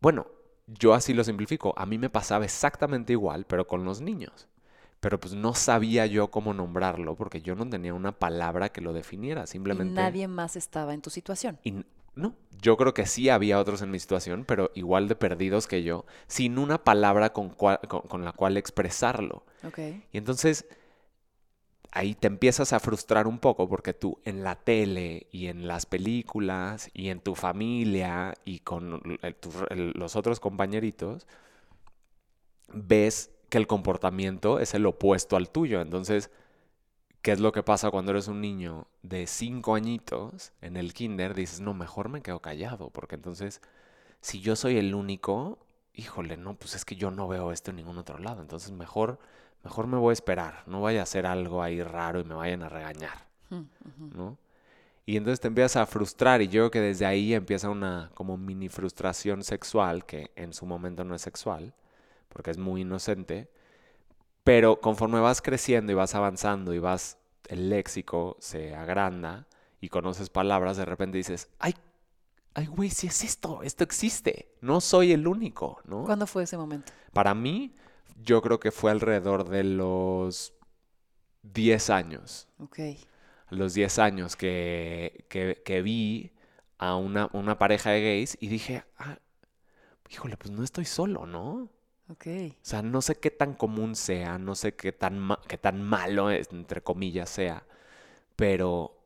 Bueno, 0.00 0.26
yo 0.66 0.94
así 0.94 1.14
lo 1.14 1.24
simplifico, 1.24 1.74
a 1.76 1.86
mí 1.86 1.98
me 1.98 2.10
pasaba 2.10 2.44
exactamente 2.44 3.12
igual, 3.12 3.46
pero 3.46 3.66
con 3.66 3.84
los 3.84 4.00
niños. 4.00 4.48
Pero 5.00 5.18
pues 5.18 5.34
no 5.34 5.52
sabía 5.54 6.06
yo 6.06 6.30
cómo 6.30 6.54
nombrarlo 6.54 7.16
porque 7.16 7.42
yo 7.42 7.56
no 7.56 7.68
tenía 7.68 7.92
una 7.92 8.12
palabra 8.12 8.68
que 8.68 8.80
lo 8.80 8.92
definiera, 8.92 9.48
simplemente... 9.48 9.92
Y 9.92 9.96
nadie 9.96 10.28
más 10.28 10.54
estaba 10.54 10.94
en 10.94 11.02
tu 11.02 11.10
situación. 11.10 11.58
No, 12.14 12.34
yo 12.60 12.76
creo 12.76 12.94
que 12.94 13.06
sí 13.06 13.28
había 13.28 13.58
otros 13.58 13.82
en 13.82 13.90
mi 13.90 13.98
situación, 13.98 14.44
pero 14.46 14.70
igual 14.74 15.08
de 15.08 15.16
perdidos 15.16 15.66
que 15.66 15.82
yo, 15.82 16.04
sin 16.26 16.58
una 16.58 16.84
palabra 16.84 17.32
con, 17.32 17.54
la 18.24 18.32
cual 18.32 18.56
expresarlo. 18.56 19.44
Okay. 19.64 20.04
Y 20.12 20.18
entonces 20.18 20.66
ahí 21.90 22.14
te 22.14 22.26
empiezas 22.26 22.72
a 22.72 22.80
frustrar 22.80 23.26
un 23.26 23.38
poco 23.38 23.68
porque 23.68 23.92
tú 23.92 24.18
en 24.24 24.42
la 24.42 24.56
tele 24.56 25.26
y 25.30 25.46
en 25.46 25.66
las 25.68 25.86
películas 25.86 26.90
y 26.94 27.10
en 27.10 27.20
tu 27.20 27.34
familia 27.34 28.34
y 28.44 28.60
con 28.60 29.18
los 29.94 30.16
otros 30.16 30.40
compañeritos 30.40 31.26
ves 32.72 33.30
que 33.50 33.58
el 33.58 33.66
comportamiento 33.66 34.58
es 34.58 34.72
el 34.72 34.86
opuesto 34.86 35.36
al 35.36 35.50
tuyo. 35.50 35.82
Entonces 35.82 36.30
¿Qué 37.22 37.30
es 37.30 37.38
lo 37.38 37.52
que 37.52 37.62
pasa 37.62 37.92
cuando 37.92 38.10
eres 38.10 38.26
un 38.26 38.40
niño 38.40 38.88
de 39.02 39.28
cinco 39.28 39.76
añitos 39.76 40.52
en 40.60 40.76
el 40.76 40.92
kinder? 40.92 41.34
Dices, 41.34 41.60
no, 41.60 41.72
mejor 41.72 42.08
me 42.08 42.20
quedo 42.20 42.40
callado, 42.40 42.90
porque 42.90 43.14
entonces, 43.14 43.60
si 44.20 44.40
yo 44.40 44.56
soy 44.56 44.76
el 44.76 44.92
único, 44.92 45.58
híjole, 45.94 46.36
no, 46.36 46.54
pues 46.54 46.74
es 46.74 46.84
que 46.84 46.96
yo 46.96 47.12
no 47.12 47.28
veo 47.28 47.52
esto 47.52 47.70
en 47.70 47.76
ningún 47.76 47.96
otro 47.96 48.18
lado. 48.18 48.42
Entonces, 48.42 48.72
mejor, 48.72 49.20
mejor 49.62 49.86
me 49.86 49.98
voy 49.98 50.10
a 50.10 50.14
esperar. 50.14 50.64
No 50.66 50.80
vaya 50.80 50.98
a 50.98 51.02
hacer 51.04 51.24
algo 51.26 51.62
ahí 51.62 51.80
raro 51.80 52.18
y 52.18 52.24
me 52.24 52.34
vayan 52.34 52.64
a 52.64 52.68
regañar, 52.68 53.28
¿no? 53.98 54.36
Y 55.06 55.16
entonces 55.16 55.40
te 55.40 55.48
empiezas 55.48 55.76
a 55.76 55.86
frustrar 55.86 56.42
y 56.42 56.48
yo 56.48 56.62
creo 56.62 56.70
que 56.72 56.80
desde 56.80 57.06
ahí 57.06 57.34
empieza 57.34 57.70
una 57.70 58.10
como 58.14 58.36
mini 58.36 58.68
frustración 58.68 59.44
sexual, 59.44 60.06
que 60.06 60.32
en 60.34 60.52
su 60.52 60.66
momento 60.66 61.04
no 61.04 61.14
es 61.14 61.22
sexual, 61.22 61.72
porque 62.28 62.50
es 62.50 62.58
muy 62.58 62.82
inocente, 62.82 63.48
Pero 64.44 64.80
conforme 64.80 65.20
vas 65.20 65.40
creciendo 65.40 65.92
y 65.92 65.94
vas 65.94 66.14
avanzando 66.14 66.74
y 66.74 66.78
vas, 66.78 67.18
el 67.48 67.70
léxico 67.70 68.36
se 68.40 68.74
agranda 68.74 69.46
y 69.80 69.88
conoces 69.88 70.30
palabras, 70.30 70.76
de 70.76 70.84
repente 70.84 71.18
dices, 71.18 71.48
ay, 71.58 71.74
ay, 72.54 72.66
güey, 72.66 72.90
si 72.90 73.06
es 73.06 73.22
esto, 73.24 73.62
esto 73.62 73.84
existe, 73.84 74.54
no 74.60 74.80
soy 74.80 75.12
el 75.12 75.26
único, 75.26 75.80
¿no? 75.84 76.04
¿Cuándo 76.04 76.26
fue 76.26 76.42
ese 76.44 76.56
momento? 76.56 76.92
Para 77.12 77.34
mí, 77.34 77.74
yo 78.16 78.42
creo 78.42 78.58
que 78.60 78.70
fue 78.70 78.90
alrededor 78.90 79.48
de 79.48 79.64
los 79.64 80.54
10 81.42 81.90
años. 81.90 82.48
Ok. 82.58 82.78
Los 83.50 83.74
10 83.74 83.98
años 83.98 84.36
que, 84.36 85.26
que, 85.28 85.62
que 85.64 85.82
vi 85.82 86.32
a 86.78 86.96
una, 86.96 87.28
una 87.32 87.58
pareja 87.58 87.90
de 87.90 88.02
gays 88.02 88.36
y 88.40 88.48
dije, 88.48 88.84
ah, 88.98 89.18
híjole, 90.10 90.36
pues 90.36 90.50
no 90.50 90.62
estoy 90.64 90.84
solo, 90.84 91.26
¿no? 91.26 91.68
Ok. 92.08 92.26
O 92.62 92.64
sea, 92.64 92.82
no 92.82 93.02
sé 93.02 93.16
qué 93.18 93.30
tan 93.30 93.54
común 93.54 93.96
sea, 93.96 94.38
no 94.38 94.54
sé 94.54 94.74
qué 94.76 94.92
tan, 94.92 95.18
ma- 95.18 95.40
qué 95.48 95.58
tan 95.58 95.82
malo, 95.82 96.30
entre 96.30 96.80
comillas, 96.82 97.28
sea, 97.30 97.64
pero 98.36 98.96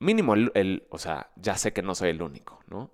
mínimo, 0.00 0.34
el, 0.34 0.52
el- 0.54 0.86
o 0.90 0.98
sea, 0.98 1.30
ya 1.36 1.56
sé 1.58 1.72
que 1.72 1.82
no 1.82 1.94
soy 1.96 2.10
el 2.10 2.22
único, 2.22 2.60
¿no? 2.68 2.90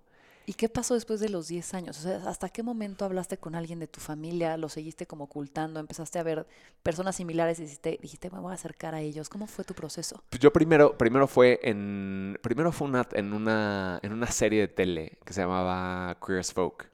¿Y 0.47 0.55
qué 0.55 0.69
pasó 0.69 0.95
después 0.95 1.19
de 1.21 1.29
los 1.29 1.49
10 1.49 1.75
años? 1.75 1.99
O 1.99 2.03
sea, 2.03 2.23
¿hasta 2.29 2.49
qué 2.49 2.63
momento 2.63 3.05
hablaste 3.05 3.37
con 3.37 3.55
alguien 3.57 3.81
de 3.81 3.89
tu 3.89 4.01
familia? 4.01 4.57
¿Lo 4.57 4.69
seguiste 4.69 5.07
como 5.07 5.25
ocultando? 5.25 5.81
¿Empezaste 5.81 6.19
a 6.21 6.23
ver 6.23 6.47
personas 6.85 7.17
similares 7.17 7.59
y 7.59 7.63
dijiste, 7.65 7.99
dijiste, 8.01 8.31
me 8.31 8.39
voy 8.39 8.53
a 8.53 8.55
acercar 8.55 8.95
a 8.95 9.01
ellos? 9.01 9.29
¿Cómo 9.29 9.47
fue 9.49 9.65
tu 9.65 9.75
proceso? 9.75 10.23
Pues 10.31 10.41
yo 10.41 10.53
primero, 10.53 10.99
primero 10.99 11.27
fue 11.29 11.61
en, 11.63 12.39
primero 12.43 12.73
fue 12.73 12.89
una, 12.89 13.07
en 13.13 13.33
una, 13.33 14.01
en 14.03 14.13
una 14.13 14.27
serie 14.27 14.61
de 14.61 14.69
tele 14.69 15.19
que 15.25 15.33
se 15.33 15.41
llamaba 15.43 16.19
Queer 16.25 16.41
as 16.41 16.53
Folk, 16.53 16.91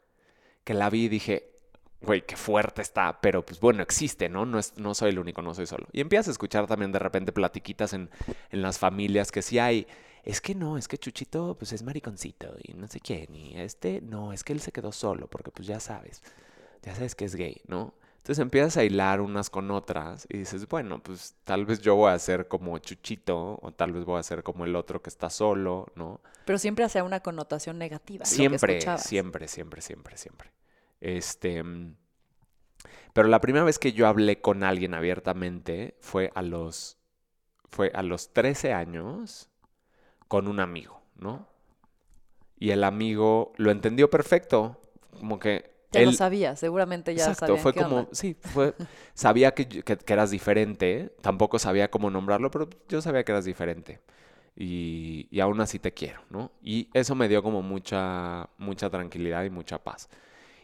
que 0.65 0.75
la 0.75 0.91
vi 0.91 1.07
y 1.07 1.09
dije, 1.09 1.52
güey, 2.05 2.23
qué 2.27 2.37
fuerte 2.37 2.83
está, 2.83 3.21
pero 3.21 3.45
pues 3.45 3.61
bueno, 3.61 3.83
existe, 3.83 4.29
¿no? 4.29 4.45
No, 4.45 4.59
es, 4.59 4.77
no 4.77 4.95
soy 4.95 5.11
el 5.11 5.19
único, 5.19 5.43
no 5.43 5.55
soy 5.55 5.67
solo. 5.67 5.87
Y 5.93 6.01
empiezas 6.01 6.29
a 6.29 6.31
escuchar 6.33 6.67
también 6.67 6.93
de 6.93 6.99
repente 6.99 7.33
platiquitas 7.33 7.93
en, 7.93 8.11
en 8.51 8.62
las 8.62 8.79
familias 8.79 9.33
que 9.33 9.43
sí 9.43 9.59
hay, 9.59 9.87
es 10.25 10.41
que 10.41 10.55
no, 10.55 10.79
es 10.79 10.88
que 10.88 10.99
Chuchito 10.99 11.57
pues 11.59 11.73
es 11.73 11.83
mariconcito 11.83 12.55
y 12.62 12.75
no 12.75 12.87
sé 12.88 13.01
quién, 13.01 13.35
y 13.35 13.59
este, 13.61 14.01
no, 14.01 14.33
es 14.33 14.45
que 14.45 14.53
él 14.53 14.61
se 14.61 14.73
quedó 14.73 14.93
solo, 14.93 15.29
porque 15.29 15.51
pues 15.51 15.67
ya 15.67 15.81
sabes, 15.81 16.23
ya 16.83 16.95
sabes 16.95 17.15
que 17.15 17.25
es 17.25 17.35
gay, 17.35 17.61
¿no? 17.67 17.95
Entonces 18.23 18.41
empiezas 18.41 18.77
a 18.77 18.85
hilar 18.85 19.21
unas 19.21 19.51
con 19.51 19.73
otras 19.73 20.29
y 20.31 20.38
dices, 20.38 20.69
bueno, 20.69 21.03
pues 21.03 21.35
tal 21.43 21.67
vez 21.67 21.81
yo 21.81 21.97
voy 21.97 22.12
a 22.12 22.19
ser 22.21 22.47
como 22.47 22.79
Chuchito 22.79 23.59
o 23.61 23.73
tal 23.73 23.91
vez 23.91 24.05
voy 24.05 24.21
a 24.21 24.23
ser 24.23 24.45
como 24.45 24.65
el 24.65 24.77
otro 24.77 25.03
que 25.03 25.11
está 25.11 25.29
solo, 25.29 25.88
¿no? 25.97 26.21
Pero 26.45 26.57
siempre 26.57 26.85
hacía 26.85 27.03
una 27.03 27.19
connotación 27.19 27.79
negativa. 27.79 28.25
Siempre, 28.25 28.81
siempre, 28.99 29.49
siempre, 29.49 29.81
siempre, 29.81 30.17
siempre. 30.17 30.53
Este, 31.03 31.62
mm, 31.65 31.97
pero 33.12 33.29
la 33.29 33.41
primera 33.41 33.65
vez 33.65 33.79
que 33.79 33.93
yo 33.93 34.07
hablé 34.07 34.41
con 34.41 34.62
alguien 34.62 34.95
abiertamente 34.95 35.97
fue 36.01 36.31
a 36.35 36.43
los, 36.43 36.99
fue 37.71 37.91
a 37.95 38.03
los 38.03 38.33
13 38.35 38.73
años 38.73 39.51
con 40.29 40.49
un 40.49 40.61
amigo, 40.61 41.03
¿no? 41.17 41.49
Y 42.59 42.71
el 42.71 42.85
amigo 42.85 43.53
lo 43.57 43.71
entendió 43.71 44.09
perfecto, 44.11 44.81
como 45.19 45.38
que 45.38 45.73
Ya 45.93 46.03
él, 46.03 46.11
lo 46.12 46.12
sabía, 46.12 46.57
seguramente 46.57 47.15
ya 47.15 47.35
Exacto, 47.35 47.59
fue 47.59 47.75
qué 47.75 47.81
como, 47.83 48.09
onda. 48.09 48.11
sí, 48.12 48.37
fue, 48.41 48.75
sabía 49.15 49.55
que, 49.55 49.69
que- 49.69 49.97
que 49.99 50.12
eras 50.15 50.31
diferente, 50.31 51.15
tampoco 51.23 51.59
sabía 51.59 51.91
cómo 51.91 52.11
nombrarlo, 52.11 52.51
pero 52.51 52.69
yo 52.88 53.03
sabía 53.03 53.25
que 53.25 53.33
eras 53.33 53.45
diferente. 53.47 54.01
Y, 54.57 55.29
y 55.31 55.41
aún 55.41 55.61
así 55.61 55.79
te 55.81 55.93
quiero, 55.95 56.23
¿no? 56.31 56.53
Y 56.62 56.91
eso 56.95 57.15
me 57.17 57.29
dio 57.29 57.43
como 57.43 57.62
mucha, 57.62 58.49
mucha 58.59 58.91
tranquilidad 58.91 59.45
y 59.45 59.51
mucha 59.51 59.83
paz. 59.85 60.11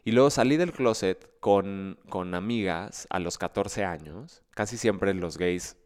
Y 0.08 0.12
luego 0.12 0.30
salí 0.30 0.56
del 0.56 0.72
closet 0.72 1.38
con, 1.38 1.98
con 2.08 2.34
amigas 2.34 3.06
a 3.10 3.18
los 3.18 3.36
14 3.36 3.84
años. 3.84 4.42
Casi 4.52 4.78
siempre 4.78 5.12
los 5.12 5.36
gays 5.36 5.76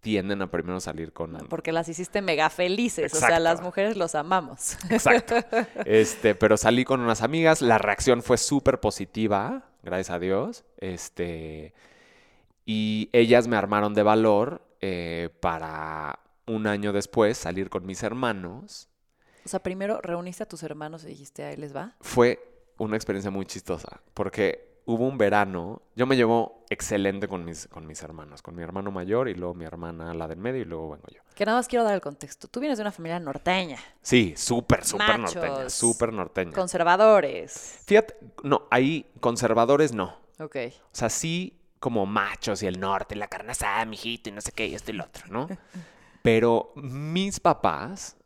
tienden 0.00 0.40
a 0.40 0.50
primero 0.50 0.80
salir 0.80 1.12
con... 1.12 1.36
Porque 1.50 1.72
las 1.72 1.86
hiciste 1.86 2.22
mega 2.22 2.48
felices. 2.48 3.12
O 3.12 3.18
sea, 3.18 3.38
las 3.38 3.60
mujeres 3.60 3.98
los 3.98 4.14
amamos. 4.14 4.78
Exacto. 4.88 5.34
Este, 5.84 6.34
pero 6.34 6.56
salí 6.56 6.86
con 6.86 7.02
unas 7.02 7.20
amigas, 7.20 7.60
la 7.60 7.76
reacción 7.76 8.22
fue 8.22 8.38
súper 8.38 8.80
positiva, 8.80 9.68
gracias 9.82 10.08
a 10.08 10.20
Dios. 10.20 10.64
Este, 10.78 11.74
y 12.64 13.10
ellas 13.12 13.46
me 13.46 13.56
armaron 13.56 13.92
de 13.92 14.04
valor 14.04 14.62
eh, 14.80 15.28
para 15.40 16.18
un 16.46 16.66
año 16.66 16.94
después 16.94 17.36
salir 17.36 17.68
con 17.68 17.84
mis 17.84 18.02
hermanos. 18.02 18.88
O 19.44 19.50
sea, 19.50 19.62
primero 19.62 20.00
reuniste 20.00 20.44
a 20.44 20.48
tus 20.48 20.62
hermanos 20.62 21.04
y 21.04 21.08
dijiste, 21.08 21.44
ahí 21.44 21.58
les 21.58 21.76
va. 21.76 21.94
Fue 22.00 22.55
una 22.78 22.96
experiencia 22.96 23.30
muy 23.30 23.46
chistosa, 23.46 24.00
porque 24.14 24.80
hubo 24.86 25.06
un 25.06 25.18
verano, 25.18 25.82
yo 25.96 26.06
me 26.06 26.16
llevo 26.16 26.64
excelente 26.70 27.26
con 27.28 27.44
mis, 27.44 27.66
con 27.68 27.86
mis 27.86 28.00
hermanos, 28.02 28.40
con 28.42 28.54
mi 28.54 28.62
hermano 28.62 28.90
mayor 28.90 29.28
y 29.28 29.34
luego 29.34 29.54
mi 29.54 29.64
hermana, 29.64 30.14
la 30.14 30.28
del 30.28 30.38
medio, 30.38 30.62
y 30.62 30.64
luego 30.64 30.90
vengo 30.90 31.08
yo. 31.08 31.20
Que 31.34 31.44
nada 31.44 31.58
más 31.58 31.68
quiero 31.68 31.84
dar 31.84 31.94
el 31.94 32.00
contexto. 32.00 32.48
Tú 32.48 32.60
vienes 32.60 32.78
de 32.78 32.82
una 32.82 32.92
familia 32.92 33.18
norteña, 33.18 33.78
Sí, 34.02 34.34
súper, 34.36 34.84
súper 34.84 35.18
norteña, 35.18 35.70
súper 35.70 36.12
norteña. 36.12 36.52
conservadores. 36.52 37.80
Fíjate, 37.86 38.16
no, 38.42 38.68
ahí 38.70 39.10
conservadores 39.20 39.92
no. 39.92 40.16
Ok. 40.38 40.56
O 40.92 40.94
sea, 40.94 41.10
sí 41.10 41.58
como 41.80 42.06
machos 42.06 42.62
y 42.62 42.66
el 42.66 42.80
norte, 42.80 43.16
la 43.16 43.28
carne 43.28 43.52
asada, 43.52 43.84
mijito, 43.84 44.30
y 44.30 44.32
no 44.32 44.40
sé 44.40 44.52
qué, 44.52 44.66
y 44.66 44.74
esto 44.74 44.90
y 44.92 44.94
lo 44.94 45.04
otro, 45.04 45.24
¿no? 45.28 45.48
Pero 46.22 46.72
mis 46.74 47.38
papás, 47.38 48.16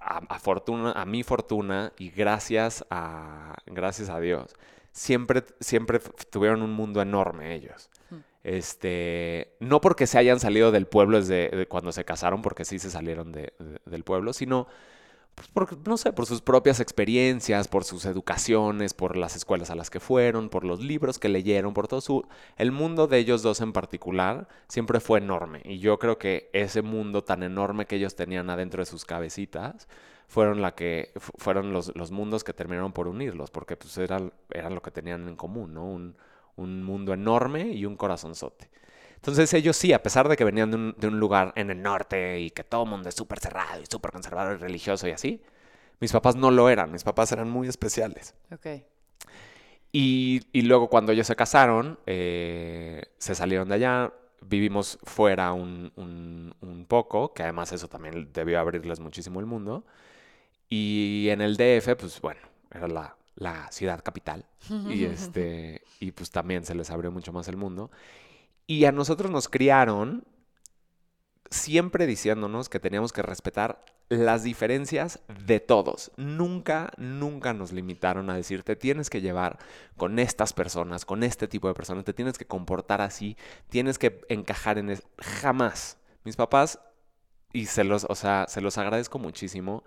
a, 0.00 0.18
a 0.28 0.38
fortuna, 0.38 0.92
a 0.92 1.04
mi 1.04 1.22
fortuna 1.22 1.92
y 1.98 2.10
gracias 2.10 2.84
a, 2.90 3.54
gracias 3.66 4.08
a 4.08 4.20
Dios, 4.20 4.54
siempre, 4.92 5.44
siempre 5.60 6.00
tuvieron 6.30 6.62
un 6.62 6.72
mundo 6.72 7.00
enorme 7.02 7.54
ellos. 7.54 7.90
Este, 8.44 9.56
no 9.60 9.80
porque 9.80 10.06
se 10.06 10.16
hayan 10.18 10.40
salido 10.40 10.70
del 10.72 10.86
pueblo 10.86 11.18
desde 11.18 11.50
de 11.50 11.66
cuando 11.66 11.92
se 11.92 12.04
casaron, 12.04 12.40
porque 12.40 12.64
sí 12.64 12.78
se 12.78 12.90
salieron 12.90 13.30
de- 13.32 13.52
de- 13.58 13.80
del 13.84 14.04
pueblo, 14.04 14.32
sino 14.32 14.68
por, 15.52 15.86
no 15.86 15.96
sé, 15.96 16.12
por 16.12 16.26
sus 16.26 16.40
propias 16.42 16.80
experiencias, 16.80 17.68
por 17.68 17.84
sus 17.84 18.04
educaciones, 18.04 18.94
por 18.94 19.16
las 19.16 19.36
escuelas 19.36 19.70
a 19.70 19.74
las 19.74 19.90
que 19.90 20.00
fueron, 20.00 20.48
por 20.48 20.64
los 20.64 20.80
libros 20.80 21.18
que 21.18 21.28
leyeron, 21.28 21.74
por 21.74 21.88
todo 21.88 22.00
su... 22.00 22.26
El 22.56 22.72
mundo 22.72 23.06
de 23.06 23.18
ellos 23.18 23.42
dos 23.42 23.60
en 23.60 23.72
particular 23.72 24.48
siempre 24.68 25.00
fue 25.00 25.18
enorme. 25.18 25.62
Y 25.64 25.78
yo 25.78 25.98
creo 25.98 26.18
que 26.18 26.50
ese 26.52 26.82
mundo 26.82 27.24
tan 27.24 27.42
enorme 27.42 27.86
que 27.86 27.96
ellos 27.96 28.16
tenían 28.16 28.50
adentro 28.50 28.80
de 28.82 28.86
sus 28.86 29.04
cabecitas 29.04 29.88
fueron, 30.26 30.60
la 30.62 30.74
que, 30.74 31.12
fu- 31.16 31.32
fueron 31.36 31.72
los, 31.72 31.94
los 31.96 32.10
mundos 32.10 32.44
que 32.44 32.52
terminaron 32.52 32.92
por 32.92 33.08
unirlos, 33.08 33.50
porque 33.50 33.76
pues 33.76 33.96
eran, 33.98 34.32
eran 34.50 34.74
lo 34.74 34.82
que 34.82 34.90
tenían 34.90 35.28
en 35.28 35.36
común, 35.36 35.74
¿no? 35.74 35.84
Un, 35.86 36.16
un 36.56 36.82
mundo 36.82 37.12
enorme 37.14 37.68
y 37.72 37.86
un 37.86 37.96
corazonzote. 37.96 38.70
Entonces 39.18 39.52
ellos 39.54 39.76
sí, 39.76 39.92
a 39.92 40.02
pesar 40.02 40.28
de 40.28 40.36
que 40.36 40.44
venían 40.44 40.70
de 40.70 40.76
un, 40.76 40.94
de 40.98 41.06
un 41.08 41.20
lugar 41.20 41.52
en 41.56 41.70
el 41.70 41.82
norte 41.82 42.40
y 42.40 42.50
que 42.50 42.64
todo 42.64 42.84
el 42.84 42.90
mundo 42.90 43.08
es 43.08 43.14
súper 43.14 43.38
cerrado 43.40 43.80
y 43.82 43.86
súper 43.86 44.10
conservador 44.12 44.54
y 44.58 44.62
religioso 44.62 45.06
y 45.06 45.10
así, 45.12 45.42
mis 46.00 46.12
papás 46.12 46.36
no 46.36 46.50
lo 46.50 46.68
eran, 46.68 46.90
mis 46.92 47.04
papás 47.04 47.32
eran 47.32 47.50
muy 47.50 47.68
especiales. 47.68 48.34
Ok. 48.52 48.66
Y, 49.92 50.42
y 50.52 50.62
luego 50.62 50.88
cuando 50.88 51.12
ellos 51.12 51.26
se 51.26 51.34
casaron, 51.36 51.98
eh, 52.06 53.02
se 53.18 53.34
salieron 53.34 53.68
de 53.68 53.74
allá, 53.76 54.12
vivimos 54.42 54.98
fuera 55.02 55.52
un, 55.52 55.92
un- 55.96 56.54
un 56.60 56.84
poco, 56.86 57.32
que 57.32 57.42
además 57.42 57.72
eso 57.72 57.88
también 57.88 58.30
debió 58.32 58.60
abrirles 58.60 59.00
muchísimo 59.00 59.40
el 59.40 59.46
mundo. 59.46 59.84
Y 60.68 61.28
en 61.30 61.40
el 61.40 61.56
DF, 61.56 61.96
pues 61.96 62.20
bueno, 62.20 62.40
era 62.72 62.88
la, 62.88 63.16
la 63.36 63.70
ciudad 63.72 64.02
capital. 64.02 64.44
Y, 64.90 65.04
este, 65.04 65.82
y 66.00 66.12
pues 66.12 66.30
también 66.30 66.64
se 66.64 66.74
les 66.74 66.90
abrió 66.90 67.10
mucho 67.10 67.32
más 67.32 67.48
el 67.48 67.56
mundo. 67.56 67.90
Y 68.68 68.84
a 68.84 68.92
nosotros 68.92 69.30
nos 69.30 69.48
criaron 69.48 70.24
siempre 71.50 72.06
diciéndonos 72.06 72.68
que 72.68 72.78
teníamos 72.78 73.14
que 73.14 73.22
respetar 73.22 73.82
las 74.10 74.42
diferencias 74.42 75.20
de 75.46 75.58
todos. 75.58 76.12
Nunca, 76.18 76.92
nunca 76.98 77.54
nos 77.54 77.72
limitaron 77.72 78.28
a 78.28 78.36
decir, 78.36 78.62
te 78.64 78.76
tienes 78.76 79.08
que 79.08 79.22
llevar 79.22 79.58
con 79.96 80.18
estas 80.18 80.52
personas, 80.52 81.06
con 81.06 81.22
este 81.22 81.48
tipo 81.48 81.66
de 81.66 81.72
personas, 81.72 82.04
te 82.04 82.12
tienes 82.12 82.36
que 82.36 82.46
comportar 82.46 83.00
así, 83.00 83.38
tienes 83.70 83.98
que 83.98 84.20
encajar 84.28 84.76
en 84.76 84.90
eso. 84.90 85.02
Jamás. 85.18 85.96
Mis 86.24 86.36
papás, 86.36 86.78
y 87.54 87.66
se 87.66 87.84
los, 87.84 88.04
o 88.04 88.14
sea, 88.14 88.44
se 88.48 88.60
los 88.60 88.76
agradezco 88.76 89.18
muchísimo, 89.18 89.82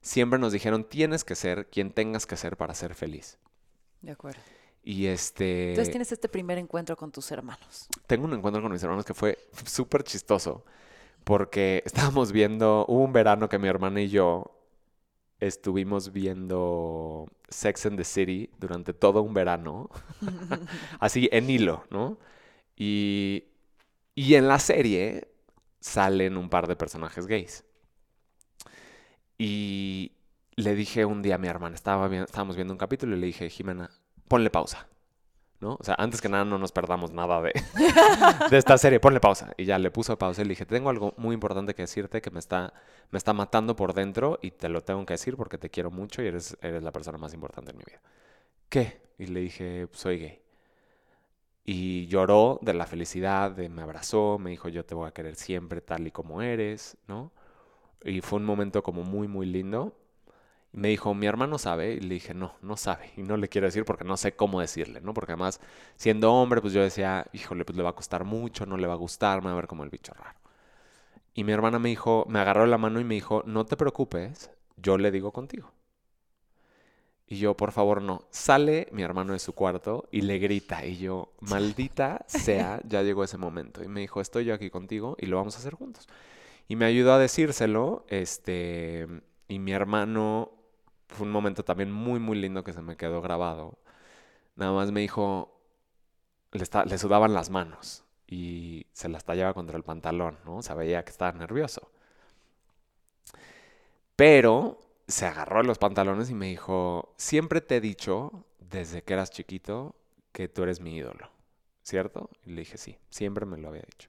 siempre 0.00 0.40
nos 0.40 0.52
dijeron, 0.52 0.82
tienes 0.82 1.22
que 1.22 1.36
ser 1.36 1.68
quien 1.70 1.92
tengas 1.92 2.26
que 2.26 2.36
ser 2.36 2.56
para 2.56 2.74
ser 2.74 2.96
feliz. 2.96 3.38
De 4.02 4.10
acuerdo. 4.10 4.40
Y 4.88 5.08
este... 5.08 5.70
Entonces 5.70 5.90
tienes 5.90 6.12
este 6.12 6.28
primer 6.28 6.58
encuentro 6.58 6.96
con 6.96 7.10
tus 7.10 7.32
hermanos. 7.32 7.88
tengo 8.06 8.24
un 8.24 8.34
encuentro 8.34 8.62
con 8.62 8.70
mis 8.70 8.80
hermanos 8.84 9.04
que 9.04 9.14
fue 9.14 9.36
súper 9.64 10.04
chistoso. 10.04 10.64
Porque 11.24 11.82
estábamos 11.86 12.30
viendo, 12.30 12.86
hubo 12.86 13.02
un 13.02 13.12
verano 13.12 13.48
que 13.48 13.58
mi 13.58 13.66
hermana 13.66 14.00
y 14.00 14.10
yo 14.10 14.62
estuvimos 15.40 16.12
viendo 16.12 17.26
Sex 17.48 17.86
and 17.86 17.96
the 17.98 18.04
City 18.04 18.48
durante 18.60 18.92
todo 18.94 19.22
un 19.22 19.34
verano. 19.34 19.90
Así 21.00 21.28
en 21.32 21.50
hilo, 21.50 21.82
¿no? 21.90 22.18
Y, 22.76 23.42
y 24.14 24.36
en 24.36 24.46
la 24.46 24.60
serie 24.60 25.26
salen 25.80 26.36
un 26.36 26.48
par 26.48 26.68
de 26.68 26.76
personajes 26.76 27.26
gays. 27.26 27.64
Y 29.36 30.12
le 30.54 30.76
dije 30.76 31.04
un 31.04 31.22
día 31.22 31.34
a 31.34 31.38
mi 31.38 31.48
hermana, 31.48 31.74
estaba 31.74 32.06
estábamos 32.14 32.54
viendo 32.54 32.72
un 32.72 32.78
capítulo 32.78 33.16
y 33.16 33.20
le 33.20 33.26
dije, 33.26 33.50
Jimena, 33.50 33.90
ponle 34.28 34.50
pausa. 34.50 34.86
¿no? 35.60 35.76
O 35.80 35.84
sea, 35.84 35.94
antes 35.98 36.20
que 36.20 36.28
nada 36.28 36.44
no 36.44 36.58
nos 36.58 36.72
perdamos 36.72 37.12
nada 37.12 37.40
de, 37.40 37.52
de 38.50 38.58
esta 38.58 38.76
serie. 38.78 39.00
Ponle 39.00 39.20
pausa. 39.20 39.52
Y 39.56 39.64
ya 39.64 39.78
le 39.78 39.90
puso 39.90 40.18
pausa 40.18 40.42
y 40.42 40.44
le 40.44 40.50
dije, 40.50 40.66
tengo 40.66 40.90
algo 40.90 41.14
muy 41.16 41.34
importante 41.34 41.74
que 41.74 41.82
decirte 41.82 42.20
que 42.20 42.30
me 42.30 42.38
está, 42.38 42.72
me 43.10 43.18
está 43.18 43.32
matando 43.32 43.76
por 43.76 43.94
dentro 43.94 44.38
y 44.42 44.50
te 44.50 44.68
lo 44.68 44.82
tengo 44.82 45.04
que 45.06 45.14
decir 45.14 45.36
porque 45.36 45.58
te 45.58 45.70
quiero 45.70 45.90
mucho 45.90 46.22
y 46.22 46.26
eres, 46.26 46.56
eres 46.60 46.82
la 46.82 46.92
persona 46.92 47.18
más 47.18 47.34
importante 47.34 47.70
en 47.70 47.78
mi 47.78 47.84
vida. 47.86 48.00
¿Qué? 48.68 49.00
Y 49.18 49.26
le 49.26 49.40
dije, 49.40 49.88
soy 49.92 50.18
gay. 50.18 50.42
Y 51.64 52.06
lloró 52.06 52.60
de 52.62 52.74
la 52.74 52.86
felicidad, 52.86 53.50
de 53.50 53.68
me 53.68 53.82
abrazó, 53.82 54.38
me 54.38 54.50
dijo, 54.50 54.68
yo 54.68 54.84
te 54.84 54.94
voy 54.94 55.08
a 55.08 55.12
querer 55.12 55.34
siempre 55.34 55.80
tal 55.80 56.06
y 56.06 56.12
como 56.12 56.40
eres, 56.42 56.96
¿no? 57.08 57.32
Y 58.04 58.20
fue 58.20 58.38
un 58.38 58.44
momento 58.44 58.82
como 58.82 59.02
muy, 59.02 59.26
muy 59.26 59.46
lindo. 59.46 59.96
Y 60.76 60.78
me 60.78 60.88
dijo, 60.88 61.14
mi 61.14 61.26
hermano 61.26 61.58
sabe. 61.58 61.94
Y 61.94 62.00
le 62.00 62.14
dije, 62.14 62.34
no, 62.34 62.54
no 62.62 62.76
sabe. 62.76 63.10
Y 63.16 63.22
no 63.22 63.36
le 63.36 63.48
quiero 63.48 63.66
decir 63.66 63.84
porque 63.84 64.04
no 64.04 64.16
sé 64.16 64.36
cómo 64.36 64.60
decirle, 64.60 65.00
¿no? 65.00 65.14
Porque 65.14 65.32
además, 65.32 65.60
siendo 65.96 66.32
hombre, 66.32 66.60
pues 66.60 66.74
yo 66.74 66.82
decía, 66.82 67.26
híjole, 67.32 67.64
pues 67.64 67.76
le 67.76 67.82
va 67.82 67.90
a 67.90 67.94
costar 67.94 68.24
mucho, 68.24 68.66
no 68.66 68.76
le 68.76 68.86
va 68.86 68.92
a 68.92 68.96
gustar, 68.96 69.40
me 69.40 69.46
va 69.46 69.52
a 69.52 69.56
ver 69.56 69.66
como 69.66 69.84
el 69.84 69.90
bicho 69.90 70.12
raro. 70.14 70.38
Y 71.34 71.44
mi 71.44 71.52
hermana 71.52 71.78
me 71.78 71.88
dijo, 71.88 72.26
me 72.28 72.40
agarró 72.40 72.66
la 72.66 72.78
mano 72.78 73.00
y 73.00 73.04
me 73.04 73.14
dijo, 73.14 73.42
no 73.46 73.66
te 73.66 73.76
preocupes, 73.76 74.50
yo 74.76 74.98
le 74.98 75.10
digo 75.10 75.32
contigo. 75.32 75.72
Y 77.28 77.38
yo, 77.38 77.56
por 77.56 77.72
favor, 77.72 78.02
no. 78.02 78.22
Sale 78.30 78.88
mi 78.92 79.02
hermano 79.02 79.32
de 79.32 79.40
su 79.40 79.52
cuarto 79.52 80.08
y 80.12 80.20
le 80.20 80.38
grita. 80.38 80.84
Y 80.86 80.98
yo, 80.98 81.32
maldita 81.40 82.24
sea, 82.28 82.80
ya 82.88 83.02
llegó 83.02 83.24
ese 83.24 83.36
momento. 83.36 83.82
Y 83.82 83.88
me 83.88 84.00
dijo, 84.00 84.20
estoy 84.20 84.44
yo 84.44 84.54
aquí 84.54 84.70
contigo 84.70 85.16
y 85.18 85.26
lo 85.26 85.36
vamos 85.36 85.56
a 85.56 85.58
hacer 85.58 85.74
juntos. 85.74 86.06
Y 86.68 86.76
me 86.76 86.84
ayudó 86.84 87.14
a 87.14 87.18
decírselo. 87.18 88.04
Este, 88.08 89.08
y 89.48 89.58
mi 89.58 89.72
hermano, 89.72 90.52
fue 91.08 91.26
un 91.26 91.32
momento 91.32 91.64
también 91.64 91.92
muy, 91.92 92.20
muy 92.20 92.38
lindo 92.38 92.64
que 92.64 92.72
se 92.72 92.82
me 92.82 92.96
quedó 92.96 93.22
grabado. 93.22 93.78
Nada 94.56 94.72
más 94.72 94.92
me 94.92 95.00
dijo, 95.00 95.60
le, 96.52 96.64
le 96.86 96.98
sudaban 96.98 97.34
las 97.34 97.50
manos 97.50 98.04
y 98.26 98.86
se 98.92 99.08
las 99.08 99.24
tallaba 99.24 99.54
contra 99.54 99.76
el 99.76 99.84
pantalón, 99.84 100.38
¿no? 100.44 100.56
O 100.58 100.62
sea, 100.62 100.74
veía 100.74 101.04
que 101.04 101.10
estaba 101.10 101.32
nervioso. 101.32 101.90
Pero 104.16 104.80
se 105.06 105.26
agarró 105.26 105.62
los 105.62 105.78
pantalones 105.78 106.30
y 106.30 106.34
me 106.34 106.46
dijo, 106.46 107.14
siempre 107.16 107.60
te 107.60 107.76
he 107.76 107.80
dicho, 107.80 108.44
desde 108.58 109.02
que 109.02 109.12
eras 109.12 109.30
chiquito, 109.30 109.94
que 110.32 110.48
tú 110.48 110.62
eres 110.64 110.80
mi 110.80 110.96
ídolo, 110.96 111.30
¿cierto? 111.82 112.30
Y 112.44 112.50
le 112.50 112.62
dije, 112.62 112.78
sí, 112.78 112.98
siempre 113.10 113.46
me 113.46 113.58
lo 113.58 113.68
había 113.68 113.82
dicho. 113.82 114.08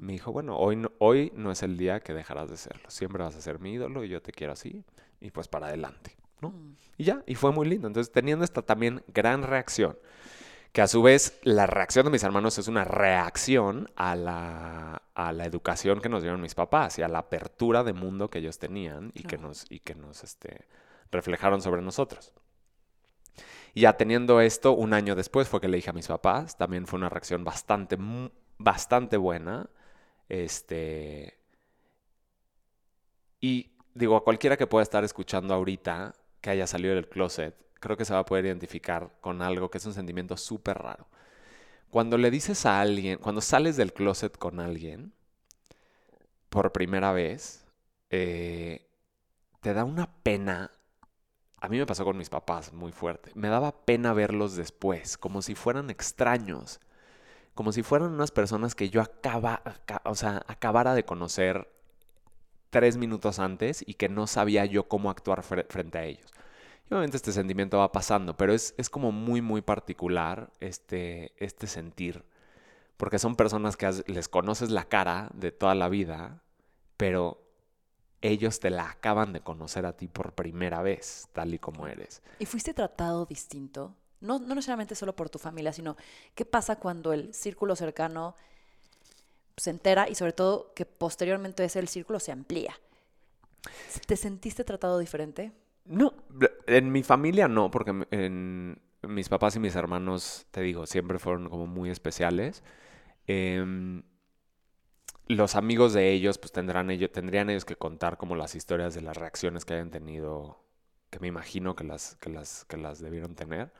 Me 0.00 0.12
dijo, 0.12 0.32
bueno, 0.32 0.58
hoy 0.58 0.76
no, 0.76 0.90
hoy 0.98 1.32
no 1.34 1.52
es 1.52 1.62
el 1.62 1.76
día 1.76 2.00
que 2.00 2.12
dejarás 2.12 2.50
de 2.50 2.56
serlo, 2.56 2.90
siempre 2.90 3.22
vas 3.22 3.36
a 3.36 3.40
ser 3.40 3.60
mi 3.60 3.72
ídolo 3.72 4.04
y 4.04 4.08
yo 4.08 4.20
te 4.20 4.32
quiero 4.32 4.52
así, 4.52 4.84
y 5.20 5.30
pues 5.30 5.48
para 5.48 5.68
adelante, 5.68 6.16
¿no? 6.40 6.50
Mm. 6.50 6.76
Y 6.98 7.04
ya, 7.04 7.22
y 7.26 7.34
fue 7.34 7.52
muy 7.52 7.66
lindo. 7.68 7.86
Entonces, 7.86 8.12
teniendo 8.12 8.44
esta 8.44 8.62
también 8.62 9.02
gran 9.08 9.42
reacción, 9.42 9.98
que 10.72 10.82
a 10.82 10.88
su 10.88 11.02
vez 11.02 11.38
la 11.42 11.66
reacción 11.66 12.04
de 12.04 12.10
mis 12.10 12.22
hermanos 12.22 12.58
es 12.58 12.68
una 12.68 12.84
reacción 12.84 13.88
a 13.96 14.14
la, 14.14 15.02
a 15.14 15.32
la 15.32 15.44
educación 15.46 16.00
que 16.00 16.10
nos 16.10 16.22
dieron 16.22 16.40
mis 16.40 16.54
papás 16.54 16.98
y 16.98 17.02
a 17.02 17.08
la 17.08 17.20
apertura 17.20 17.82
de 17.82 17.94
mundo 17.94 18.28
que 18.28 18.40
ellos 18.40 18.58
tenían 18.58 19.10
y 19.14 19.22
que 19.22 19.38
nos, 19.38 19.64
y 19.70 19.80
que 19.80 19.94
nos 19.94 20.22
este, 20.22 20.66
reflejaron 21.10 21.62
sobre 21.62 21.80
nosotros. 21.80 22.34
Y 23.72 23.82
ya 23.82 23.96
teniendo 23.96 24.40
esto, 24.40 24.72
un 24.72 24.92
año 24.92 25.14
después 25.14 25.48
fue 25.48 25.60
que 25.60 25.68
le 25.68 25.76
dije 25.76 25.90
a 25.90 25.94
mis 25.94 26.08
papás, 26.08 26.56
también 26.56 26.86
fue 26.86 26.98
una 26.98 27.08
reacción 27.08 27.44
bastante, 27.44 27.96
bastante 28.58 29.16
buena. 29.16 29.70
Este, 30.28 31.38
y 33.40 33.70
digo, 33.94 34.16
a 34.16 34.24
cualquiera 34.24 34.56
que 34.56 34.66
pueda 34.66 34.82
estar 34.82 35.04
escuchando 35.04 35.54
ahorita, 35.54 36.14
que 36.46 36.50
haya 36.50 36.68
salido 36.68 36.94
del 36.94 37.08
closet, 37.08 37.56
creo 37.80 37.96
que 37.96 38.04
se 38.04 38.14
va 38.14 38.20
a 38.20 38.24
poder 38.24 38.46
identificar 38.46 39.10
con 39.20 39.42
algo 39.42 39.68
que 39.68 39.78
es 39.78 39.86
un 39.86 39.94
sentimiento 39.94 40.36
súper 40.36 40.78
raro. 40.78 41.08
Cuando 41.90 42.16
le 42.18 42.30
dices 42.30 42.66
a 42.66 42.80
alguien, 42.80 43.18
cuando 43.18 43.40
sales 43.40 43.76
del 43.76 43.92
closet 43.92 44.38
con 44.38 44.60
alguien 44.60 45.12
por 46.48 46.70
primera 46.70 47.10
vez, 47.10 47.66
eh, 48.10 48.88
te 49.60 49.74
da 49.74 49.82
una 49.82 50.08
pena. 50.22 50.70
A 51.60 51.68
mí 51.68 51.78
me 51.78 51.86
pasó 51.86 52.04
con 52.04 52.16
mis 52.16 52.30
papás 52.30 52.72
muy 52.72 52.92
fuerte. 52.92 53.32
Me 53.34 53.48
daba 53.48 53.84
pena 53.84 54.12
verlos 54.12 54.54
después, 54.54 55.18
como 55.18 55.42
si 55.42 55.56
fueran 55.56 55.90
extraños, 55.90 56.78
como 57.54 57.72
si 57.72 57.82
fueran 57.82 58.12
unas 58.12 58.30
personas 58.30 58.76
que 58.76 58.88
yo 58.88 59.02
acaba, 59.02 59.64
o 60.04 60.14
sea, 60.14 60.44
acabara 60.46 60.94
de 60.94 61.04
conocer 61.04 61.75
tres 62.70 62.96
minutos 62.96 63.38
antes 63.38 63.84
y 63.86 63.94
que 63.94 64.08
no 64.08 64.26
sabía 64.26 64.64
yo 64.64 64.88
cómo 64.88 65.10
actuar 65.10 65.42
frente 65.42 65.98
a 65.98 66.04
ellos. 66.04 66.32
Y 66.88 66.94
obviamente 66.94 67.16
este 67.16 67.32
sentimiento 67.32 67.78
va 67.78 67.90
pasando, 67.90 68.36
pero 68.36 68.52
es, 68.52 68.74
como 68.90 69.10
muy, 69.10 69.40
muy 69.40 69.60
particular 69.60 70.50
este, 70.60 71.32
este 71.44 71.66
sentir. 71.66 72.24
Porque 72.96 73.18
son 73.18 73.36
personas 73.36 73.76
que 73.76 73.90
les 74.06 74.28
conoces 74.28 74.70
la 74.70 74.84
cara 74.84 75.30
de 75.34 75.52
toda 75.52 75.74
la 75.74 75.88
vida, 75.88 76.42
pero 76.96 77.42
ellos 78.22 78.60
te 78.60 78.70
la 78.70 78.88
acaban 78.88 79.32
de 79.32 79.40
conocer 79.40 79.84
a 79.84 79.96
ti 79.96 80.08
por 80.08 80.32
primera 80.32 80.80
vez, 80.80 81.28
tal 81.32 81.52
y 81.54 81.58
como 81.58 81.86
eres. 81.86 82.22
¿Y 82.38 82.46
fuiste 82.46 82.72
tratado 82.72 83.26
distinto? 83.26 83.94
No, 84.20 84.38
no 84.38 84.54
necesariamente 84.54 84.94
solo 84.94 85.14
por 85.14 85.28
tu 85.28 85.38
familia, 85.38 85.72
sino 85.72 85.96
qué 86.34 86.44
pasa 86.46 86.76
cuando 86.76 87.12
el 87.12 87.34
círculo 87.34 87.76
cercano 87.76 88.34
se 89.56 89.70
entera 89.70 90.08
y 90.08 90.14
sobre 90.14 90.32
todo 90.32 90.72
que 90.74 90.84
posteriormente 90.84 91.64
ese 91.64 91.78
el 91.78 91.88
círculo 91.88 92.20
se 92.20 92.32
amplía. 92.32 92.78
¿Te 94.06 94.16
sentiste 94.16 94.64
tratado 94.64 94.98
diferente? 94.98 95.52
No, 95.84 96.14
en 96.66 96.92
mi 96.92 97.02
familia 97.02 97.48
no, 97.48 97.70
porque 97.70 97.92
mis 99.02 99.28
papás 99.28 99.56
y 99.56 99.60
mis 99.60 99.76
hermanos, 99.76 100.46
te 100.50 100.60
digo, 100.60 100.86
siempre 100.86 101.18
fueron 101.18 101.48
como 101.48 101.66
muy 101.66 101.90
especiales. 101.90 102.62
Em, 103.26 104.02
los 105.28 105.54
amigos 105.56 105.92
de 105.92 106.12
ellos, 106.12 106.38
pues 106.38 106.52
tendrán 106.52 106.90
ellos, 106.90 107.10
tendrían 107.12 107.50
ellos 107.50 107.64
que 107.64 107.76
contar 107.76 108.16
como 108.16 108.36
las 108.36 108.54
historias 108.54 108.94
de 108.94 109.02
las 109.02 109.16
reacciones 109.16 109.64
que 109.64 109.74
hayan 109.74 109.90
tenido, 109.90 110.64
que 111.10 111.18
me 111.20 111.28
imagino 111.28 111.74
que 111.76 111.84
las, 111.84 112.16
que 112.16 112.30
las, 112.30 112.64
que 112.64 112.76
las 112.76 113.00
debieron 113.00 113.34
tener. 113.34 113.72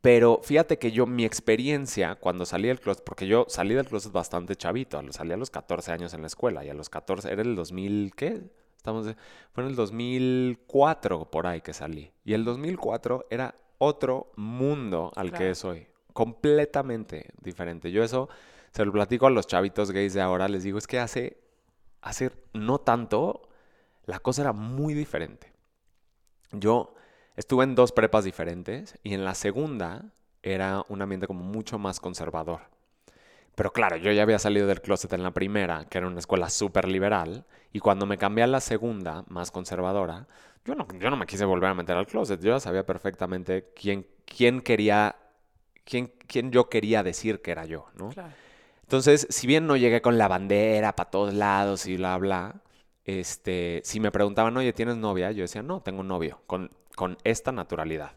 Pero 0.00 0.40
fíjate 0.42 0.78
que 0.78 0.92
yo, 0.92 1.06
mi 1.06 1.24
experiencia 1.24 2.14
cuando 2.16 2.46
salí 2.46 2.68
del 2.68 2.80
closet, 2.80 3.04
porque 3.04 3.26
yo 3.26 3.46
salí 3.48 3.74
del 3.74 3.86
closet 3.86 4.12
bastante 4.12 4.56
chavito, 4.56 5.00
salí 5.12 5.32
a 5.32 5.36
los 5.36 5.50
14 5.50 5.92
años 5.92 6.14
en 6.14 6.22
la 6.22 6.26
escuela 6.26 6.64
y 6.64 6.70
a 6.70 6.74
los 6.74 6.88
14, 6.88 7.30
era 7.30 7.42
el 7.42 7.54
2000, 7.54 8.12
¿qué? 8.16 8.42
Estamos 8.76 9.06
fue 9.52 9.64
en 9.64 9.70
el 9.70 9.76
2004 9.76 11.30
por 11.30 11.46
ahí 11.46 11.62
que 11.62 11.72
salí. 11.72 12.12
Y 12.22 12.34
el 12.34 12.44
2004 12.44 13.26
era 13.30 13.54
otro 13.78 14.30
mundo 14.36 15.10
al 15.16 15.32
que 15.32 15.50
es 15.50 15.64
hoy. 15.64 15.86
Completamente 16.12 17.30
diferente. 17.40 17.90
Yo 17.90 18.04
eso 18.04 18.28
se 18.72 18.84
lo 18.84 18.92
platico 18.92 19.26
a 19.26 19.30
los 19.30 19.46
chavitos 19.46 19.90
gays 19.90 20.12
de 20.12 20.20
ahora. 20.20 20.48
Les 20.48 20.64
digo, 20.64 20.76
es 20.76 20.86
que 20.86 20.98
hace, 20.98 21.38
hace 22.02 22.30
no 22.52 22.78
tanto, 22.78 23.48
la 24.04 24.18
cosa 24.18 24.42
era 24.42 24.52
muy 24.52 24.92
diferente. 24.92 25.52
Yo 26.52 26.94
estuve 27.36 27.64
en 27.64 27.74
dos 27.74 27.92
prepas 27.92 28.24
diferentes 28.24 28.98
y 29.02 29.14
en 29.14 29.24
la 29.24 29.34
segunda 29.34 30.04
era 30.42 30.84
un 30.88 31.02
ambiente 31.02 31.26
como 31.26 31.42
mucho 31.42 31.78
más 31.78 32.00
conservador. 32.00 32.60
Pero 33.54 33.72
claro, 33.72 33.96
yo 33.96 34.10
ya 34.12 34.22
había 34.22 34.38
salido 34.38 34.66
del 34.66 34.80
closet 34.80 35.12
en 35.12 35.22
la 35.22 35.30
primera, 35.30 35.86
que 35.88 35.98
era 35.98 36.06
una 36.06 36.18
escuela 36.18 36.50
súper 36.50 36.88
liberal, 36.88 37.44
y 37.72 37.78
cuando 37.78 38.04
me 38.04 38.18
cambié 38.18 38.44
a 38.44 38.48
la 38.48 38.60
segunda, 38.60 39.24
más 39.28 39.50
conservadora, 39.50 40.26
yo 40.64 40.74
no, 40.74 40.86
yo 40.98 41.10
no 41.10 41.16
me 41.16 41.26
quise 41.26 41.44
volver 41.44 41.70
a 41.70 41.74
meter 41.74 41.96
al 41.96 42.06
closet. 42.06 42.40
Yo 42.40 42.54
ya 42.54 42.60
sabía 42.60 42.84
perfectamente 42.84 43.70
quién, 43.74 44.06
quién 44.24 44.60
quería, 44.60 45.16
quién, 45.84 46.12
quién 46.26 46.50
yo 46.50 46.68
quería 46.68 47.02
decir 47.02 47.42
que 47.42 47.50
era 47.52 47.64
yo, 47.64 47.86
¿no? 47.96 48.10
Entonces, 48.82 49.26
si 49.30 49.46
bien 49.46 49.66
no 49.66 49.76
llegué 49.76 50.02
con 50.02 50.18
la 50.18 50.28
bandera 50.28 50.94
para 50.96 51.10
todos 51.10 51.34
lados 51.34 51.86
y 51.86 51.96
bla, 51.96 52.16
bla, 52.18 52.56
este, 53.04 53.82
si 53.84 54.00
me 54.00 54.10
preguntaban, 54.10 54.56
oye, 54.56 54.72
¿tienes 54.72 54.96
novia? 54.96 55.30
Yo 55.30 55.42
decía, 55.42 55.62
no, 55.62 55.80
tengo 55.80 56.02
novio, 56.02 56.40
con, 56.46 56.70
con 56.96 57.18
esta 57.24 57.52
naturalidad. 57.52 58.12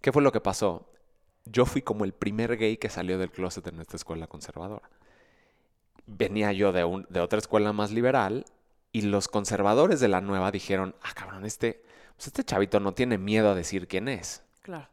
¿Qué 0.00 0.12
fue 0.12 0.22
lo 0.22 0.32
que 0.32 0.40
pasó? 0.40 0.88
yo 1.50 1.66
fui 1.66 1.82
como 1.82 2.04
el 2.04 2.12
primer 2.12 2.56
gay 2.56 2.76
que 2.76 2.88
salió 2.88 3.18
del 3.18 3.30
closet 3.30 3.66
en 3.66 3.80
esta 3.80 3.96
escuela 3.96 4.26
conservadora. 4.26 4.88
Venía 6.06 6.52
yo 6.52 6.72
de, 6.72 6.84
un, 6.84 7.06
de 7.08 7.20
otra 7.20 7.38
escuela 7.38 7.72
más 7.72 7.90
liberal 7.90 8.44
y 8.92 9.02
los 9.02 9.28
conservadores 9.28 10.00
de 10.00 10.08
la 10.08 10.20
nueva 10.20 10.50
dijeron, 10.50 10.94
ah, 11.02 11.12
cabrón, 11.14 11.44
este, 11.44 11.82
pues 12.16 12.28
este 12.28 12.44
chavito 12.44 12.80
no 12.80 12.94
tiene 12.94 13.18
miedo 13.18 13.50
a 13.50 13.54
decir 13.54 13.88
quién 13.88 14.08
es. 14.08 14.42
Claro. 14.62 14.88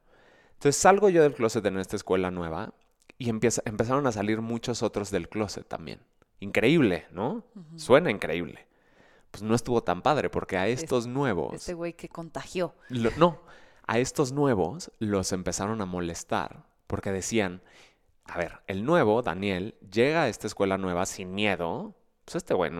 Entonces 0.53 0.81
salgo 0.81 1.09
yo 1.09 1.21
del 1.21 1.33
closet 1.33 1.65
en 1.65 1.77
esta 1.77 1.95
escuela 1.95 2.31
nueva 2.31 2.73
y 3.17 3.29
empieza, 3.29 3.61
empezaron 3.65 4.07
a 4.07 4.11
salir 4.11 4.41
muchos 4.41 4.83
otros 4.83 5.11
del 5.11 5.29
closet 5.29 5.67
también. 5.67 5.99
Increíble, 6.39 7.05
¿no? 7.11 7.43
Suena 7.77 8.11
increíble. 8.11 8.67
Pues 9.35 9.43
no 9.43 9.53
estuvo 9.53 9.83
tan 9.83 10.01
padre 10.01 10.29
porque 10.29 10.55
a 10.55 10.65
estos 10.69 11.07
nuevos... 11.07 11.53
Este 11.53 11.73
güey 11.73 11.91
que 11.91 12.07
contagió. 12.07 12.73
no, 13.17 13.41
a 13.85 13.99
estos 13.99 14.31
nuevos 14.31 14.93
los 14.99 15.33
empezaron 15.33 15.81
a 15.81 15.85
molestar 15.85 16.63
porque 16.87 17.11
decían, 17.11 17.61
a 18.23 18.37
ver, 18.37 18.61
el 18.67 18.85
nuevo, 18.85 19.21
Daniel, 19.21 19.75
llega 19.91 20.23
a 20.23 20.29
esta 20.29 20.47
escuela 20.47 20.77
nueva 20.77 21.05
sin 21.05 21.35
miedo, 21.35 21.93
pues 22.23 22.35
este 22.35 22.53
güey, 22.53 22.71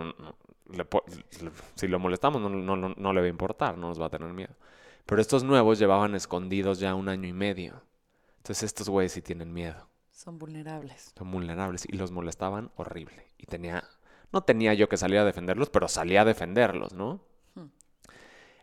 si 1.76 1.90
lo 1.90 2.00
molestamos 2.00 2.42
no, 2.42 2.50
no, 2.50 3.14
le 3.14 3.20
va 3.20 3.26
a 3.26 3.30
importar, 3.30 3.78
no 3.78 3.90
nos 3.90 4.00
va 4.00 4.06
a 4.06 4.10
tener 4.10 4.32
miedo. 4.32 4.56
Pero 5.06 5.20
estos 5.20 5.44
nuevos 5.44 5.78
llevaban 5.78 6.16
escondidos 6.16 6.80
ya 6.80 6.96
un 6.96 7.10
año 7.10 7.28
y 7.28 7.34
medio. 7.34 7.84
Entonces 8.38 8.64
estos 8.64 8.88
güeyes 8.88 9.12
sí 9.12 9.22
tienen 9.22 9.52
miedo. 9.52 9.90
Son 10.10 10.40
vulnerables. 10.40 11.12
Son 11.18 11.30
vulnerables 11.30 11.86
y 11.86 11.98
los 11.98 12.12
molestaban 12.12 12.72
horrible. 12.78 13.34
Y 13.38 13.46
tenía, 13.46 13.84
no 14.36 14.44
tenía 14.44 14.74
yo 14.74 14.90
que 14.90 14.98
salir 14.98 15.18
a 15.18 15.26
defenderlos, 15.26 15.70
pero 15.70 15.88
salía 15.88 16.22
a 16.22 16.26
defenderlos, 16.26 16.94
¿no? 16.94 17.22
Hmm. 17.56 17.70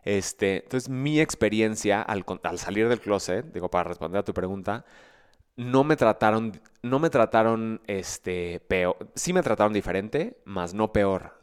Este, 0.03 0.63
entonces 0.63 0.87
mi 0.87 1.19
experiencia 1.19 2.01
al, 2.01 2.23
al 2.43 2.59
salir 2.59 2.87
del 2.87 3.01
closet, 3.01 3.51
digo, 3.51 3.69
para 3.69 3.85
responder 3.85 4.19
a 4.19 4.23
tu 4.23 4.33
pregunta, 4.33 4.85
no 5.55 5.83
me 5.83 5.95
trataron, 5.95 6.61
no 6.83 6.99
me 6.99 7.09
trataron, 7.09 7.81
este, 7.87 8.59
peor, 8.61 9.11
sí 9.15 9.33
me 9.33 9.41
trataron 9.41 9.73
diferente, 9.73 10.37
más 10.45 10.73
no 10.73 10.93
peor. 10.93 11.41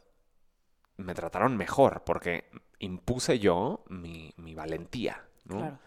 Me 0.95 1.13
trataron 1.13 1.57
mejor 1.57 2.03
porque 2.05 2.45
impuse 2.79 3.37
yo 3.39 3.83
mi, 3.89 4.33
mi 4.37 4.55
valentía, 4.55 5.25
¿no? 5.45 5.57
Claro. 5.57 5.79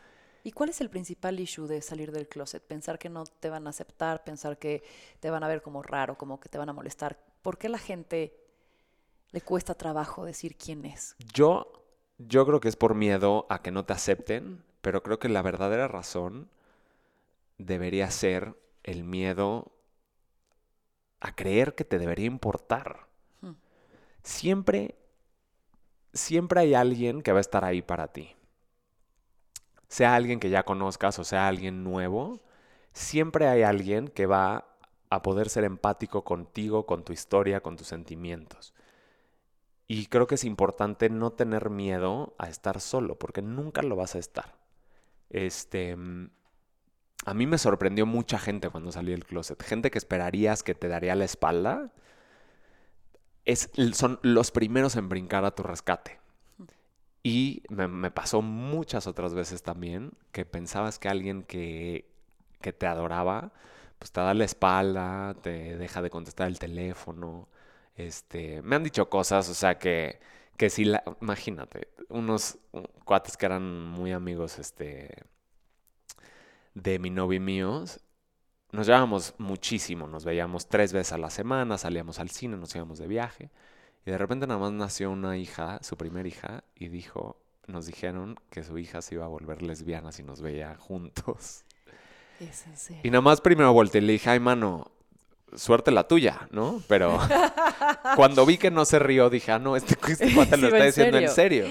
¿Y 0.42 0.52
cuál 0.52 0.68
es 0.68 0.82
el 0.82 0.90
principal 0.90 1.40
issue 1.40 1.66
de 1.66 1.80
salir 1.80 2.12
del 2.12 2.28
closet? 2.28 2.62
Pensar 2.62 2.98
que 2.98 3.08
no 3.08 3.24
te 3.24 3.48
van 3.48 3.66
a 3.66 3.70
aceptar, 3.70 4.22
pensar 4.24 4.58
que 4.58 4.82
te 5.20 5.30
van 5.30 5.42
a 5.42 5.48
ver 5.48 5.62
como 5.62 5.82
raro, 5.82 6.18
como 6.18 6.38
que 6.38 6.50
te 6.50 6.58
van 6.58 6.68
a 6.68 6.74
molestar. 6.74 7.18
¿Por 7.44 7.58
qué 7.58 7.68
la 7.68 7.76
gente 7.76 8.34
le 9.30 9.42
cuesta 9.42 9.74
trabajo 9.74 10.24
decir 10.24 10.56
quién 10.56 10.86
es? 10.86 11.14
Yo, 11.18 11.84
yo 12.16 12.46
creo 12.46 12.58
que 12.58 12.68
es 12.68 12.76
por 12.76 12.94
miedo 12.94 13.46
a 13.50 13.60
que 13.60 13.70
no 13.70 13.84
te 13.84 13.92
acepten, 13.92 14.64
pero 14.80 15.02
creo 15.02 15.18
que 15.18 15.28
la 15.28 15.42
verdadera 15.42 15.86
razón 15.86 16.48
debería 17.58 18.10
ser 18.10 18.54
el 18.82 19.04
miedo 19.04 19.72
a 21.20 21.36
creer 21.36 21.74
que 21.74 21.84
te 21.84 21.98
debería 21.98 22.24
importar. 22.24 23.08
Hmm. 23.42 23.56
Siempre, 24.22 24.94
siempre 26.14 26.60
hay 26.60 26.72
alguien 26.72 27.20
que 27.20 27.32
va 27.32 27.40
a 27.40 27.42
estar 27.42 27.62
ahí 27.62 27.82
para 27.82 28.08
ti. 28.08 28.34
Sea 29.88 30.14
alguien 30.14 30.40
que 30.40 30.48
ya 30.48 30.62
conozcas 30.62 31.18
o 31.18 31.24
sea 31.24 31.46
alguien 31.46 31.84
nuevo, 31.84 32.40
siempre 32.94 33.48
hay 33.48 33.64
alguien 33.64 34.08
que 34.08 34.24
va 34.24 34.73
a 35.14 35.22
poder 35.22 35.48
ser 35.48 35.64
empático 35.64 36.24
contigo, 36.24 36.86
con 36.86 37.04
tu 37.04 37.12
historia, 37.12 37.60
con 37.60 37.76
tus 37.76 37.88
sentimientos. 37.88 38.74
Y 39.86 40.06
creo 40.06 40.26
que 40.26 40.36
es 40.36 40.44
importante 40.44 41.10
no 41.10 41.32
tener 41.32 41.70
miedo 41.70 42.34
a 42.38 42.48
estar 42.48 42.80
solo, 42.80 43.18
porque 43.18 43.42
nunca 43.42 43.82
lo 43.82 43.96
vas 43.96 44.14
a 44.14 44.18
estar. 44.18 44.56
Este, 45.30 45.96
a 47.26 47.34
mí 47.34 47.46
me 47.46 47.58
sorprendió 47.58 48.06
mucha 48.06 48.38
gente 48.38 48.70
cuando 48.70 48.92
salí 48.92 49.10
del 49.12 49.24
closet. 49.24 49.62
Gente 49.62 49.90
que 49.90 49.98
esperarías 49.98 50.62
que 50.62 50.74
te 50.74 50.88
daría 50.88 51.14
la 51.14 51.24
espalda. 51.24 51.92
Es, 53.44 53.70
son 53.92 54.18
los 54.22 54.50
primeros 54.50 54.96
en 54.96 55.08
brincar 55.08 55.44
a 55.44 55.54
tu 55.54 55.62
rescate. 55.62 56.20
Y 57.22 57.62
me, 57.68 57.88
me 57.88 58.10
pasó 58.10 58.42
muchas 58.42 59.06
otras 59.06 59.34
veces 59.34 59.62
también 59.62 60.12
que 60.32 60.44
pensabas 60.44 60.98
que 60.98 61.08
alguien 61.08 61.42
que, 61.42 62.06
que 62.60 62.72
te 62.72 62.86
adoraba, 62.86 63.52
pues 64.04 64.12
te 64.12 64.20
da 64.20 64.34
la 64.34 64.44
espalda, 64.44 65.32
te 65.40 65.78
deja 65.78 66.02
de 66.02 66.10
contestar 66.10 66.48
el 66.48 66.58
teléfono. 66.58 67.48
Este, 67.96 68.60
me 68.60 68.76
han 68.76 68.84
dicho 68.84 69.08
cosas, 69.08 69.48
o 69.48 69.54
sea, 69.54 69.78
que, 69.78 70.20
que 70.58 70.68
si 70.68 70.84
la, 70.84 71.02
imagínate, 71.22 71.88
unos 72.10 72.58
cuates 73.06 73.38
que 73.38 73.46
eran 73.46 73.86
muy 73.86 74.12
amigos, 74.12 74.58
este, 74.58 75.24
de 76.74 76.98
mi 76.98 77.08
novio 77.08 77.38
y 77.38 77.40
míos, 77.40 78.00
nos 78.72 78.86
llevábamos 78.88 79.36
muchísimo, 79.38 80.06
nos 80.06 80.26
veíamos 80.26 80.68
tres 80.68 80.92
veces 80.92 81.14
a 81.14 81.18
la 81.18 81.30
semana, 81.30 81.78
salíamos 81.78 82.18
al 82.18 82.28
cine, 82.28 82.58
nos 82.58 82.74
íbamos 82.74 82.98
de 82.98 83.06
viaje, 83.06 83.50
y 84.04 84.10
de 84.10 84.18
repente 84.18 84.46
nada 84.46 84.60
más 84.60 84.72
nació 84.72 85.12
una 85.12 85.38
hija, 85.38 85.78
su 85.82 85.96
primera 85.96 86.28
hija, 86.28 86.64
y 86.74 86.88
dijo, 86.88 87.40
nos 87.66 87.86
dijeron 87.86 88.38
que 88.50 88.64
su 88.64 88.76
hija 88.76 89.00
se 89.00 89.14
iba 89.14 89.24
a 89.24 89.28
volver 89.28 89.62
lesbiana 89.62 90.12
si 90.12 90.22
nos 90.22 90.42
veía 90.42 90.76
juntos. 90.76 91.64
Es 92.40 92.66
en 92.66 92.76
serio. 92.76 93.00
Y 93.04 93.10
nada 93.10 93.20
más 93.22 93.40
primero 93.40 93.72
volteé 93.72 94.00
y 94.00 94.04
le 94.04 94.12
dije, 94.14 94.30
ay, 94.30 94.40
mano, 94.40 94.90
suerte 95.54 95.90
la 95.90 96.06
tuya, 96.08 96.48
¿no? 96.50 96.82
Pero 96.88 97.18
cuando 98.16 98.44
vi 98.46 98.58
que 98.58 98.70
no 98.70 98.84
se 98.84 98.98
rió, 98.98 99.30
dije, 99.30 99.52
ah, 99.52 99.58
no, 99.58 99.76
este, 99.76 99.94
este 100.10 100.34
cuate 100.34 100.56
lo 100.56 100.68
Sí, 100.68 100.72
está 100.74 100.78
en 100.78 100.86
diciendo 100.86 101.18
en 101.18 101.28
serio. 101.28 101.66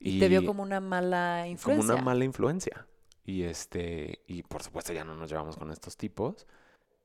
Y 0.00 0.20
te 0.20 0.28
vio 0.28 0.44
como 0.46 0.62
una 0.62 0.80
mala 0.80 1.38
como 1.40 1.50
influencia. 1.50 1.94
una 1.94 2.02
mala 2.02 2.24
influencia. 2.24 2.86
Y 3.24 3.42
este, 3.42 4.22
y 4.26 4.42
por 4.44 4.62
supuesto 4.62 4.92
ya 4.92 5.04
no 5.04 5.14
nos 5.16 5.28
llevamos 5.30 5.56
con 5.56 5.70
estos 5.72 5.96
tipos. 5.96 6.46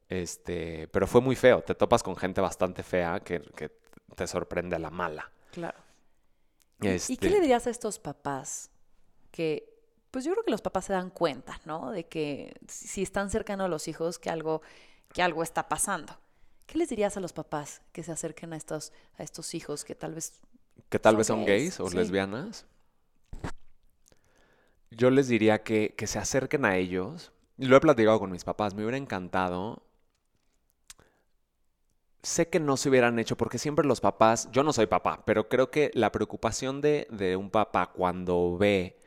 Este, 0.10 0.88
pero 0.90 1.08
fue 1.08 1.22
muy 1.22 1.36
feo. 1.36 1.62
Te 1.64 1.74
topas 1.76 2.04
con 2.04 2.16
gente 2.16 2.40
bastante 2.42 2.84
fea 2.84 3.20
que, 3.20 3.42
que 3.56 3.72
te 4.16 4.28
sorprende 4.28 4.76
a 4.76 4.80
la 4.80 4.92
mala. 4.92 5.32
Claro. 5.52 5.78
¿Y- 6.82 6.88
¿Y 6.88 6.90
Este, 6.92 7.18
qué 7.18 7.30
le 7.30 7.40
dirías 7.42 7.66
a 7.66 7.72
estos 7.72 7.98
papás 8.00 8.70
que, 9.32 9.73
pues 10.14 10.26
yo 10.26 10.32
creo 10.34 10.44
que 10.44 10.52
los 10.52 10.62
papás 10.62 10.86
se 10.86 10.94
dan 10.94 11.10
cuenta, 11.10 11.60
¿no? 11.66 11.90
De 11.90 12.06
que 12.06 12.56
si 12.68 13.02
están 13.02 13.32
cercanos 13.32 13.66
a 13.66 13.68
los 13.68 13.88
hijos, 13.88 14.20
que 14.20 14.30
algo, 14.30 14.62
que 15.12 15.24
algo 15.24 15.42
está 15.42 15.68
pasando. 15.68 16.16
¿Qué 16.68 16.78
les 16.78 16.90
dirías 16.90 17.18
a 17.18 17.20
los 17.20 17.34
papás 17.34 17.82
que 17.92 18.04
se 18.04 18.12
acerquen 18.12 18.54
a 18.54 18.58
estos, 18.58 18.94
a 19.18 19.24
estos 19.24 19.56
hijos 19.56 19.84
que 19.84 19.96
tal 19.96 20.14
vez... 20.14 20.40
que 20.90 21.00
tal 21.00 21.14
son 21.14 21.18
vez 21.18 21.28
son 21.28 21.46
gays, 21.46 21.64
gays 21.64 21.80
o 21.80 21.90
sí. 21.90 21.98
lesbianas. 21.98 22.68
Yo 24.92 25.10
les 25.10 25.28
diría 25.30 25.64
que, 25.64 25.96
que 25.98 26.06
se 26.06 26.20
acerquen 26.20 26.64
a 26.66 26.78
ellos. 26.78 27.32
Lo 27.58 27.76
he 27.76 27.80
platicado 27.80 28.20
con 28.20 28.30
mis 28.30 28.44
papás. 28.44 28.76
Me 28.76 28.84
hubiera 28.84 28.98
encantado. 28.98 29.82
Sé 32.22 32.50
que 32.50 32.60
no 32.60 32.78
se 32.78 32.88
hubieran 32.88 33.18
hecho 33.18 33.36
porque 33.36 33.58
siempre 33.58 33.88
los 33.88 34.00
papás, 34.00 34.48
yo 34.52 34.62
no 34.62 34.74
soy 34.74 34.86
papá, 34.86 35.24
pero 35.26 35.50
creo 35.50 35.72
que 35.72 35.90
la 35.96 36.12
preocupación 36.12 36.82
de, 36.82 37.08
de 37.10 37.36
un 37.36 37.50
papá 37.50 37.92
cuando 37.94 38.60
ve 38.60 39.02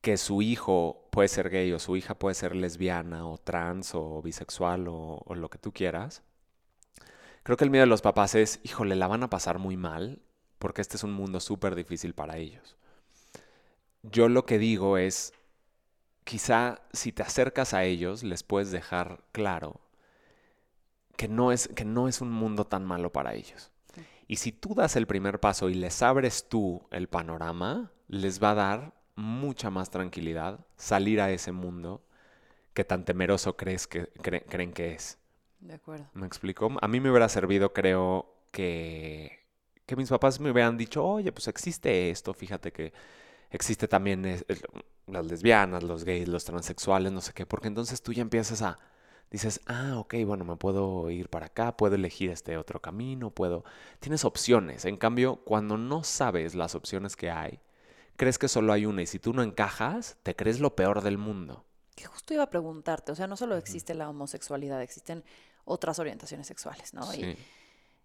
que 0.00 0.16
su 0.16 0.42
hijo 0.42 1.08
puede 1.10 1.28
ser 1.28 1.50
gay 1.50 1.72
o 1.72 1.78
su 1.78 1.96
hija 1.96 2.18
puede 2.18 2.34
ser 2.34 2.54
lesbiana 2.54 3.26
o 3.26 3.38
trans 3.38 3.94
o 3.94 4.22
bisexual 4.22 4.88
o, 4.88 5.22
o 5.24 5.34
lo 5.34 5.50
que 5.50 5.58
tú 5.58 5.72
quieras, 5.72 6.22
creo 7.42 7.56
que 7.56 7.64
el 7.64 7.70
miedo 7.70 7.82
de 7.82 7.88
los 7.88 8.02
papás 8.02 8.34
es, 8.34 8.60
híjole, 8.62 8.96
la 8.96 9.08
van 9.08 9.22
a 9.22 9.30
pasar 9.30 9.58
muy 9.58 9.76
mal 9.76 10.20
porque 10.58 10.80
este 10.80 10.96
es 10.96 11.04
un 11.04 11.12
mundo 11.12 11.40
súper 11.40 11.74
difícil 11.74 12.14
para 12.14 12.36
ellos. 12.36 12.76
Yo 14.02 14.28
lo 14.28 14.46
que 14.46 14.58
digo 14.58 14.98
es, 14.98 15.32
quizá 16.24 16.82
si 16.92 17.12
te 17.12 17.22
acercas 17.22 17.74
a 17.74 17.84
ellos, 17.84 18.22
les 18.22 18.42
puedes 18.42 18.70
dejar 18.70 19.24
claro 19.32 19.80
que 21.16 21.26
no 21.26 21.50
es, 21.50 21.68
que 21.68 21.84
no 21.84 22.06
es 22.06 22.20
un 22.20 22.30
mundo 22.30 22.66
tan 22.66 22.84
malo 22.84 23.10
para 23.12 23.34
ellos. 23.34 23.72
Y 24.28 24.36
si 24.36 24.52
tú 24.52 24.74
das 24.74 24.94
el 24.94 25.06
primer 25.06 25.40
paso 25.40 25.68
y 25.68 25.74
les 25.74 26.02
abres 26.02 26.48
tú 26.48 26.86
el 26.90 27.08
panorama, 27.08 27.90
les 28.08 28.42
va 28.42 28.50
a 28.50 28.54
dar 28.54 28.97
mucha 29.18 29.70
más 29.70 29.90
tranquilidad 29.90 30.60
salir 30.76 31.20
a 31.20 31.30
ese 31.32 31.52
mundo 31.52 32.02
que 32.74 32.84
tan 32.84 33.04
temeroso 33.04 33.56
crees 33.56 33.86
que, 33.86 34.12
cre- 34.14 34.44
creen 34.48 34.72
que 34.72 34.92
es. 34.94 35.18
De 35.60 35.74
acuerdo. 35.74 36.06
¿Me 36.14 36.26
explico? 36.26 36.70
A 36.80 36.88
mí 36.88 37.00
me 37.00 37.10
hubiera 37.10 37.28
servido, 37.28 37.72
creo, 37.72 38.34
que, 38.50 39.40
que 39.86 39.96
mis 39.96 40.08
papás 40.10 40.40
me 40.40 40.50
hubieran 40.50 40.76
dicho, 40.76 41.04
oye, 41.04 41.32
pues 41.32 41.48
existe 41.48 42.10
esto, 42.10 42.34
fíjate 42.34 42.72
que 42.72 42.92
existe 43.50 43.88
también 43.88 44.24
es- 44.26 44.44
las 45.06 45.26
lesbianas, 45.26 45.82
los 45.82 46.04
gays, 46.04 46.28
los 46.28 46.44
transexuales, 46.44 47.12
no 47.12 47.20
sé 47.20 47.32
qué, 47.34 47.46
porque 47.46 47.68
entonces 47.68 48.02
tú 48.02 48.12
ya 48.12 48.22
empiezas 48.22 48.62
a, 48.62 48.78
dices, 49.30 49.60
ah, 49.66 49.94
ok, 49.98 50.14
bueno, 50.26 50.44
me 50.44 50.56
puedo 50.56 51.10
ir 51.10 51.28
para 51.30 51.46
acá, 51.46 51.76
puedo 51.76 51.94
elegir 51.96 52.30
este 52.30 52.56
otro 52.58 52.80
camino, 52.80 53.30
puedo... 53.30 53.64
Tienes 54.00 54.24
opciones. 54.24 54.84
En 54.84 54.96
cambio, 54.96 55.36
cuando 55.44 55.76
no 55.78 56.04
sabes 56.04 56.54
las 56.54 56.74
opciones 56.74 57.16
que 57.16 57.30
hay, 57.30 57.60
crees 58.18 58.36
que 58.36 58.48
solo 58.48 58.74
hay 58.74 58.84
una 58.84 59.00
y 59.00 59.06
si 59.06 59.18
tú 59.18 59.32
no 59.32 59.42
encajas, 59.42 60.18
te 60.22 60.36
crees 60.36 60.60
lo 60.60 60.76
peor 60.76 61.00
del 61.00 61.16
mundo. 61.16 61.64
Que 61.94 62.04
justo 62.04 62.34
iba 62.34 62.42
a 62.42 62.50
preguntarte, 62.50 63.12
o 63.12 63.14
sea, 63.14 63.26
no 63.26 63.36
solo 63.36 63.56
existe 63.56 63.94
la 63.94 64.10
homosexualidad, 64.10 64.82
existen 64.82 65.24
otras 65.64 65.98
orientaciones 65.98 66.46
sexuales, 66.46 66.92
¿no? 66.92 67.14
Y 67.14 67.38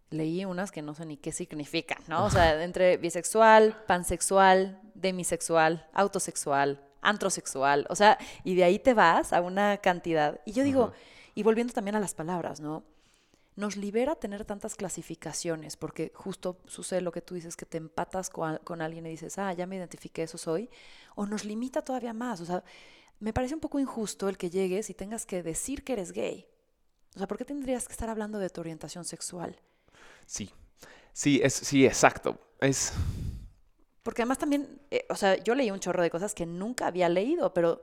leí 0.09 0.45
unas 0.45 0.71
que 0.71 0.81
no 0.81 0.93
sé 0.93 1.05
ni 1.05 1.17
qué 1.17 1.31
significan, 1.31 1.97
¿no? 2.07 2.25
O 2.25 2.29
sea, 2.31 2.63
entre 2.63 2.97
bisexual, 2.97 3.83
pansexual, 3.87 4.79
demisexual, 4.93 5.89
autosexual, 5.93 6.81
antrosexual, 7.01 7.85
o 7.89 7.95
sea, 7.95 8.17
y 8.43 8.55
de 8.55 8.63
ahí 8.63 8.79
te 8.79 8.93
vas 8.93 9.33
a 9.33 9.41
una 9.41 9.77
cantidad. 9.77 10.39
Y 10.45 10.53
yo 10.53 10.63
digo, 10.63 10.85
Ajá. 10.85 10.93
y 11.35 11.43
volviendo 11.43 11.73
también 11.73 11.95
a 11.95 11.99
las 11.99 12.13
palabras, 12.13 12.61
¿no? 12.61 12.83
Nos 13.55 13.77
libera 13.77 14.15
tener 14.15 14.45
tantas 14.45 14.75
clasificaciones, 14.75 15.77
porque 15.77 16.11
justo 16.15 16.57
sucede 16.65 17.01
lo 17.01 17.11
que 17.11 17.21
tú 17.21 17.35
dices, 17.35 17.55
que 17.55 17.65
te 17.65 17.77
empatas 17.77 18.29
con, 18.29 18.57
con 18.63 18.81
alguien 18.81 19.05
y 19.05 19.11
dices, 19.11 19.37
ah, 19.37 19.53
ya 19.53 19.67
me 19.67 19.75
identifiqué, 19.75 20.23
eso 20.23 20.37
soy, 20.37 20.69
o 21.15 21.25
nos 21.25 21.45
limita 21.45 21.83
todavía 21.83 22.13
más, 22.13 22.41
o 22.41 22.45
sea, 22.45 22.63
me 23.19 23.31
parece 23.31 23.53
un 23.53 23.61
poco 23.61 23.79
injusto 23.79 24.27
el 24.27 24.37
que 24.37 24.49
llegues 24.49 24.89
y 24.89 24.93
tengas 24.93 25.25
que 25.25 25.43
decir 25.43 25.83
que 25.83 25.93
eres 25.93 26.11
gay. 26.11 26.45
O 27.15 27.19
sea, 27.19 27.27
¿por 27.27 27.37
qué 27.37 27.45
tendrías 27.45 27.87
que 27.87 27.93
estar 27.93 28.09
hablando 28.09 28.39
de 28.39 28.49
tu 28.49 28.59
orientación 28.59 29.05
sexual? 29.05 29.61
Sí. 30.25 30.51
Sí, 31.13 31.39
es, 31.43 31.53
sí, 31.53 31.85
exacto. 31.85 32.39
Es... 32.59 32.91
Porque 34.01 34.23
además 34.23 34.39
también, 34.39 34.81
eh, 34.91 35.05
o 35.09 35.15
sea, 35.15 35.41
yo 35.41 35.55
leí 35.55 35.71
un 35.71 35.79
chorro 35.79 36.01
de 36.01 36.09
cosas 36.09 36.33
que 36.33 36.45
nunca 36.45 36.87
había 36.87 37.07
leído, 37.07 37.53
pero 37.53 37.81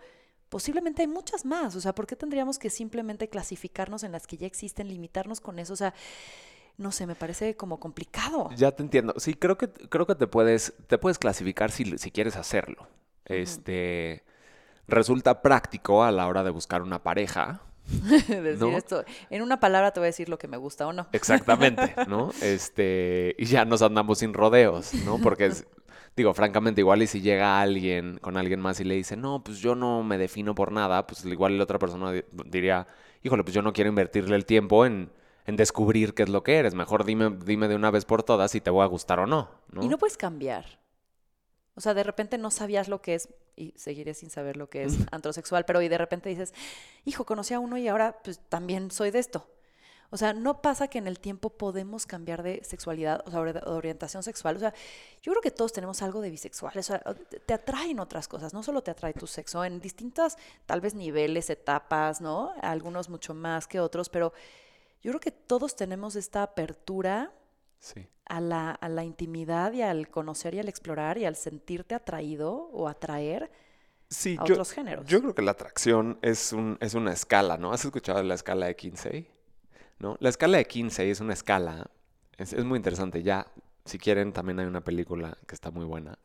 posiblemente 0.51 1.01
hay 1.03 1.09
muchas 1.09 1.46
más. 1.46 1.74
O 1.76 1.80
sea, 1.80 1.94
¿por 1.94 2.07
qué 2.07 2.16
tendríamos 2.16 2.59
que 2.59 2.68
simplemente 2.68 3.28
clasificarnos 3.28 4.03
en 4.03 4.12
las 4.12 4.26
que 4.26 4.36
ya 4.36 4.46
existen, 4.46 4.88
limitarnos 4.88 5.40
con 5.40 5.59
eso? 5.59 5.72
O 5.72 5.76
sea, 5.76 5.94
no 6.76 6.92
sé, 6.92 7.07
me 7.07 7.14
parece 7.14 7.57
como 7.57 7.80
complicado. 7.80 8.51
Ya 8.57 8.72
te 8.72 8.82
entiendo. 8.82 9.14
Sí, 9.16 9.34
creo 9.34 9.57
que, 9.57 9.68
creo 9.70 10.07
que 10.07 10.14
te 10.14 10.26
puedes, 10.26 10.74
te 10.86 10.98
puedes 10.98 11.18
clasificar 11.18 11.70
si, 11.70 11.96
si 11.96 12.11
quieres 12.11 12.36
hacerlo. 12.36 12.86
Este, 13.24 14.24
resulta 14.88 15.40
práctico 15.42 16.03
a 16.03 16.11
la 16.12 16.26
hora 16.26 16.42
de 16.42 16.51
buscar 16.51 16.82
una 16.82 17.03
pareja. 17.03 17.62
Decir 18.28 18.59
¿No? 18.59 18.76
esto. 18.76 19.05
En 19.30 19.42
una 19.42 19.61
palabra 19.61 19.92
te 19.92 20.01
voy 20.01 20.07
a 20.07 20.09
decir 20.09 20.28
lo 20.28 20.38
que 20.38 20.48
me 20.48 20.57
gusta 20.57 20.86
o 20.86 20.92
no. 20.92 21.07
Exactamente, 21.12 21.94
¿no? 22.09 22.30
Este, 22.42 23.34
y 23.38 23.46
ya 23.46 23.64
nos 23.64 23.82
andamos 23.82 24.18
sin 24.18 24.34
rodeos, 24.34 24.94
¿no? 25.05 25.18
Porque 25.18 25.46
es- 25.46 25.66
digo, 26.16 26.34
francamente, 26.34 26.80
igual 26.80 27.02
y 27.02 27.06
si 27.06 27.20
llega 27.20 27.61
alguien 27.61 28.18
con 28.18 28.36
alguien 28.36 28.61
más 28.61 28.80
y 28.80 28.84
le 28.84 28.94
dice, 28.94 29.16
no, 29.16 29.42
pues 29.42 29.58
yo 29.58 29.74
no 29.74 30.02
me 30.02 30.18
defino 30.18 30.54
por 30.54 30.72
nada, 30.72 31.06
pues 31.06 31.24
igual 31.24 31.56
la 31.58 31.64
otra 31.64 31.78
persona 31.78 32.12
di- 32.12 32.24
diría, 32.46 32.86
híjole, 33.22 33.42
pues 33.44 33.54
yo 33.54 33.62
no 33.62 33.72
quiero 33.72 33.88
invertirle 33.90 34.36
el 34.36 34.44
tiempo 34.46 34.84
en, 34.86 35.11
en 35.46 35.56
descubrir 35.56 36.14
qué 36.14 36.22
es 36.24 36.28
lo 36.28 36.42
que 36.42 36.56
eres. 36.58 36.74
Mejor 36.74 37.04
dime, 37.04 37.36
dime 37.44 37.68
de 37.68 37.76
una 37.76 37.90
vez 37.90 38.04
por 38.04 38.22
todas 38.22 38.50
si 38.50 38.61
te 38.61 38.70
voy 38.70 38.82
a 38.82 38.86
gustar 38.86 39.20
o 39.20 39.26
no, 39.26 39.50
¿no? 39.72 39.82
Y 39.82 39.88
no 39.88 39.98
puedes 39.98 40.16
cambiar. 40.16 40.78
O 41.74 41.80
sea, 41.80 41.94
de 41.94 42.02
repente 42.02 42.36
no 42.38 42.50
sabías 42.50 42.88
lo 42.88 43.00
que 43.00 43.14
es, 43.14 43.28
y 43.56 43.72
seguiré 43.76 44.14
sin 44.14 44.30
saber 44.30 44.56
lo 44.56 44.68
que 44.68 44.84
es 44.84 44.96
antrosexual, 45.12 45.64
pero 45.64 45.80
y 45.82 45.88
de 45.88 45.98
repente 45.98 46.28
dices, 46.28 46.52
hijo, 47.04 47.24
conocí 47.24 47.54
a 47.54 47.61
uno 47.61 47.78
y 47.78 47.88
ahora 47.88 48.18
pues 48.22 48.40
también 48.48 48.90
soy 48.90 49.11
de 49.11 49.20
esto. 49.20 49.48
O 50.12 50.16
sea, 50.16 50.32
no 50.32 50.61
pasa 50.61 50.88
que 50.88 50.98
en 50.98 51.06
el 51.06 51.20
tiempo 51.20 51.50
podemos 51.50 52.04
cambiar 52.04 52.42
de 52.42 52.62
sexualidad, 52.64 53.22
o 53.26 53.30
sea, 53.30 53.40
ori- 53.40 53.62
orientación 53.66 54.22
sexual. 54.24 54.56
O 54.56 54.58
sea, 54.58 54.74
yo 55.22 55.30
creo 55.32 55.40
que 55.40 55.52
todos 55.52 55.72
tenemos 55.72 56.02
algo 56.02 56.20
de 56.20 56.30
bisexual. 56.30 56.76
O 56.76 56.82
sea, 56.82 56.98
te- 57.46 57.54
atraen 57.54 58.00
otras 58.00 58.26
cosas, 58.26 58.52
no 58.52 58.62
solo 58.64 58.82
te 58.82 58.90
atrae 58.90 59.12
tu 59.14 59.26
sexo, 59.28 59.64
en 59.64 59.80
distintas, 59.80 60.36
tal 60.66 60.80
vez 60.80 60.94
niveles, 60.94 61.48
etapas, 61.48 62.20
¿no? 62.20 62.52
Algunos 62.61 63.08
mucho 63.08 63.34
más 63.34 63.68
que 63.68 63.78
otros, 63.78 64.08
pero 64.08 64.32
yo 65.02 65.12
creo 65.12 65.20
que 65.20 65.30
todos 65.30 65.76
tenemos 65.76 66.16
esta 66.16 66.42
apertura 66.42 67.32
Sí. 67.78 68.06
a 68.26 68.40
la, 68.40 68.72
a 68.72 68.88
la 68.88 69.04
intimidad 69.04 69.72
y 69.72 69.82
al 69.82 70.11
conocer 70.11 70.54
y 70.54 70.58
al 70.58 70.68
explorar 70.68 71.18
y 71.18 71.24
al 71.24 71.36
sentirte 71.36 71.94
atraído 71.94 72.52
o 72.72 72.88
atraer 72.88 73.50
Sí, 74.11 74.36
a 74.40 74.44
yo, 74.44 74.54
otros 74.54 74.72
géneros. 74.72 75.06
yo 75.06 75.20
creo 75.20 75.34
que 75.36 75.40
la 75.42 75.52
atracción 75.52 76.18
es, 76.20 76.52
un, 76.52 76.76
es 76.80 76.94
una 76.94 77.12
escala, 77.12 77.56
¿no? 77.56 77.72
¿Has 77.72 77.84
escuchado 77.84 78.18
de 78.18 78.24
la 78.24 78.34
escala 78.34 78.66
de 78.66 78.74
Kinsey? 78.76 79.30
¿No? 80.01 80.16
La 80.18 80.28
escala 80.30 80.59
de 80.59 80.64
Kinsey 80.64 81.11
es 81.11 81.20
una 81.20 81.34
escala, 81.34 81.90
es, 82.36 82.53
es 82.53 82.64
muy 82.64 82.76
interesante, 82.76 83.22
ya, 83.22 83.46
si 83.84 83.98
quieren, 83.98 84.32
también 84.32 84.59
hay 84.59 84.66
una 84.66 84.80
película 84.82 85.36
que 85.46 85.55
está 85.55 85.70
muy 85.70 85.84
buena. 85.84 86.18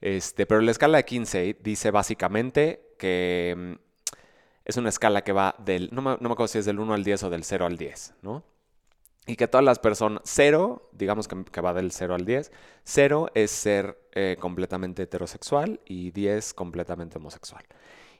Este, 0.00 0.46
pero 0.46 0.60
la 0.60 0.70
escala 0.70 0.98
de 0.98 1.04
Kinsey 1.04 1.56
dice 1.60 1.90
básicamente 1.90 2.94
que 2.98 3.54
mm, 3.56 3.72
es 4.64 4.76
una 4.76 4.90
escala 4.90 5.22
que 5.22 5.32
va 5.32 5.54
del, 5.58 5.88
no 5.92 6.02
me, 6.02 6.10
no 6.20 6.28
me 6.28 6.32
acuerdo 6.32 6.48
si 6.48 6.58
es 6.58 6.66
del 6.66 6.78
1 6.78 6.94
al 6.94 7.04
10 7.04 7.24
o 7.24 7.30
del 7.30 7.44
0 7.44 7.66
al 7.66 7.76
10, 7.76 8.14
¿no? 8.22 8.44
Y 9.26 9.36
que 9.36 9.46
todas 9.46 9.64
las 9.64 9.78
personas, 9.78 10.22
0, 10.24 10.90
digamos 10.92 11.28
que, 11.28 11.44
que 11.44 11.60
va 11.60 11.74
del 11.74 11.92
0 11.92 12.14
al 12.14 12.24
10, 12.24 12.50
0 12.84 13.30
es 13.34 13.50
ser 13.50 13.98
eh, 14.12 14.36
completamente 14.40 15.02
heterosexual 15.02 15.80
y 15.84 16.12
10 16.12 16.54
completamente 16.54 17.18
homosexual. 17.18 17.64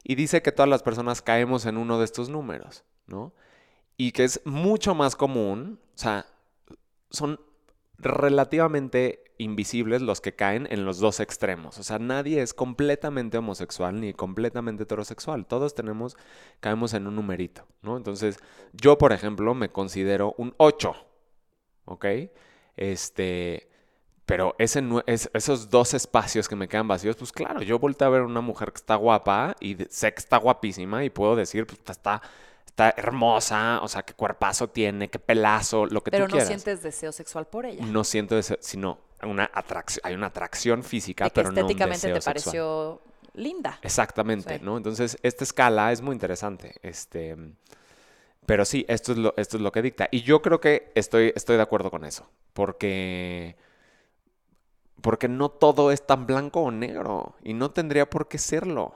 Y 0.03 0.17
dice 0.17 0.43
que 0.43 0.53
todas 0.53 0.69
las 0.69 0.83
personas 0.83 1.23
caemos 1.23 1.65
en 1.67 1.77
uno 1.79 1.99
de 1.99 2.05
estos 2.05 2.29
números, 2.29 2.85
¿no? 3.07 3.33
Y 3.99 4.13
que 4.13 4.25
es 4.25 4.41
mucho 4.47 4.95
más 4.95 5.15
común, 5.17 5.79
o 5.95 5.99
sea, 5.99 6.25
son 7.11 7.39
relativamente 7.99 9.25
invisibles 9.39 10.03
los 10.03 10.21
que 10.21 10.35
caen 10.35 10.67
en 10.71 10.85
los 10.85 10.99
dos 10.99 11.21
extremos. 11.21 11.79
O 11.79 11.83
sea, 11.83 11.99
nadie 11.99 12.43
es 12.43 12.55
completamente 12.55 13.39
homosexual 13.39 14.01
ni 14.01 14.13
completamente 14.13 14.85
heterosexual. 14.85 15.47
Todos 15.47 15.75
tenemos, 15.75 16.17
caemos 16.61 16.95
en 16.95 17.07
un 17.07 17.17
numerito, 17.17 17.67
¿no? 17.83 17.97
Entonces, 17.97 18.39
yo, 18.73 18.99
por 18.99 19.13
ejemplo, 19.13 19.55
me 19.55 19.71
considero 19.71 20.35
un 20.39 20.55
8, 20.59 20.95
¿ok? 21.87 22.07
Este, 22.77 23.69
pero 24.27 24.55
ese, 24.59 24.85
esos 25.07 25.71
dos 25.71 25.95
espacios 25.95 26.49
que 26.49 26.57
me 26.57 26.69
quedan 26.69 26.87
vacíos, 26.87 27.17
pues 27.17 27.33
claro, 27.33 27.63
yo 27.63 27.79
volteo 27.79 28.09
a 28.09 28.11
ver 28.11 28.23
una 28.23 28.41
mujer 28.41 28.73
que 28.73 28.77
está 28.79 28.97
guapa 28.97 29.57
y 29.61 29.77
sé 29.89 30.13
que 30.13 30.21
está 30.21 30.37
guapísima 30.37 31.05
y 31.05 31.11
puedo 31.11 31.35
decir, 31.35 31.67
pues 31.67 31.81
está, 31.89 32.21
está 32.79 32.95
hermosa, 32.97 33.81
o 33.83 33.89
sea, 33.89 34.03
qué 34.03 34.15
cuerpazo 34.15 34.69
tiene, 34.69 35.09
qué 35.11 35.19
pelazo, 35.19 35.87
lo 35.87 36.01
que 36.03 36.13
pero 36.13 36.27
tú 36.27 36.29
no 36.29 36.33
quieras. 36.33 36.47
sientes 36.49 36.81
deseo 36.83 37.11
sexual 37.11 37.47
por 37.47 37.67
ella. 37.67 37.85
No 37.85 38.05
siento 38.05 38.39
ese, 38.39 38.57
sino 38.61 38.99
una 39.23 39.51
atracción, 39.53 40.01
hay 40.05 40.15
una 40.15 40.29
atracción 40.29 40.85
física, 40.85 41.25
de 41.25 41.31
que 41.31 41.35
pero 41.35 41.49
no 41.51 41.55
un 41.55 41.59
estéticamente 41.59 42.07
deseo 42.07 42.15
te 42.15 42.21
sexual. 42.21 42.35
pareció 42.35 43.01
linda. 43.35 43.79
Exactamente, 43.83 44.59
Sí. 44.59 44.65
¿no? 44.65 44.77
Entonces, 44.77 45.19
esta 45.25 45.43
escala 45.43 45.91
es 45.91 46.03
muy 46.03 46.13
interesante. 46.13 46.77
Este, 46.83 47.37
pero 48.47 48.65
sí, 48.65 48.85
esto 48.89 49.11
es 49.11 49.19
lo, 49.19 49.35
esto 49.37 49.57
es 49.57 49.63
lo 49.63 49.73
que 49.73 49.83
dicta. 49.83 50.09
Y 50.13 50.23
yo 50.23 50.41
creo 50.41 50.61
que 50.61 50.93
estoy, 50.95 51.33
estoy 51.35 51.57
de 51.57 51.63
acuerdo 51.63 51.91
con 51.91 52.05
eso. 52.05 52.31
Porque. 52.53 53.57
Porque 55.01 55.29
no 55.29 55.49
todo 55.49 55.91
es 55.93 56.07
tan 56.07 56.27
blanco 56.27 56.61
o 56.63 56.71
negro. 56.71 57.35
Y 57.43 57.55
no 57.55 57.71
tendría 57.73 58.09
por 58.09 58.29
qué 58.29 58.39
serlo. 58.39 58.95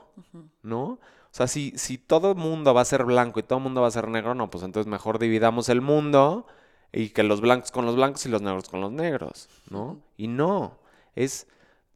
¿No? 0.61 0.99
O 1.33 1.35
sea, 1.35 1.47
si, 1.47 1.73
si 1.77 1.97
todo 1.97 2.29
el 2.33 2.37
mundo 2.37 2.75
va 2.75 2.81
a 2.81 2.85
ser 2.85 3.05
blanco 3.05 3.39
y 3.39 3.43
todo 3.43 3.57
el 3.57 3.63
mundo 3.63 3.81
va 3.81 3.87
a 3.87 3.91
ser 3.91 4.07
negro, 4.07 4.35
no, 4.35 4.51
pues 4.51 4.63
entonces 4.63 4.87
mejor 4.87 5.17
dividamos 5.17 5.67
el 5.67 5.81
mundo 5.81 6.45
y 6.91 7.09
que 7.09 7.23
los 7.23 7.41
blancos 7.41 7.71
con 7.71 7.87
los 7.87 7.95
blancos 7.95 8.23
y 8.27 8.29
los 8.29 8.43
negros 8.43 8.69
con 8.69 8.81
los 8.81 8.91
negros, 8.91 9.49
¿no? 9.71 9.99
Y 10.15 10.27
no, 10.27 10.77
es 11.15 11.47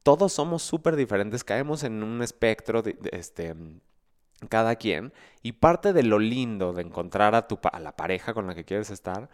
todos 0.02 0.34
somos 0.34 0.64
súper 0.64 0.96
diferentes, 0.96 1.44
caemos 1.44 1.84
en 1.84 2.02
un 2.02 2.24
espectro 2.24 2.82
de, 2.82 2.94
de, 2.94 3.12
este 3.14 3.56
cada 4.50 4.76
quien 4.76 5.14
y 5.44 5.52
parte 5.52 5.94
de 5.94 6.02
lo 6.02 6.18
lindo 6.18 6.74
de 6.74 6.82
encontrar 6.82 7.36
a 7.36 7.48
tu 7.48 7.60
a 7.72 7.80
la 7.80 7.96
pareja 7.96 8.34
con 8.34 8.48
la 8.48 8.56
que 8.56 8.66
quieres 8.66 8.90
estar 8.90 9.30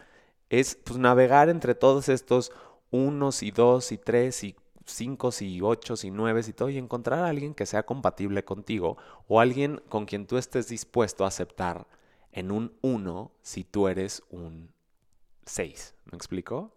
es 0.50 0.76
pues 0.76 1.00
navegar 1.00 1.48
entre 1.48 1.76
todos 1.76 2.10
estos 2.10 2.52
unos 2.92 3.42
y 3.42 3.52
dos 3.52 3.94
y 3.94 3.98
tres 3.98 4.44
y 4.44 4.56
cinco 4.86 5.30
y 5.40 5.62
ocho 5.62 5.96
y 6.04 6.12
nueve 6.12 6.42
y 6.48 6.54
todo 6.54 6.70
y 6.70 6.78
encontrar 6.78 7.20
a 7.20 7.28
alguien 7.28 7.54
que 7.54 7.66
sea 7.66 7.84
compatible 7.84 8.44
contigo 8.44 8.98
o 9.28 9.40
alguien 9.40 9.82
con 9.90 10.06
quien 10.06 10.28
tú 10.28 10.38
estés 10.38 10.68
dispuesto 10.68 11.26
a 11.26 11.28
aceptar 11.28 11.88
en 12.32 12.52
un 12.52 12.74
uno 12.82 13.32
si 13.42 13.64
tú 13.64 13.88
eres 13.88 14.24
un 14.30 14.72
seis. 15.46 15.96
¿Me 16.06 16.16
explico? 16.16 16.76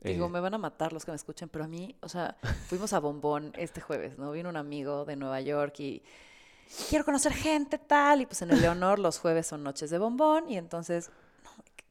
Digo, 0.00 0.26
Eh, 0.26 0.28
me 0.28 0.40
van 0.40 0.54
a 0.54 0.58
matar 0.58 0.92
los 0.92 1.04
que 1.04 1.10
me 1.10 1.16
escuchen, 1.16 1.48
pero 1.48 1.64
a 1.64 1.68
mí, 1.68 1.96
o 2.00 2.08
sea, 2.08 2.36
fuimos 2.68 2.92
a 2.92 3.00
Bombón 3.00 3.52
este 3.56 3.80
jueves, 3.80 4.18
¿no? 4.18 4.30
Vino 4.32 4.48
un 4.48 4.56
amigo 4.56 5.04
de 5.04 5.16
Nueva 5.16 5.40
York 5.40 5.80
y 5.80 6.02
quiero 6.88 7.04
conocer 7.04 7.32
gente 7.32 7.78
tal, 7.78 8.20
y 8.20 8.26
pues 8.26 8.42
en 8.42 8.50
el 8.50 8.60
Leonor 8.60 8.98
los 8.98 9.18
jueves 9.18 9.46
son 9.46 9.62
noches 9.62 9.90
de 9.90 9.98
Bombón, 9.98 10.48
y 10.48 10.58
entonces, 10.58 11.10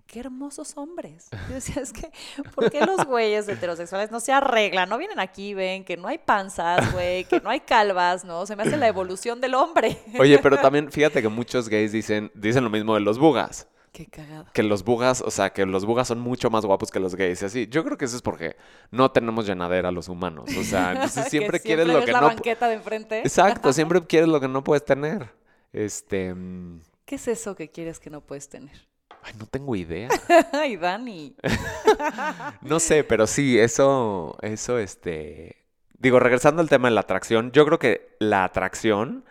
qué- 0.08 0.20
hermosos 0.20 0.74
hombres. 0.78 1.28
Yo 1.50 1.56
decía, 1.56 1.82
es 1.82 1.94
que, 1.94 2.12
¿por 2.54 2.72
qué 2.72 2.86
los 2.86 3.06
güeyes 3.06 3.48
heterosexuales 3.48 4.12
no 4.12 4.20
se 4.20 4.32
arreglan? 4.32 4.90
No 4.90 4.98
vienen 4.98 5.20
aquí, 5.20 5.54
ven 5.54 5.84
que 5.84 5.98
no 5.98 6.08
hay 6.08 6.18
panzas, 6.18 6.92
güey, 6.94 7.26
que 7.26 7.40
no 7.42 7.50
hay 7.50 7.60
calvas, 7.60 8.24
¿no? 8.26 8.46
Se 8.46 8.56
me 8.56 8.64
hace 8.64 8.78
la 8.78 8.88
evolución 8.88 9.42
del 9.42 9.56
hombre. 9.56 9.98
Oye, 10.20 10.40
pero 10.40 10.58
también 10.58 10.92
fíjate 10.92 11.22
que 11.22 11.30
muchos 11.30 11.70
gays 11.70 11.92
dicen, 11.92 12.32
dicen 12.34 12.64
lo 12.64 12.70
mismo 12.70 12.94
de 12.94 13.02
los 13.02 13.20
bugas. 13.20 13.68
Qué 13.92 14.08
cagado. 14.08 14.48
Que 14.52 14.62
los 14.62 14.84
bugas, 14.84 15.22
o 15.22 15.32
sea, 15.32 15.52
que 15.52 15.66
los 15.66 15.86
bugas 15.86 16.10
son 16.10 16.20
mucho 16.20 16.50
más 16.50 16.66
guapos 16.66 16.92
que 16.92 17.00
los 17.00 17.16
gays 17.16 17.42
y 17.42 17.46
así. 17.46 17.68
Yo 17.68 17.82
creo 17.86 17.98
que 17.98 18.04
eso 18.04 18.18
es 18.18 18.22
porque 18.22 18.58
no 18.92 19.10
tenemos 19.10 19.48
llenadera 19.48 19.90
los 19.90 20.10
humanos. 20.10 20.50
O 20.58 20.64
sea, 20.64 20.92
entonces 20.96 21.30
siempre 21.30 21.62
quieres 21.62 21.88
lo 21.88 22.04
que 22.04 22.12
la 22.12 22.20
no... 22.20 22.28
banqueta 22.28 22.68
de 22.68 22.76
enfrente. 22.76 23.20
Exacto, 23.20 23.72
siempre 23.72 24.06
quieres 24.06 24.28
lo 24.28 24.42
que 24.42 24.50
no 24.50 24.66
puedes 24.66 24.84
tener. 24.84 25.30
Este... 25.72 26.34
mm, 26.34 26.82
¿Qué 27.06 27.16
es 27.16 27.28
eso 27.30 27.56
que 27.56 27.70
quieres 27.70 28.00
que 28.00 28.10
no 28.10 28.20
puedes 28.20 28.50
tener? 28.50 28.86
Ay, 29.22 29.34
no 29.40 29.46
tengo 29.48 29.76
idea. 29.76 30.10
Ay, 30.54 30.78
Dani. 30.78 31.36
No 32.62 32.80
sé, 32.80 33.04
pero 33.04 33.28
sí, 33.28 33.60
eso, 33.60 34.38
eso, 34.42 34.80
este... 34.80 35.64
Digo, 35.98 36.20
regresando 36.20 36.62
al 36.62 36.70
tema 36.70 36.90
de 36.90 36.96
la 36.96 37.02
atracción, 37.02 37.52
yo 37.52 37.66
creo 37.66 37.80
que 37.80 38.16
la 38.20 38.44
atracción 38.44 39.24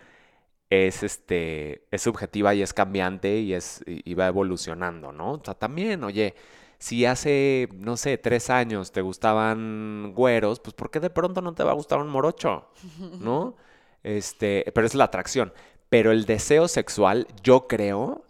es, 0.71 1.03
este, 1.03 1.87
es 1.91 2.03
subjetiva 2.03 2.55
y 2.55 2.63
es 2.63 2.73
cambiante 2.73 3.39
y, 3.39 3.55
es, 3.55 3.83
y 3.87 4.15
va 4.15 4.27
evolucionando, 4.29 5.13
¿no? 5.13 5.33
O 5.33 5.43
sea, 5.45 5.55
también, 5.55 6.03
oye, 6.05 6.35
si 6.79 7.07
hace, 7.07 7.69
no 7.73 7.97
sé, 7.97 8.19
tres 8.19 8.51
años 8.51 8.93
te 8.93 9.01
gustaban 9.01 10.13
güeros, 10.15 10.61
pues 10.61 10.75
¿por 10.75 10.91
qué 10.91 11.01
de 11.01 11.11
pronto 11.11 11.41
no 11.41 11.55
te 11.55 11.65
va 11.65 11.71
a 11.71 11.75
gustar 11.75 11.99
un 11.99 12.09
morocho? 12.09 12.69
¿No? 13.21 13.57
Este, 14.05 14.71
pero 14.75 14.87
es 14.87 14.95
la 14.95 15.05
atracción. 15.05 15.55
Pero 15.89 16.13
el 16.13 16.27
deseo 16.27 16.69
sexual, 16.69 17.27
yo 17.43 17.67
creo, 17.67 18.24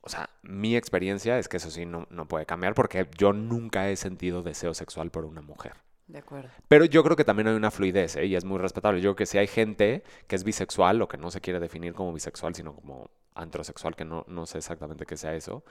o 0.00 0.08
sea, 0.08 0.30
mi 0.42 0.76
experiencia 0.76 1.38
es 1.38 1.48
que 1.48 1.58
eso 1.58 1.70
sí 1.70 1.86
no, 1.86 2.06
no 2.10 2.26
puede 2.26 2.46
cambiar 2.46 2.74
porque 2.74 3.08
yo 3.16 3.32
nunca 3.32 3.88
he 3.88 3.96
sentido 3.96 4.42
deseo 4.42 4.74
sexual 4.74 5.10
por 5.10 5.24
una 5.24 5.42
mujer. 5.42 5.74
De 6.06 6.18
acuerdo. 6.18 6.50
Pero 6.66 6.84
yo 6.86 7.04
creo 7.04 7.16
que 7.16 7.24
también 7.24 7.46
hay 7.48 7.54
una 7.54 7.70
fluidez, 7.70 8.16
¿eh? 8.16 8.26
Y 8.26 8.34
es 8.34 8.44
muy 8.44 8.58
respetable. 8.58 9.00
Yo 9.00 9.10
creo 9.10 9.16
que 9.16 9.26
si 9.26 9.38
hay 9.38 9.46
gente 9.46 10.02
que 10.26 10.34
es 10.34 10.42
bisexual 10.42 11.00
o 11.02 11.08
que 11.08 11.16
no 11.16 11.30
se 11.30 11.40
quiere 11.40 11.60
definir 11.60 11.94
como 11.94 12.12
bisexual, 12.12 12.54
sino 12.54 12.74
como 12.74 13.10
antrosexual, 13.34 13.94
que 13.94 14.04
no, 14.04 14.24
no 14.26 14.44
sé 14.46 14.58
exactamente 14.58 15.06
qué 15.06 15.16
sea 15.16 15.34
eso, 15.34 15.62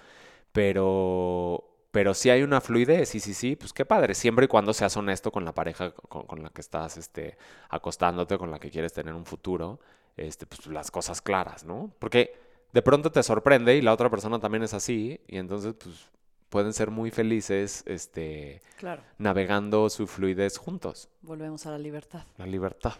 pero, 0.53 1.69
pero 1.91 2.13
sí 2.13 2.29
hay 2.29 2.41
una 2.43 2.61
fluidez, 2.61 3.09
sí, 3.09 3.19
sí, 3.19 3.33
sí, 3.33 3.57
pues 3.57 3.73
qué 3.73 3.85
padre, 3.85 4.15
siempre 4.15 4.45
y 4.45 4.47
cuando 4.47 4.73
seas 4.73 4.95
honesto 4.95 5.31
con 5.31 5.43
la 5.43 5.53
pareja 5.53 5.91
con, 5.91 6.25
con 6.25 6.41
la 6.41 6.49
que 6.49 6.61
estás 6.61 6.95
este, 6.95 7.37
acostándote, 7.69 8.37
con 8.37 8.49
la 8.49 8.59
que 8.59 8.71
quieres 8.71 8.93
tener 8.93 9.13
un 9.13 9.25
futuro, 9.25 9.81
este, 10.15 10.45
pues 10.45 10.67
las 10.67 10.89
cosas 10.89 11.21
claras, 11.21 11.65
¿no? 11.65 11.91
Porque 11.99 12.48
de 12.73 12.81
pronto 12.81 13.11
te 13.11 13.23
sorprende 13.23 13.75
y 13.75 13.81
la 13.81 13.93
otra 13.93 14.09
persona 14.09 14.39
también 14.39 14.63
es 14.63 14.73
así, 14.73 15.19
y 15.27 15.37
entonces, 15.37 15.73
pues 15.81 16.09
pueden 16.49 16.73
ser 16.73 16.89
muy 16.89 17.11
felices, 17.11 17.83
este 17.85 18.61
Claro. 18.77 19.03
navegando 19.17 19.89
su 19.89 20.07
fluidez 20.07 20.57
juntos. 20.57 21.09
Volvemos 21.21 21.65
a 21.65 21.71
la 21.71 21.77
libertad. 21.77 22.23
La 22.37 22.45
libertad. 22.47 22.93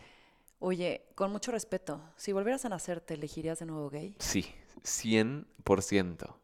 Oye, 0.59 1.05
con 1.15 1.31
mucho 1.31 1.51
respeto, 1.51 2.01
si 2.15 2.31
volvieras 2.31 2.65
a 2.65 2.69
nacer, 2.69 2.99
¿te 3.01 3.13
elegirías 3.13 3.59
de 3.59 3.65
nuevo 3.65 3.89
gay? 3.89 4.15
Sí, 4.19 4.45
100%. 4.83 6.35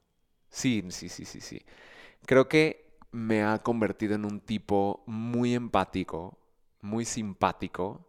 Sí, 0.50 0.84
sí, 0.90 1.10
sí, 1.10 1.26
sí, 1.26 1.42
sí. 1.42 1.62
Creo 2.26 2.48
que 2.48 2.98
me 3.12 3.44
ha 3.44 3.60
convertido 3.60 4.16
en 4.16 4.26
un 4.26 4.40
tipo 4.40 5.04
muy 5.06 5.54
empático, 5.54 6.38
muy 6.82 7.06
simpático. 7.06 8.08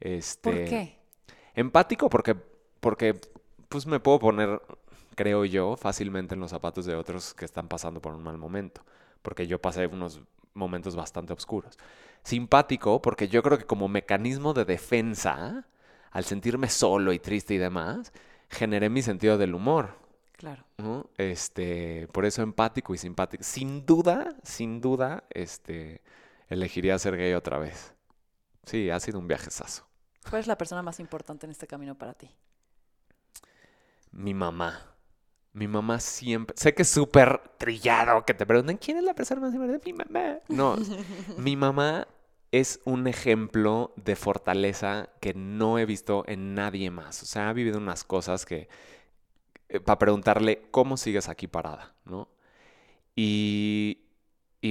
Este, 0.00 0.50
¿Por 0.50 0.64
qué? 0.64 0.98
Empático 1.54 2.08
porque, 2.08 2.34
porque 2.80 3.20
pues 3.72 3.86
me 3.86 4.00
puedo 4.00 4.18
poner, 4.18 4.60
creo 5.14 5.46
yo, 5.46 5.76
fácilmente 5.76 6.34
en 6.34 6.40
los 6.40 6.50
zapatos 6.50 6.84
de 6.84 6.94
otros 6.94 7.32
que 7.32 7.46
están 7.46 7.68
pasando 7.68 8.02
por 8.02 8.14
un 8.14 8.22
mal 8.22 8.36
momento. 8.36 8.82
Porque 9.22 9.46
yo 9.46 9.60
pasé 9.60 9.86
unos 9.86 10.20
momentos 10.52 10.94
bastante 10.94 11.32
oscuros. 11.32 11.78
Simpático 12.22 13.00
porque 13.00 13.28
yo 13.28 13.42
creo 13.42 13.56
que 13.56 13.64
como 13.64 13.88
mecanismo 13.88 14.52
de 14.52 14.66
defensa, 14.66 15.66
al 16.10 16.24
sentirme 16.24 16.68
solo 16.68 17.14
y 17.14 17.18
triste 17.18 17.54
y 17.54 17.58
demás, 17.58 18.12
generé 18.50 18.90
mi 18.90 19.00
sentido 19.00 19.38
del 19.38 19.54
humor. 19.54 19.96
Claro. 20.32 20.64
¿no? 20.76 21.08
Este, 21.16 22.08
por 22.12 22.26
eso 22.26 22.42
empático 22.42 22.94
y 22.94 22.98
simpático. 22.98 23.42
Sin 23.42 23.86
duda, 23.86 24.36
sin 24.42 24.82
duda, 24.82 25.24
este, 25.30 26.02
elegiría 26.48 26.98
ser 26.98 27.16
gay 27.16 27.32
otra 27.32 27.58
vez. 27.58 27.94
Sí, 28.66 28.90
ha 28.90 29.00
sido 29.00 29.18
un 29.18 29.28
viajezazo. 29.28 29.86
¿Cuál 30.28 30.40
es 30.40 30.46
la 30.46 30.58
persona 30.58 30.82
más 30.82 31.00
importante 31.00 31.46
en 31.46 31.52
este 31.52 31.66
camino 31.66 31.96
para 31.96 32.12
ti? 32.12 32.30
Mi 34.12 34.34
mamá. 34.34 34.88
Mi 35.52 35.68
mamá 35.68 36.00
siempre. 36.00 36.56
Sé 36.58 36.74
que 36.74 36.82
es 36.82 36.88
súper 36.88 37.40
trillado 37.58 38.24
que 38.24 38.34
te 38.34 38.46
pregunten 38.46 38.78
quién 38.78 38.96
es 38.98 39.04
la 39.04 39.14
persona 39.14 39.40
más 39.40 39.54
importante. 39.54 39.92
Mi 39.92 39.98
mamá. 39.98 40.38
No, 40.48 40.76
mi 41.36 41.56
mamá 41.56 42.08
es 42.52 42.80
un 42.84 43.06
ejemplo 43.06 43.92
de 43.96 44.16
fortaleza 44.16 45.10
que 45.20 45.34
no 45.34 45.78
he 45.78 45.86
visto 45.86 46.24
en 46.26 46.54
nadie 46.54 46.90
más. 46.90 47.22
O 47.22 47.26
sea, 47.26 47.48
ha 47.50 47.52
vivido 47.52 47.78
unas 47.78 48.04
cosas 48.04 48.46
que. 48.46 48.68
eh, 49.68 49.80
para 49.80 49.98
preguntarle 49.98 50.62
cómo 50.70 50.96
sigues 50.96 51.28
aquí 51.28 51.46
parada, 51.48 51.94
¿no? 52.04 52.28
Y. 53.16 54.01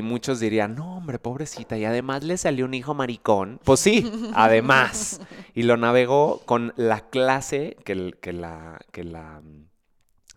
Y 0.02 0.04
muchos 0.04 0.40
dirían, 0.40 0.74
no, 0.76 0.98
hombre, 0.98 1.20
pobrecita, 1.20 1.78
y 1.78 1.86
además 1.86 2.24
le 2.24 2.36
salió 2.38 2.66
un 2.66 2.74
hijo 2.74 2.94
maricón. 2.96 3.60
Pues 3.64 3.80
sí, 3.80 4.12
además. 4.34 5.22
Y 5.54 5.64
lo 5.64 5.76
navegó 5.78 6.42
con 6.46 6.74
la 6.78 7.10
clase 7.10 7.76
que, 7.84 8.14
que 8.22 8.32
la, 8.34 8.80
que, 8.92 9.04
la, 9.04 9.42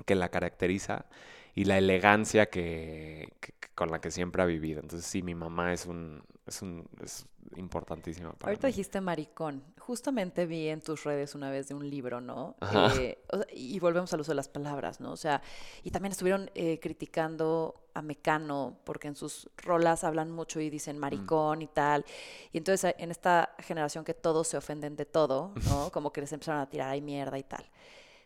que 0.07 0.15
la 0.17 0.29
caracteriza 0.29 1.07
y 1.55 1.65
la 1.67 1.79
elegancia 1.79 2.47
que, 2.47 3.33
que- 3.41 3.53
que- 3.61 3.69
con 3.77 3.91
la 3.91 4.01
que 4.01 4.11
siempre 4.11 4.43
ha 4.43 4.47
vivido. 4.47 4.81
Entonces, 4.81 5.07
sí, 5.09 5.23
mi 5.23 5.35
mamá 5.37 5.73
es 5.73 5.87
un, 5.87 6.23
es 6.47 6.63
un, 6.63 6.89
es 7.03 7.27
importantísima 7.57 8.33
para 8.33 8.51
Ahorita 8.51 8.67
mí. 8.67 8.73
dijiste 8.73 9.01
maricón. 9.01 9.63
Justamente 9.87 10.47
vi 10.47 10.69
en 10.69 10.81
tus 10.81 11.05
redes 11.05 11.35
una 11.35 11.51
vez 11.51 11.69
de 11.69 11.75
un 11.75 11.91
libro, 11.91 12.23
¿no? 12.23 12.57
Eh, 12.97 13.19
y 13.53 13.79
volvemos 13.81 14.11
al 14.15 14.21
uso 14.21 14.31
de 14.31 14.37
las 14.37 14.49
palabras, 14.49 14.99
¿no? 14.99 15.13
O 15.13 15.17
sea, 15.17 15.43
y 15.83 15.91
también 15.91 16.13
estuvieron 16.13 16.51
eh, 16.55 16.81
criticando 16.81 17.83
a 17.93 18.01
Mecano 18.01 18.79
porque 18.85 19.09
en 19.09 19.15
sus 19.15 19.51
rolas 19.59 20.03
hablan 20.03 20.31
mucho 20.31 20.59
y 20.59 20.71
dicen 20.71 20.97
maricón 20.97 21.61
y 21.61 21.67
tal. 21.67 22.07
Y 22.51 22.57
entonces 22.57 22.95
en 22.97 23.11
esta 23.11 23.55
generación 23.59 24.07
que 24.07 24.15
todos 24.15 24.49
se 24.49 24.57
ofenden 24.57 24.97
de 24.97 25.05
todo, 25.05 25.53
¿no? 25.69 25.91
Como 25.93 26.15
que 26.15 26.23
les 26.23 26.33
empezaron 26.33 26.63
a 26.63 26.71
tirar 26.71 26.89
ahí 26.89 27.03
mierda 27.03 27.39
y 27.39 27.43
tal. 27.43 27.69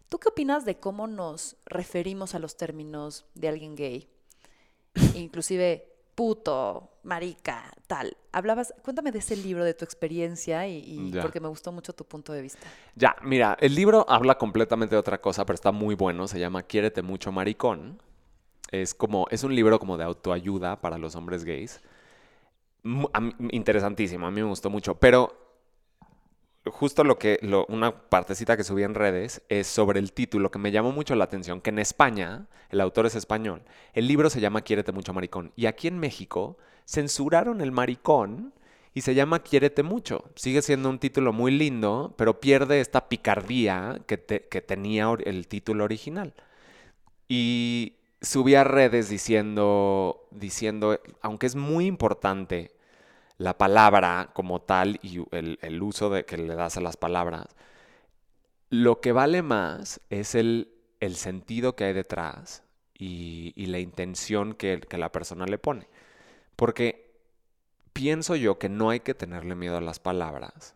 ¿Tú 0.08 0.20
qué 0.20 0.28
opinas 0.28 0.64
de 0.64 0.78
cómo 0.78 1.08
nos 1.08 1.56
referimos 1.66 2.36
a 2.36 2.38
los 2.38 2.56
términos 2.56 3.24
de 3.34 3.48
alguien 3.48 3.74
gay? 3.74 4.08
Inclusive 5.16 5.88
puto, 6.14 6.97
marica, 7.08 7.72
tal. 7.86 8.16
Hablabas, 8.32 8.74
cuéntame 8.84 9.10
de 9.10 9.20
ese 9.20 9.34
libro, 9.34 9.64
de 9.64 9.72
tu 9.72 9.84
experiencia 9.84 10.68
y, 10.68 11.10
porque 11.20 11.40
me 11.40 11.48
gustó 11.48 11.72
mucho 11.72 11.94
tu 11.94 12.04
punto 12.04 12.32
de 12.34 12.42
vista. 12.42 12.68
Ya, 12.94 13.16
mira, 13.22 13.56
el 13.60 13.74
libro 13.74 14.04
habla 14.08 14.36
completamente 14.36 14.94
de 14.94 15.00
otra 15.00 15.20
cosa, 15.20 15.44
pero 15.46 15.54
está 15.54 15.72
muy 15.72 15.94
bueno. 15.94 16.28
Se 16.28 16.38
llama 16.38 16.62
Quiérete 16.62 17.00
mucho, 17.02 17.32
maricón. 17.32 18.00
Es 18.70 18.92
como, 18.92 19.26
es 19.30 19.42
un 19.42 19.54
libro 19.54 19.78
como 19.78 19.96
de 19.96 20.04
autoayuda 20.04 20.80
para 20.80 20.98
los 20.98 21.16
hombres 21.16 21.44
gays. 21.44 21.80
Interesantísimo, 23.50 24.26
a 24.26 24.30
mí 24.30 24.42
me 24.42 24.48
gustó 24.48 24.68
mucho. 24.68 24.94
Pero 24.96 25.47
justo 26.66 27.04
lo 27.04 27.18
que, 27.18 27.38
una 27.68 28.08
partecita 28.08 28.56
que 28.56 28.64
subí 28.64 28.82
en 28.82 28.94
redes 28.94 29.42
es 29.48 29.66
sobre 29.66 29.98
el 30.00 30.12
título 30.12 30.50
que 30.50 30.58
me 30.58 30.70
llamó 30.70 30.92
mucho 30.92 31.14
la 31.14 31.24
atención, 31.24 31.60
que 31.60 31.70
en 31.70 31.78
España, 31.78 32.46
el 32.70 32.80
autor 32.80 33.06
es 33.06 33.14
español, 33.14 33.62
el 33.94 34.06
libro 34.06 34.30
se 34.30 34.40
llama 34.40 34.62
Quiérete 34.62 34.92
mucho, 34.92 35.14
maricón. 35.14 35.52
Y 35.56 35.66
aquí 35.66 35.88
en 35.88 35.98
México 35.98 36.58
censuraron 36.84 37.60
el 37.60 37.72
maricón 37.72 38.52
y 38.94 39.02
se 39.02 39.14
llama 39.14 39.42
Quiérete 39.42 39.82
mucho. 39.82 40.24
Sigue 40.34 40.62
siendo 40.62 40.90
un 40.90 40.98
título 40.98 41.32
muy 41.32 41.52
lindo, 41.52 42.14
pero 42.16 42.40
pierde 42.40 42.80
esta 42.80 43.08
picardía 43.08 44.00
que, 44.06 44.18
te- 44.18 44.48
que 44.48 44.60
tenía 44.60 45.08
el 45.24 45.46
título 45.48 45.84
original. 45.84 46.34
Y 47.28 47.94
subí 48.20 48.54
a 48.54 48.64
redes 48.64 49.08
diciendo, 49.08 50.26
diciendo, 50.30 51.00
aunque 51.20 51.46
es 51.46 51.54
muy 51.56 51.86
importante 51.86 52.72
la 53.38 53.56
palabra 53.56 54.30
como 54.34 54.60
tal 54.60 54.98
y 55.02 55.24
el, 55.30 55.58
el 55.62 55.82
uso 55.82 56.10
de, 56.10 56.24
que 56.24 56.36
le 56.36 56.54
das 56.54 56.76
a 56.76 56.80
las 56.80 56.96
palabras, 56.96 57.46
lo 58.68 59.00
que 59.00 59.12
vale 59.12 59.42
más 59.42 60.00
es 60.10 60.34
el, 60.34 60.74
el 61.00 61.16
sentido 61.16 61.74
que 61.74 61.84
hay 61.84 61.92
detrás 61.92 62.64
y, 62.94 63.52
y 63.56 63.66
la 63.66 63.78
intención 63.78 64.54
que, 64.54 64.80
que 64.80 64.98
la 64.98 65.12
persona 65.12 65.46
le 65.46 65.58
pone. 65.58 65.88
Porque 66.56 67.08
pienso 67.92 68.36
yo 68.36 68.58
que 68.58 68.68
no 68.68 68.90
hay 68.90 69.00
que 69.00 69.14
tenerle 69.14 69.54
miedo 69.54 69.76
a 69.76 69.80
las 69.80 70.00
palabras. 70.00 70.74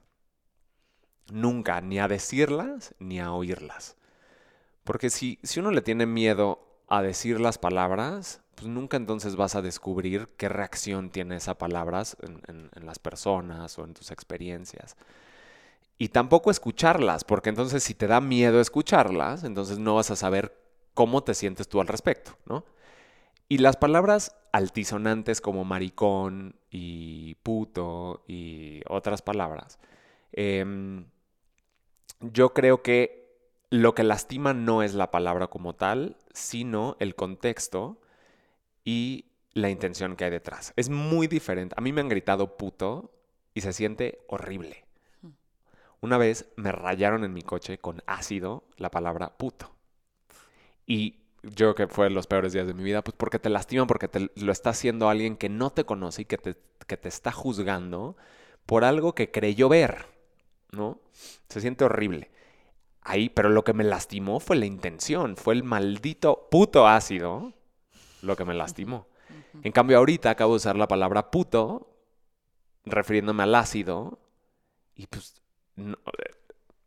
Nunca, 1.30 1.80
ni 1.80 1.98
a 1.98 2.08
decirlas 2.08 2.94
ni 3.00 3.18
a 3.18 3.32
oírlas. 3.32 3.96
Porque 4.84 5.10
si, 5.10 5.38
si 5.42 5.60
uno 5.60 5.72
le 5.72 5.82
tiene 5.82 6.06
miedo 6.06 6.64
a 6.88 7.02
decir 7.02 7.40
las 7.40 7.58
palabras, 7.58 8.40
pues 8.54 8.68
nunca 8.68 8.96
entonces 8.96 9.36
vas 9.36 9.54
a 9.54 9.62
descubrir 9.62 10.28
qué 10.36 10.48
reacción 10.48 11.10
tiene 11.10 11.36
esa 11.36 11.56
palabra 11.56 12.02
en, 12.22 12.70
las 12.86 12.98
personas 12.98 13.78
o 13.78 13.84
en 13.84 13.94
tus 13.94 14.10
experiencias. 14.10 14.96
Y 15.98 16.08
tampoco 16.08 16.50
escucharlas, 16.50 17.24
porque 17.24 17.50
entonces 17.50 17.82
si 17.82 17.94
te 17.94 18.06
da 18.06 18.20
miedo 18.20 18.60
escucharlas, 18.60 19.44
entonces 19.44 19.78
no 19.78 19.94
vas 19.94 20.10
a 20.10 20.16
saber 20.16 20.56
cómo 20.94 21.22
te 21.22 21.34
sientes 21.34 21.68
tú 21.68 21.80
al 21.80 21.86
respecto, 21.86 22.36
¿no? 22.44 22.64
Y 23.48 23.58
las 23.58 23.76
palabras 23.76 24.34
altisonantes 24.52 25.40
como 25.40 25.64
maricón 25.64 26.56
y 26.70 27.34
puto 27.36 28.24
y 28.26 28.82
otras 28.88 29.22
palabras, 29.22 29.78
em, 30.32 31.06
yo 32.20 32.52
creo 32.52 32.82
que 32.82 33.22
lo 33.70 33.94
que 33.94 34.02
lastima 34.04 34.54
no 34.54 34.82
es 34.82 34.94
la 34.94 35.10
palabra 35.10 35.48
como 35.48 35.74
tal, 35.74 36.16
sino 36.32 36.96
el 37.00 37.14
contexto 37.14 38.01
y 38.84 39.26
la 39.54 39.70
intención 39.70 40.16
que 40.16 40.24
hay 40.24 40.30
detrás. 40.30 40.72
Es 40.76 40.88
muy 40.88 41.26
diferente. 41.26 41.74
A 41.76 41.80
mí 41.80 41.92
me 41.92 42.00
han 42.00 42.08
gritado 42.08 42.56
puto 42.56 43.12
y 43.54 43.60
se 43.60 43.72
siente 43.72 44.20
horrible. 44.28 44.84
Una 46.00 46.18
vez 46.18 46.46
me 46.56 46.72
rayaron 46.72 47.24
en 47.24 47.32
mi 47.32 47.42
coche 47.42 47.78
con 47.78 48.02
ácido 48.06 48.64
la 48.76 48.90
palabra 48.90 49.36
puto. 49.36 49.70
Y 50.86 51.20
yo 51.42 51.74
creo 51.74 51.74
que 51.74 51.94
fue 51.94 52.10
los 52.10 52.26
peores 52.26 52.52
días 52.52 52.66
de 52.66 52.74
mi 52.74 52.82
vida, 52.82 53.02
pues 53.02 53.14
porque 53.16 53.38
te 53.38 53.50
lastiman, 53.50 53.86
porque 53.86 54.08
te 54.08 54.30
lo 54.34 54.52
está 54.52 54.70
haciendo 54.70 55.08
alguien 55.08 55.36
que 55.36 55.48
no 55.48 55.70
te 55.70 55.84
conoce 55.84 56.22
y 56.22 56.24
que 56.24 56.38
te, 56.38 56.56
que 56.86 56.96
te 56.96 57.08
está 57.08 57.30
juzgando 57.30 58.16
por 58.66 58.84
algo 58.84 59.14
que 59.14 59.30
creyó 59.30 59.68
ver, 59.68 60.06
¿no? 60.70 61.00
Se 61.48 61.60
siente 61.60 61.84
horrible. 61.84 62.30
Ahí, 63.02 63.28
pero 63.28 63.48
lo 63.48 63.64
que 63.64 63.72
me 63.72 63.84
lastimó 63.84 64.40
fue 64.40 64.56
la 64.56 64.66
intención, 64.66 65.36
fue 65.36 65.54
el 65.54 65.64
maldito 65.64 66.48
puto 66.50 66.86
ácido 66.86 67.52
lo 68.22 68.36
que 68.36 68.44
me 68.44 68.54
lastimó. 68.54 69.06
En 69.62 69.72
cambio, 69.72 69.98
ahorita 69.98 70.30
acabo 70.30 70.52
de 70.54 70.56
usar 70.58 70.76
la 70.76 70.88
palabra 70.88 71.30
puto, 71.30 71.88
refiriéndome 72.84 73.42
al 73.42 73.54
ácido, 73.54 74.18
y 74.94 75.06
pues 75.06 75.40
no- 75.76 75.98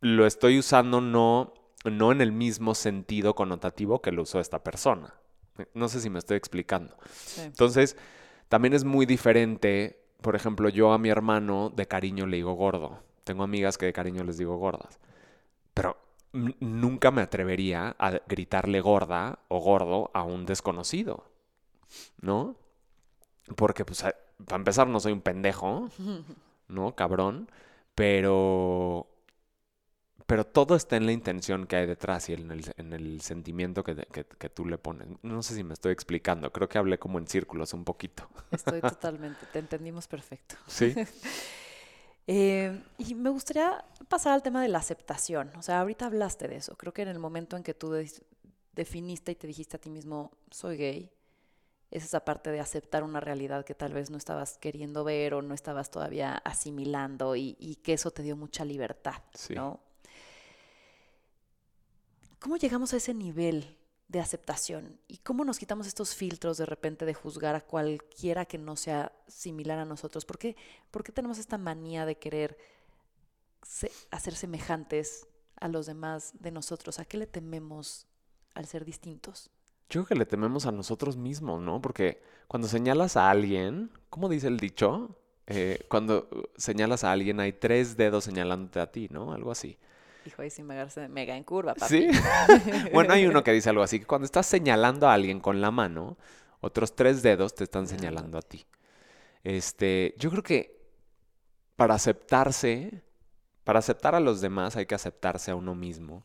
lo 0.00 0.26
estoy 0.26 0.58
usando 0.58 1.00
no, 1.00 1.54
no 1.84 2.12
en 2.12 2.20
el 2.20 2.32
mismo 2.32 2.74
sentido 2.74 3.34
connotativo 3.34 4.00
que 4.02 4.12
lo 4.12 4.22
usó 4.22 4.40
esta 4.40 4.62
persona. 4.62 5.14
No 5.74 5.88
sé 5.88 6.00
si 6.00 6.10
me 6.10 6.18
estoy 6.18 6.36
explicando. 6.36 6.96
Sí. 7.14 7.40
Entonces, 7.42 7.96
también 8.48 8.74
es 8.74 8.84
muy 8.84 9.06
diferente. 9.06 10.02
Por 10.20 10.36
ejemplo, 10.36 10.68
yo 10.68 10.92
a 10.92 10.98
mi 10.98 11.08
hermano 11.08 11.72
de 11.74 11.86
cariño 11.86 12.26
le 12.26 12.36
digo 12.36 12.52
gordo. 12.54 13.02
Tengo 13.24 13.42
amigas 13.42 13.78
que 13.78 13.86
de 13.86 13.92
cariño 13.92 14.22
les 14.22 14.36
digo 14.38 14.56
gordas. 14.58 15.00
Pero 15.72 15.96
nunca 16.60 17.10
me 17.10 17.22
atrevería 17.22 17.96
a 17.98 18.10
gritarle 18.28 18.80
gorda 18.80 19.38
o 19.48 19.58
gordo 19.60 20.10
a 20.14 20.22
un 20.22 20.46
desconocido. 20.46 21.24
¿No? 22.20 22.56
Porque, 23.56 23.84
pues, 23.84 24.04
a- 24.04 24.14
para 24.44 24.56
empezar, 24.56 24.88
no 24.88 25.00
soy 25.00 25.12
un 25.12 25.20
pendejo, 25.22 25.88
¿no? 26.68 26.94
Cabrón. 26.94 27.48
Pero. 27.94 29.06
Pero 30.26 30.44
todo 30.44 30.74
está 30.74 30.96
en 30.96 31.06
la 31.06 31.12
intención 31.12 31.66
que 31.68 31.76
hay 31.76 31.86
detrás 31.86 32.28
y 32.28 32.32
en 32.32 32.50
el, 32.50 32.64
en 32.78 32.92
el 32.92 33.20
sentimiento 33.20 33.84
que, 33.84 33.94
que- 33.94 34.24
que 34.24 34.50
tú 34.50 34.66
le 34.66 34.76
pones. 34.76 35.06
No 35.22 35.40
sé 35.42 35.54
si 35.54 35.62
me 35.62 35.72
estoy 35.72 35.92
explicando. 35.92 36.52
Creo 36.52 36.68
que 36.68 36.78
hablé 36.78 36.98
como 36.98 37.18
en 37.20 37.28
círculos 37.28 37.72
un 37.74 37.84
poquito. 37.84 38.28
Estoy 38.50 38.80
totalmente, 38.82 39.46
te 39.52 39.60
entendimos 39.60 40.08
perfecto. 40.08 40.56
Sí. 40.66 40.94
Eh, 42.26 42.82
y 42.98 43.14
me 43.14 43.30
gustaría 43.30 43.84
pasar 44.08 44.32
al 44.32 44.42
tema 44.42 44.62
de 44.62 44.68
la 44.68 44.78
aceptación. 44.78 45.52
O 45.56 45.62
sea, 45.62 45.80
ahorita 45.80 46.06
hablaste 46.06 46.48
de 46.48 46.56
eso. 46.56 46.76
Creo 46.76 46.92
que 46.92 47.02
en 47.02 47.08
el 47.08 47.18
momento 47.18 47.56
en 47.56 47.62
que 47.62 47.74
tú 47.74 47.90
de- 47.92 48.10
definiste 48.74 49.32
y 49.32 49.34
te 49.36 49.46
dijiste 49.46 49.76
a 49.76 49.80
ti 49.80 49.90
mismo, 49.90 50.32
soy 50.50 50.76
gay, 50.76 51.10
es 51.90 52.04
esa 52.04 52.24
parte 52.24 52.50
de 52.50 52.58
aceptar 52.60 53.04
una 53.04 53.20
realidad 53.20 53.64
que 53.64 53.74
tal 53.74 53.92
vez 53.92 54.10
no 54.10 54.18
estabas 54.18 54.58
queriendo 54.58 55.04
ver 55.04 55.34
o 55.34 55.42
no 55.42 55.54
estabas 55.54 55.90
todavía 55.90 56.34
asimilando 56.44 57.36
y, 57.36 57.56
y 57.60 57.76
que 57.76 57.92
eso 57.92 58.10
te 58.10 58.22
dio 58.22 58.36
mucha 58.36 58.64
libertad, 58.64 59.22
Sí. 59.34 59.54
¿no? 59.54 59.80
¿Cómo 62.40 62.56
llegamos 62.56 62.92
a 62.92 62.96
ese 62.98 63.14
nivel 63.14 63.75
de 64.08 64.20
aceptación? 64.20 65.00
¿Y 65.08 65.18
cómo 65.18 65.44
nos 65.44 65.58
quitamos 65.58 65.86
estos 65.86 66.14
filtros 66.14 66.58
de 66.58 66.66
repente 66.66 67.04
de 67.04 67.14
juzgar 67.14 67.54
a 67.54 67.60
cualquiera 67.60 68.44
que 68.46 68.58
no 68.58 68.76
sea 68.76 69.12
similar 69.26 69.78
a 69.78 69.84
nosotros? 69.84 70.24
¿Por 70.24 70.38
qué, 70.38 70.56
por 70.90 71.02
qué 71.02 71.12
tenemos 71.12 71.38
esta 71.38 71.58
manía 71.58 72.06
de 72.06 72.16
querer 72.16 72.56
se- 73.62 73.90
hacer 74.10 74.34
semejantes 74.34 75.26
a 75.60 75.68
los 75.68 75.86
demás 75.86 76.32
de 76.38 76.50
nosotros? 76.50 76.98
¿A 76.98 77.04
qué 77.04 77.16
le 77.16 77.26
tememos 77.26 78.06
al 78.54 78.66
ser 78.66 78.84
distintos? 78.84 79.50
Yo 79.88 80.00
creo 80.02 80.06
que 80.06 80.14
le 80.16 80.26
tememos 80.26 80.66
a 80.66 80.72
nosotros 80.72 81.16
mismos, 81.16 81.60
¿no? 81.60 81.80
Porque 81.80 82.20
cuando 82.48 82.68
señalas 82.68 83.16
a 83.16 83.30
alguien, 83.30 83.90
¿cómo 84.10 84.28
dice 84.28 84.48
el 84.48 84.56
dicho? 84.58 85.16
Eh, 85.46 85.86
cuando 85.88 86.28
señalas 86.56 87.04
a 87.04 87.12
alguien 87.12 87.38
hay 87.38 87.52
tres 87.52 87.96
dedos 87.96 88.24
señalándote 88.24 88.80
a 88.80 88.90
ti, 88.90 89.08
¿no? 89.10 89.32
Algo 89.32 89.52
así. 89.52 89.78
Hijo, 90.26 90.42
ahí 90.42 90.50
sí 90.50 90.62
mega 90.62 91.36
en 91.36 91.44
curva, 91.44 91.74
papi. 91.74 92.10
¿Sí? 92.10 92.10
bueno, 92.92 93.12
hay 93.12 93.26
uno 93.26 93.44
que 93.44 93.52
dice 93.52 93.70
algo 93.70 93.82
así, 93.82 94.00
que 94.00 94.06
cuando 94.06 94.24
estás 94.24 94.46
señalando 94.46 95.08
a 95.08 95.14
alguien 95.14 95.40
con 95.40 95.60
la 95.60 95.70
mano, 95.70 96.16
otros 96.60 96.96
tres 96.96 97.22
dedos 97.22 97.54
te 97.54 97.64
están 97.64 97.86
señalando 97.86 98.38
a 98.38 98.42
ti. 98.42 98.66
Este, 99.44 100.14
yo 100.18 100.30
creo 100.30 100.42
que 100.42 100.76
para 101.76 101.94
aceptarse, 101.94 103.04
para 103.62 103.78
aceptar 103.78 104.14
a 104.14 104.20
los 104.20 104.40
demás 104.40 104.76
hay 104.76 104.86
que 104.86 104.94
aceptarse 104.94 105.52
a 105.52 105.54
uno 105.54 105.74
mismo. 105.74 106.24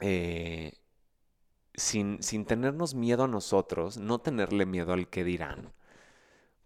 Eh, 0.00 0.72
sin, 1.74 2.22
sin 2.22 2.44
tenernos 2.44 2.94
miedo 2.94 3.24
a 3.24 3.28
nosotros, 3.28 3.96
no 3.96 4.18
tenerle 4.20 4.66
miedo 4.66 4.92
al 4.92 5.08
que 5.08 5.22
dirán. 5.22 5.72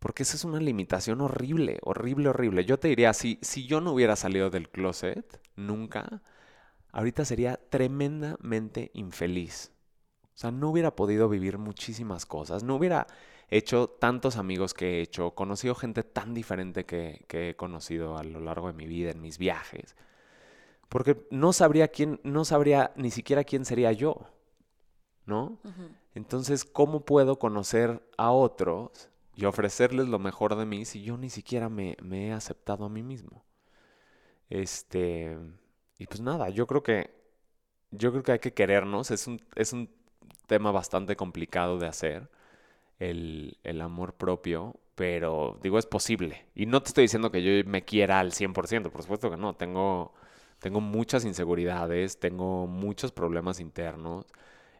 Porque 0.06 0.22
esa 0.22 0.36
es 0.36 0.44
una 0.44 0.60
limitación 0.60 1.20
horrible, 1.20 1.80
horrible, 1.82 2.28
horrible. 2.28 2.64
Yo 2.64 2.78
te 2.78 2.86
diría, 2.86 3.12
si, 3.12 3.40
si 3.42 3.66
yo 3.66 3.80
no 3.80 3.90
hubiera 3.90 4.14
salido 4.14 4.50
del 4.50 4.68
closet, 4.68 5.40
nunca, 5.56 6.22
ahorita 6.92 7.24
sería 7.24 7.56
tremendamente 7.56 8.92
infeliz. 8.94 9.72
O 10.22 10.38
sea, 10.38 10.52
no 10.52 10.70
hubiera 10.70 10.94
podido 10.94 11.28
vivir 11.28 11.58
muchísimas 11.58 12.24
cosas, 12.24 12.62
no 12.62 12.76
hubiera 12.76 13.08
hecho 13.48 13.88
tantos 13.88 14.36
amigos 14.36 14.74
que 14.74 14.98
he 14.98 15.00
hecho, 15.00 15.32
conocido 15.32 15.74
gente 15.74 16.04
tan 16.04 16.34
diferente 16.34 16.86
que, 16.86 17.24
que 17.26 17.50
he 17.50 17.56
conocido 17.56 18.16
a 18.16 18.22
lo 18.22 18.38
largo 18.38 18.68
de 18.68 18.74
mi 18.74 18.86
vida, 18.86 19.10
en 19.10 19.20
mis 19.20 19.38
viajes. 19.38 19.96
Porque 20.88 21.26
no 21.32 21.52
sabría 21.52 21.88
quién, 21.88 22.20
no 22.22 22.44
sabría 22.44 22.92
ni 22.94 23.10
siquiera 23.10 23.42
quién 23.42 23.64
sería 23.64 23.90
yo, 23.90 24.28
¿no? 25.24 25.58
Entonces, 26.14 26.64
¿cómo 26.64 27.04
puedo 27.04 27.40
conocer 27.40 28.08
a 28.16 28.30
otros 28.30 29.10
y 29.36 29.44
ofrecerles 29.46 30.08
lo 30.08 30.18
mejor 30.18 30.56
de 30.56 30.66
mí 30.66 30.84
si 30.84 31.02
yo 31.02 31.16
ni 31.18 31.30
siquiera 31.30 31.68
me, 31.68 31.96
me 32.02 32.28
he 32.28 32.32
aceptado 32.32 32.86
a 32.86 32.88
mí 32.88 33.02
mismo? 33.02 33.44
Este, 34.50 35.36
y 35.98 36.06
pues 36.06 36.20
nada, 36.20 36.48
yo 36.50 36.66
creo 36.66 36.82
que, 36.82 37.10
yo 37.90 38.12
creo 38.12 38.22
que 38.22 38.32
hay 38.32 38.38
que 38.40 38.54
querernos, 38.54 39.10
es 39.10 39.26
un, 39.26 39.40
es 39.56 39.72
un 39.72 39.90
tema 40.46 40.72
bastante 40.72 41.16
complicado 41.16 41.78
de 41.78 41.88
hacer, 41.88 42.30
el, 42.98 43.58
el 43.64 43.80
amor 43.80 44.14
propio, 44.14 44.76
pero 44.94 45.58
digo, 45.62 45.78
es 45.78 45.86
posible. 45.86 46.46
Y 46.54 46.66
no 46.66 46.82
te 46.82 46.88
estoy 46.88 47.04
diciendo 47.04 47.30
que 47.30 47.42
yo 47.42 47.68
me 47.70 47.84
quiera 47.84 48.20
al 48.20 48.32
100%, 48.32 48.90
por 48.90 49.02
supuesto 49.02 49.30
que 49.30 49.36
no, 49.36 49.54
tengo, 49.56 50.14
tengo 50.60 50.80
muchas 50.80 51.24
inseguridades, 51.24 52.18
tengo 52.20 52.66
muchos 52.66 53.12
problemas 53.12 53.60
internos. 53.60 54.26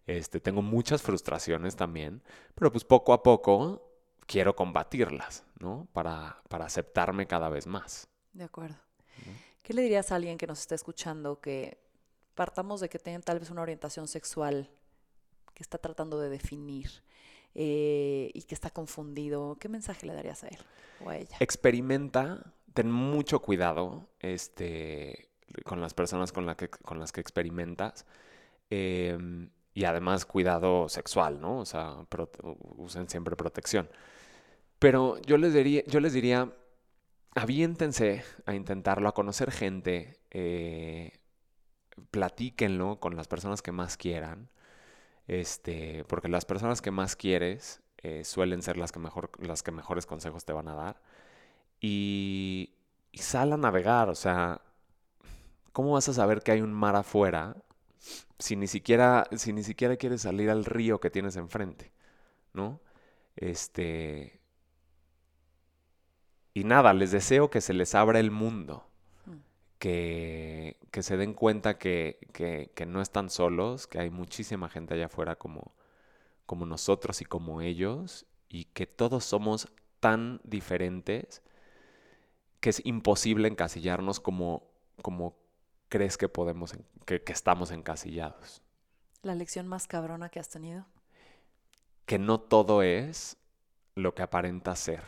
Este, 0.07 0.41
tengo 0.41 0.63
muchas 0.63 1.03
frustraciones 1.03 1.77
también, 1.77 2.23
pero 2.55 2.71
pues 2.73 2.85
poco 2.85 3.13
a 3.13 3.23
poco 3.25 3.86
quiero 4.27 4.55
combatirlas, 4.55 5.45
¿no? 5.59 5.89
Para, 5.93 6.43
para 6.49 6.66
aceptarme 6.66 7.27
cada 7.27 7.49
vez 7.49 7.66
más. 7.66 8.09
De 8.33 8.45
acuerdo. 8.45 8.77
¿Qué 9.62 9.74
le 9.74 9.83
dirías 9.83 10.12
a 10.12 10.16
alguien 10.16 10.39
que 10.39 10.47
nos 10.47 10.61
está 10.61 10.74
escuchando 10.74 11.41
que 11.41 11.79
partamos 12.35 12.81
de 12.81 12.89
que 12.89 12.99
tienen 12.99 13.22
tal 13.22 13.41
vez 13.41 13.51
una 13.51 13.62
orientación 13.62 14.07
sexual 14.07 14.70
que 15.55 15.62
está 15.62 15.79
tratando 15.79 16.20
de 16.20 16.29
definir 16.29 16.91
eh, 17.55 18.31
y 18.35 18.43
que 18.43 18.55
está 18.55 18.70
confundido? 18.70 19.57
¿Qué 19.59 19.68
mensaje 19.68 20.07
le 20.07 20.14
darías 20.14 20.45
a 20.45 20.49
él 20.49 20.59
o 21.05 21.09
a 21.09 21.16
ella? 21.16 21.37
Experimenta, 21.41 22.53
ten 22.74 22.91
mucho 22.91 23.41
cuidado 23.41 24.09
este, 24.20 25.31
con 25.64 25.81
las 25.81 25.95
personas 25.95 26.31
con, 26.31 26.47
la 26.47 26.57
que, 26.57 26.68
con 26.68 26.99
las 26.99 27.11
que 27.11 27.20
experimentas. 27.20 28.07
em, 28.70 29.51
y 29.77 29.85
además 29.85 30.24
cuidado 30.24 30.89
sexual, 30.89 31.39
¿no? 31.39 31.59
O 31.59 31.66
sea, 31.66 31.97
usen 32.79 33.11
siempre 33.11 33.37
protección. 33.37 33.91
Pero 34.87 35.20
yo 35.22 35.37
les 35.37 35.53
diría, 35.53 35.82
yo 35.89 35.99
les 35.99 36.12
diría, 36.12 36.53
aviéntense 37.34 38.22
a 38.45 38.55
intentarlo, 38.55 39.09
a 39.09 39.14
conocer 39.14 39.51
gente, 39.51 40.20
eh, 40.30 41.11
platíquenlo 42.12 43.01
con 43.01 43.16
las 43.16 43.26
personas 43.26 43.62
que 43.62 43.72
más 43.72 43.97
quieran, 43.97 44.49
este, 45.26 46.05
porque 46.05 46.28
las 46.28 46.45
personas 46.45 46.82
que 46.82 46.93
más 46.93 47.16
quieres 47.16 47.82
eh, 47.99 48.22
suelen 48.22 48.62
ser 48.62 48.76
las 48.76 48.93
que, 48.93 49.01
mejor, 49.01 49.32
las 49.45 49.64
que 49.64 49.72
mejores 49.72 50.07
consejos 50.07 50.45
te 50.45 50.53
van 50.53 50.68
a 50.68 50.76
dar. 50.76 51.03
Y, 51.80 52.76
y 53.11 53.18
sal 53.18 53.53
a 53.55 53.57
navegar, 53.57 54.09
o 54.09 54.14
sea, 54.14 54.61
¿cómo 55.72 55.95
vas 55.95 56.09
a 56.09 56.14
saber 56.14 56.43
que 56.43 56.53
hay 56.53 56.61
un 56.61 56.72
mar 56.72 56.95
afuera 56.95 57.57
si 58.39 58.55
ni 58.55 58.68
siquiera, 58.68 59.26
si 59.37 59.53
ni 59.53 59.64
siquiera 59.64 59.97
quieres 59.97 60.22
salir 60.22 60.49
al 60.49 60.64
río 60.64 61.01
que 61.01 61.11
tienes 61.11 61.34
enfrente? 61.34 61.93
¿No? 62.53 62.80
Este. 63.37 64.36
Y 66.57 66.65
nada, 66.65 66.95
les 66.95 67.11
deseo 67.11 67.51
que 67.51 67.61
se 67.61 67.75
les 67.75 67.95
abra 67.95 68.19
el 68.19 68.31
mundo. 68.31 68.87
Mm. 69.27 69.33
Que, 69.79 70.79
que 70.91 71.03
se 71.03 71.19
den 71.19 71.35
cuenta 71.35 71.77
que, 71.77 72.19
que- 72.33 72.71
que 72.75 72.87
no 72.87 73.03
están 73.03 73.29
solos, 73.29 73.87
que 73.87 73.99
hay 73.99 74.09
muchísima 74.09 74.71
gente 74.71 74.95
allá 74.95 75.05
afuera 75.07 75.37
como, 75.37 75.75
como 76.47 76.65
nosotros 76.65 77.21
y 77.21 77.27
como 77.27 77.61
ellos, 77.61 78.25
y 78.49 78.65
que 78.65 78.87
todos 78.87 79.23
somos 79.27 79.69
tan 80.01 80.41
diferentes 80.45 81.43
que 82.61 82.71
es 82.71 82.81
imposible 82.87 83.49
encasillarnos 83.49 84.19
como, 84.19 84.63
como 85.03 85.37
crees 85.91 86.17
que 86.17 86.31
podemos, 86.31 86.73
que, 87.05 87.23
que 87.23 87.33
estamos 87.35 87.71
encasillados. 87.71 88.63
¿La 89.21 89.35
lección 89.35 89.69
más 89.69 89.87
cabrona 89.87 90.31
que 90.31 90.41
has 90.41 90.49
tenido? 90.49 90.87
Que 92.07 92.19
no 92.19 92.41
todo 92.41 92.83
es 92.83 93.37
lo 93.95 94.15
que 94.15 94.23
aparenta 94.23 94.75
ser, 94.75 95.03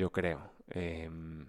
yo 0.00 0.10
creo. 0.12 0.40
Em, 0.70 1.48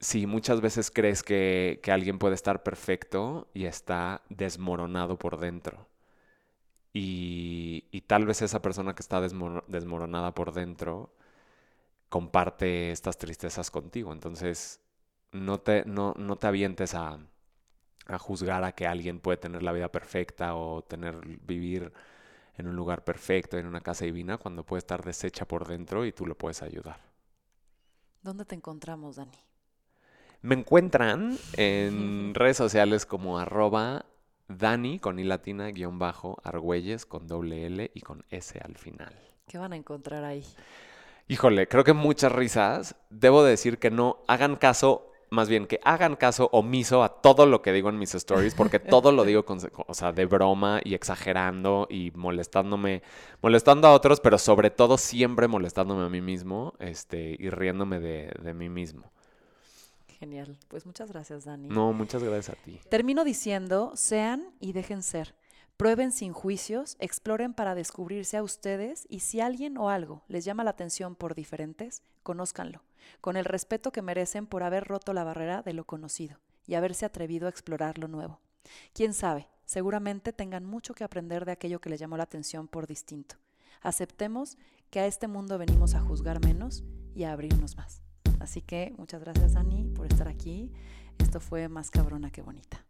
sí, 0.00 0.26
muchas 0.26 0.60
veces 0.60 0.90
crees 0.90 1.22
que, 1.22 1.80
que 1.82 1.92
alguien 1.92 2.18
puede 2.18 2.34
estar 2.34 2.62
perfecto 2.62 3.48
y 3.54 3.64
está 3.66 4.22
desmoronado 4.28 5.18
por 5.18 5.38
dentro. 5.38 5.88
Y, 6.94 7.84
y 7.90 8.02
tal 8.02 8.26
vez 8.26 8.42
esa 8.42 8.60
persona 8.62 8.94
que 8.94 9.02
está 9.02 9.20
desmoro- 9.20 9.64
desmoronada 9.66 10.34
por 10.34 10.52
dentro 10.52 11.14
comparte 12.08 12.92
estas 12.92 13.18
tristezas 13.18 13.70
contigo. 13.70 14.12
Entonces, 14.12 14.80
no 15.32 15.60
te, 15.60 15.84
no, 15.86 16.14
no 16.18 16.36
te 16.36 16.46
avientes 16.48 16.94
a, 16.94 17.18
a 18.06 18.18
juzgar 18.18 18.64
a 18.64 18.72
que 18.74 18.86
alguien 18.86 19.20
puede 19.20 19.38
tener 19.38 19.62
la 19.62 19.72
vida 19.72 19.90
perfecta 19.92 20.54
o 20.56 20.82
tener, 20.84 21.16
vivir 21.46 21.92
en 22.62 22.68
un 22.68 22.76
lugar 22.76 23.04
perfecto, 23.04 23.58
en 23.58 23.66
una 23.66 23.80
casa 23.80 24.04
divina, 24.04 24.38
cuando 24.38 24.64
puede 24.64 24.78
estar 24.78 25.04
deshecha 25.04 25.46
por 25.46 25.66
dentro 25.66 26.06
y 26.06 26.12
tú 26.12 26.26
lo 26.26 26.36
puedes 26.36 26.62
ayudar. 26.62 27.00
¿Dónde 28.22 28.44
te 28.44 28.54
encontramos, 28.54 29.16
Dani? 29.16 29.38
Me 30.40 30.54
encuentran 30.54 31.36
en 31.56 32.34
redes 32.34 32.56
sociales 32.56 33.04
como 33.04 33.38
arroba 33.38 34.06
Dani 34.48 34.98
con 34.98 35.18
i 35.18 35.24
latina 35.24 35.70
guion 35.70 35.98
bajo 35.98 36.38
Argüelles 36.44 37.06
con 37.06 37.26
doble 37.26 37.66
L 37.66 37.90
y 37.94 38.00
con 38.00 38.24
S 38.30 38.58
al 38.62 38.76
final. 38.76 39.14
¿Qué 39.46 39.58
van 39.58 39.72
a 39.72 39.76
encontrar 39.76 40.24
ahí? 40.24 40.44
Híjole, 41.28 41.68
creo 41.68 41.84
que 41.84 41.92
muchas 41.92 42.32
risas. 42.32 42.96
Debo 43.10 43.42
decir 43.42 43.78
que 43.78 43.90
no 43.90 44.18
hagan 44.28 44.56
caso, 44.56 45.11
más 45.32 45.48
bien 45.48 45.66
que 45.66 45.80
hagan 45.82 46.14
caso 46.14 46.48
omiso 46.52 47.02
a 47.02 47.20
todo 47.20 47.46
lo 47.46 47.62
que 47.62 47.72
digo 47.72 47.88
en 47.88 47.98
mis 47.98 48.14
stories, 48.14 48.54
porque 48.54 48.78
todo 48.78 49.12
lo 49.12 49.24
digo 49.24 49.44
con, 49.44 49.58
o 49.86 49.94
sea, 49.94 50.12
de 50.12 50.26
broma 50.26 50.80
y 50.84 50.94
exagerando 50.94 51.86
y 51.90 52.12
molestándome, 52.14 53.02
molestando 53.40 53.88
a 53.88 53.92
otros, 53.92 54.20
pero 54.20 54.38
sobre 54.38 54.70
todo 54.70 54.98
siempre 54.98 55.48
molestándome 55.48 56.04
a 56.04 56.08
mí 56.10 56.20
mismo, 56.20 56.74
este, 56.78 57.34
y 57.38 57.48
riéndome 57.48 57.98
de, 57.98 58.30
de 58.42 58.54
mí 58.54 58.68
mismo. 58.68 59.10
Genial. 60.06 60.56
Pues 60.68 60.86
muchas 60.86 61.10
gracias, 61.10 61.46
Dani. 61.46 61.68
No, 61.68 61.92
muchas 61.92 62.22
gracias 62.22 62.56
a 62.56 62.62
ti. 62.62 62.78
Termino 62.88 63.24
diciendo, 63.24 63.92
sean 63.94 64.54
y 64.60 64.72
dejen 64.72 65.02
ser. 65.02 65.34
Prueben 65.76 66.12
sin 66.12 66.32
juicios, 66.32 66.96
exploren 67.00 67.54
para 67.54 67.74
descubrirse 67.74 68.36
a 68.36 68.42
ustedes 68.42 69.06
y 69.08 69.20
si 69.20 69.40
alguien 69.40 69.76
o 69.78 69.90
algo 69.90 70.22
les 70.28 70.44
llama 70.44 70.64
la 70.64 70.70
atención 70.70 71.16
por 71.16 71.34
diferentes, 71.34 72.02
conózcanlo, 72.22 72.82
con 73.20 73.36
el 73.36 73.44
respeto 73.44 73.90
que 73.90 74.02
merecen 74.02 74.46
por 74.46 74.62
haber 74.62 74.84
roto 74.84 75.12
la 75.12 75.24
barrera 75.24 75.62
de 75.62 75.72
lo 75.72 75.84
conocido 75.84 76.38
y 76.66 76.74
haberse 76.74 77.04
atrevido 77.04 77.46
a 77.46 77.50
explorar 77.50 77.98
lo 77.98 78.06
nuevo. 78.06 78.40
Quién 78.92 79.12
sabe, 79.12 79.48
seguramente 79.64 80.32
tengan 80.32 80.64
mucho 80.64 80.94
que 80.94 81.04
aprender 81.04 81.44
de 81.44 81.52
aquello 81.52 81.80
que 81.80 81.90
les 81.90 81.98
llamó 81.98 82.16
la 82.16 82.24
atención 82.24 82.68
por 82.68 82.86
distinto. 82.86 83.36
Aceptemos 83.80 84.58
que 84.90 85.00
a 85.00 85.06
este 85.06 85.26
mundo 85.26 85.58
venimos 85.58 85.94
a 85.94 86.00
juzgar 86.00 86.44
menos 86.44 86.84
y 87.14 87.24
a 87.24 87.32
abrirnos 87.32 87.76
más. 87.76 88.02
Así 88.38 88.62
que 88.62 88.94
muchas 88.96 89.20
gracias, 89.20 89.56
Ani, 89.56 89.84
por 89.84 90.06
estar 90.06 90.28
aquí. 90.28 90.70
Esto 91.18 91.40
fue 91.40 91.68
más 91.68 91.90
cabrona 91.90 92.30
que 92.30 92.42
bonita. 92.42 92.84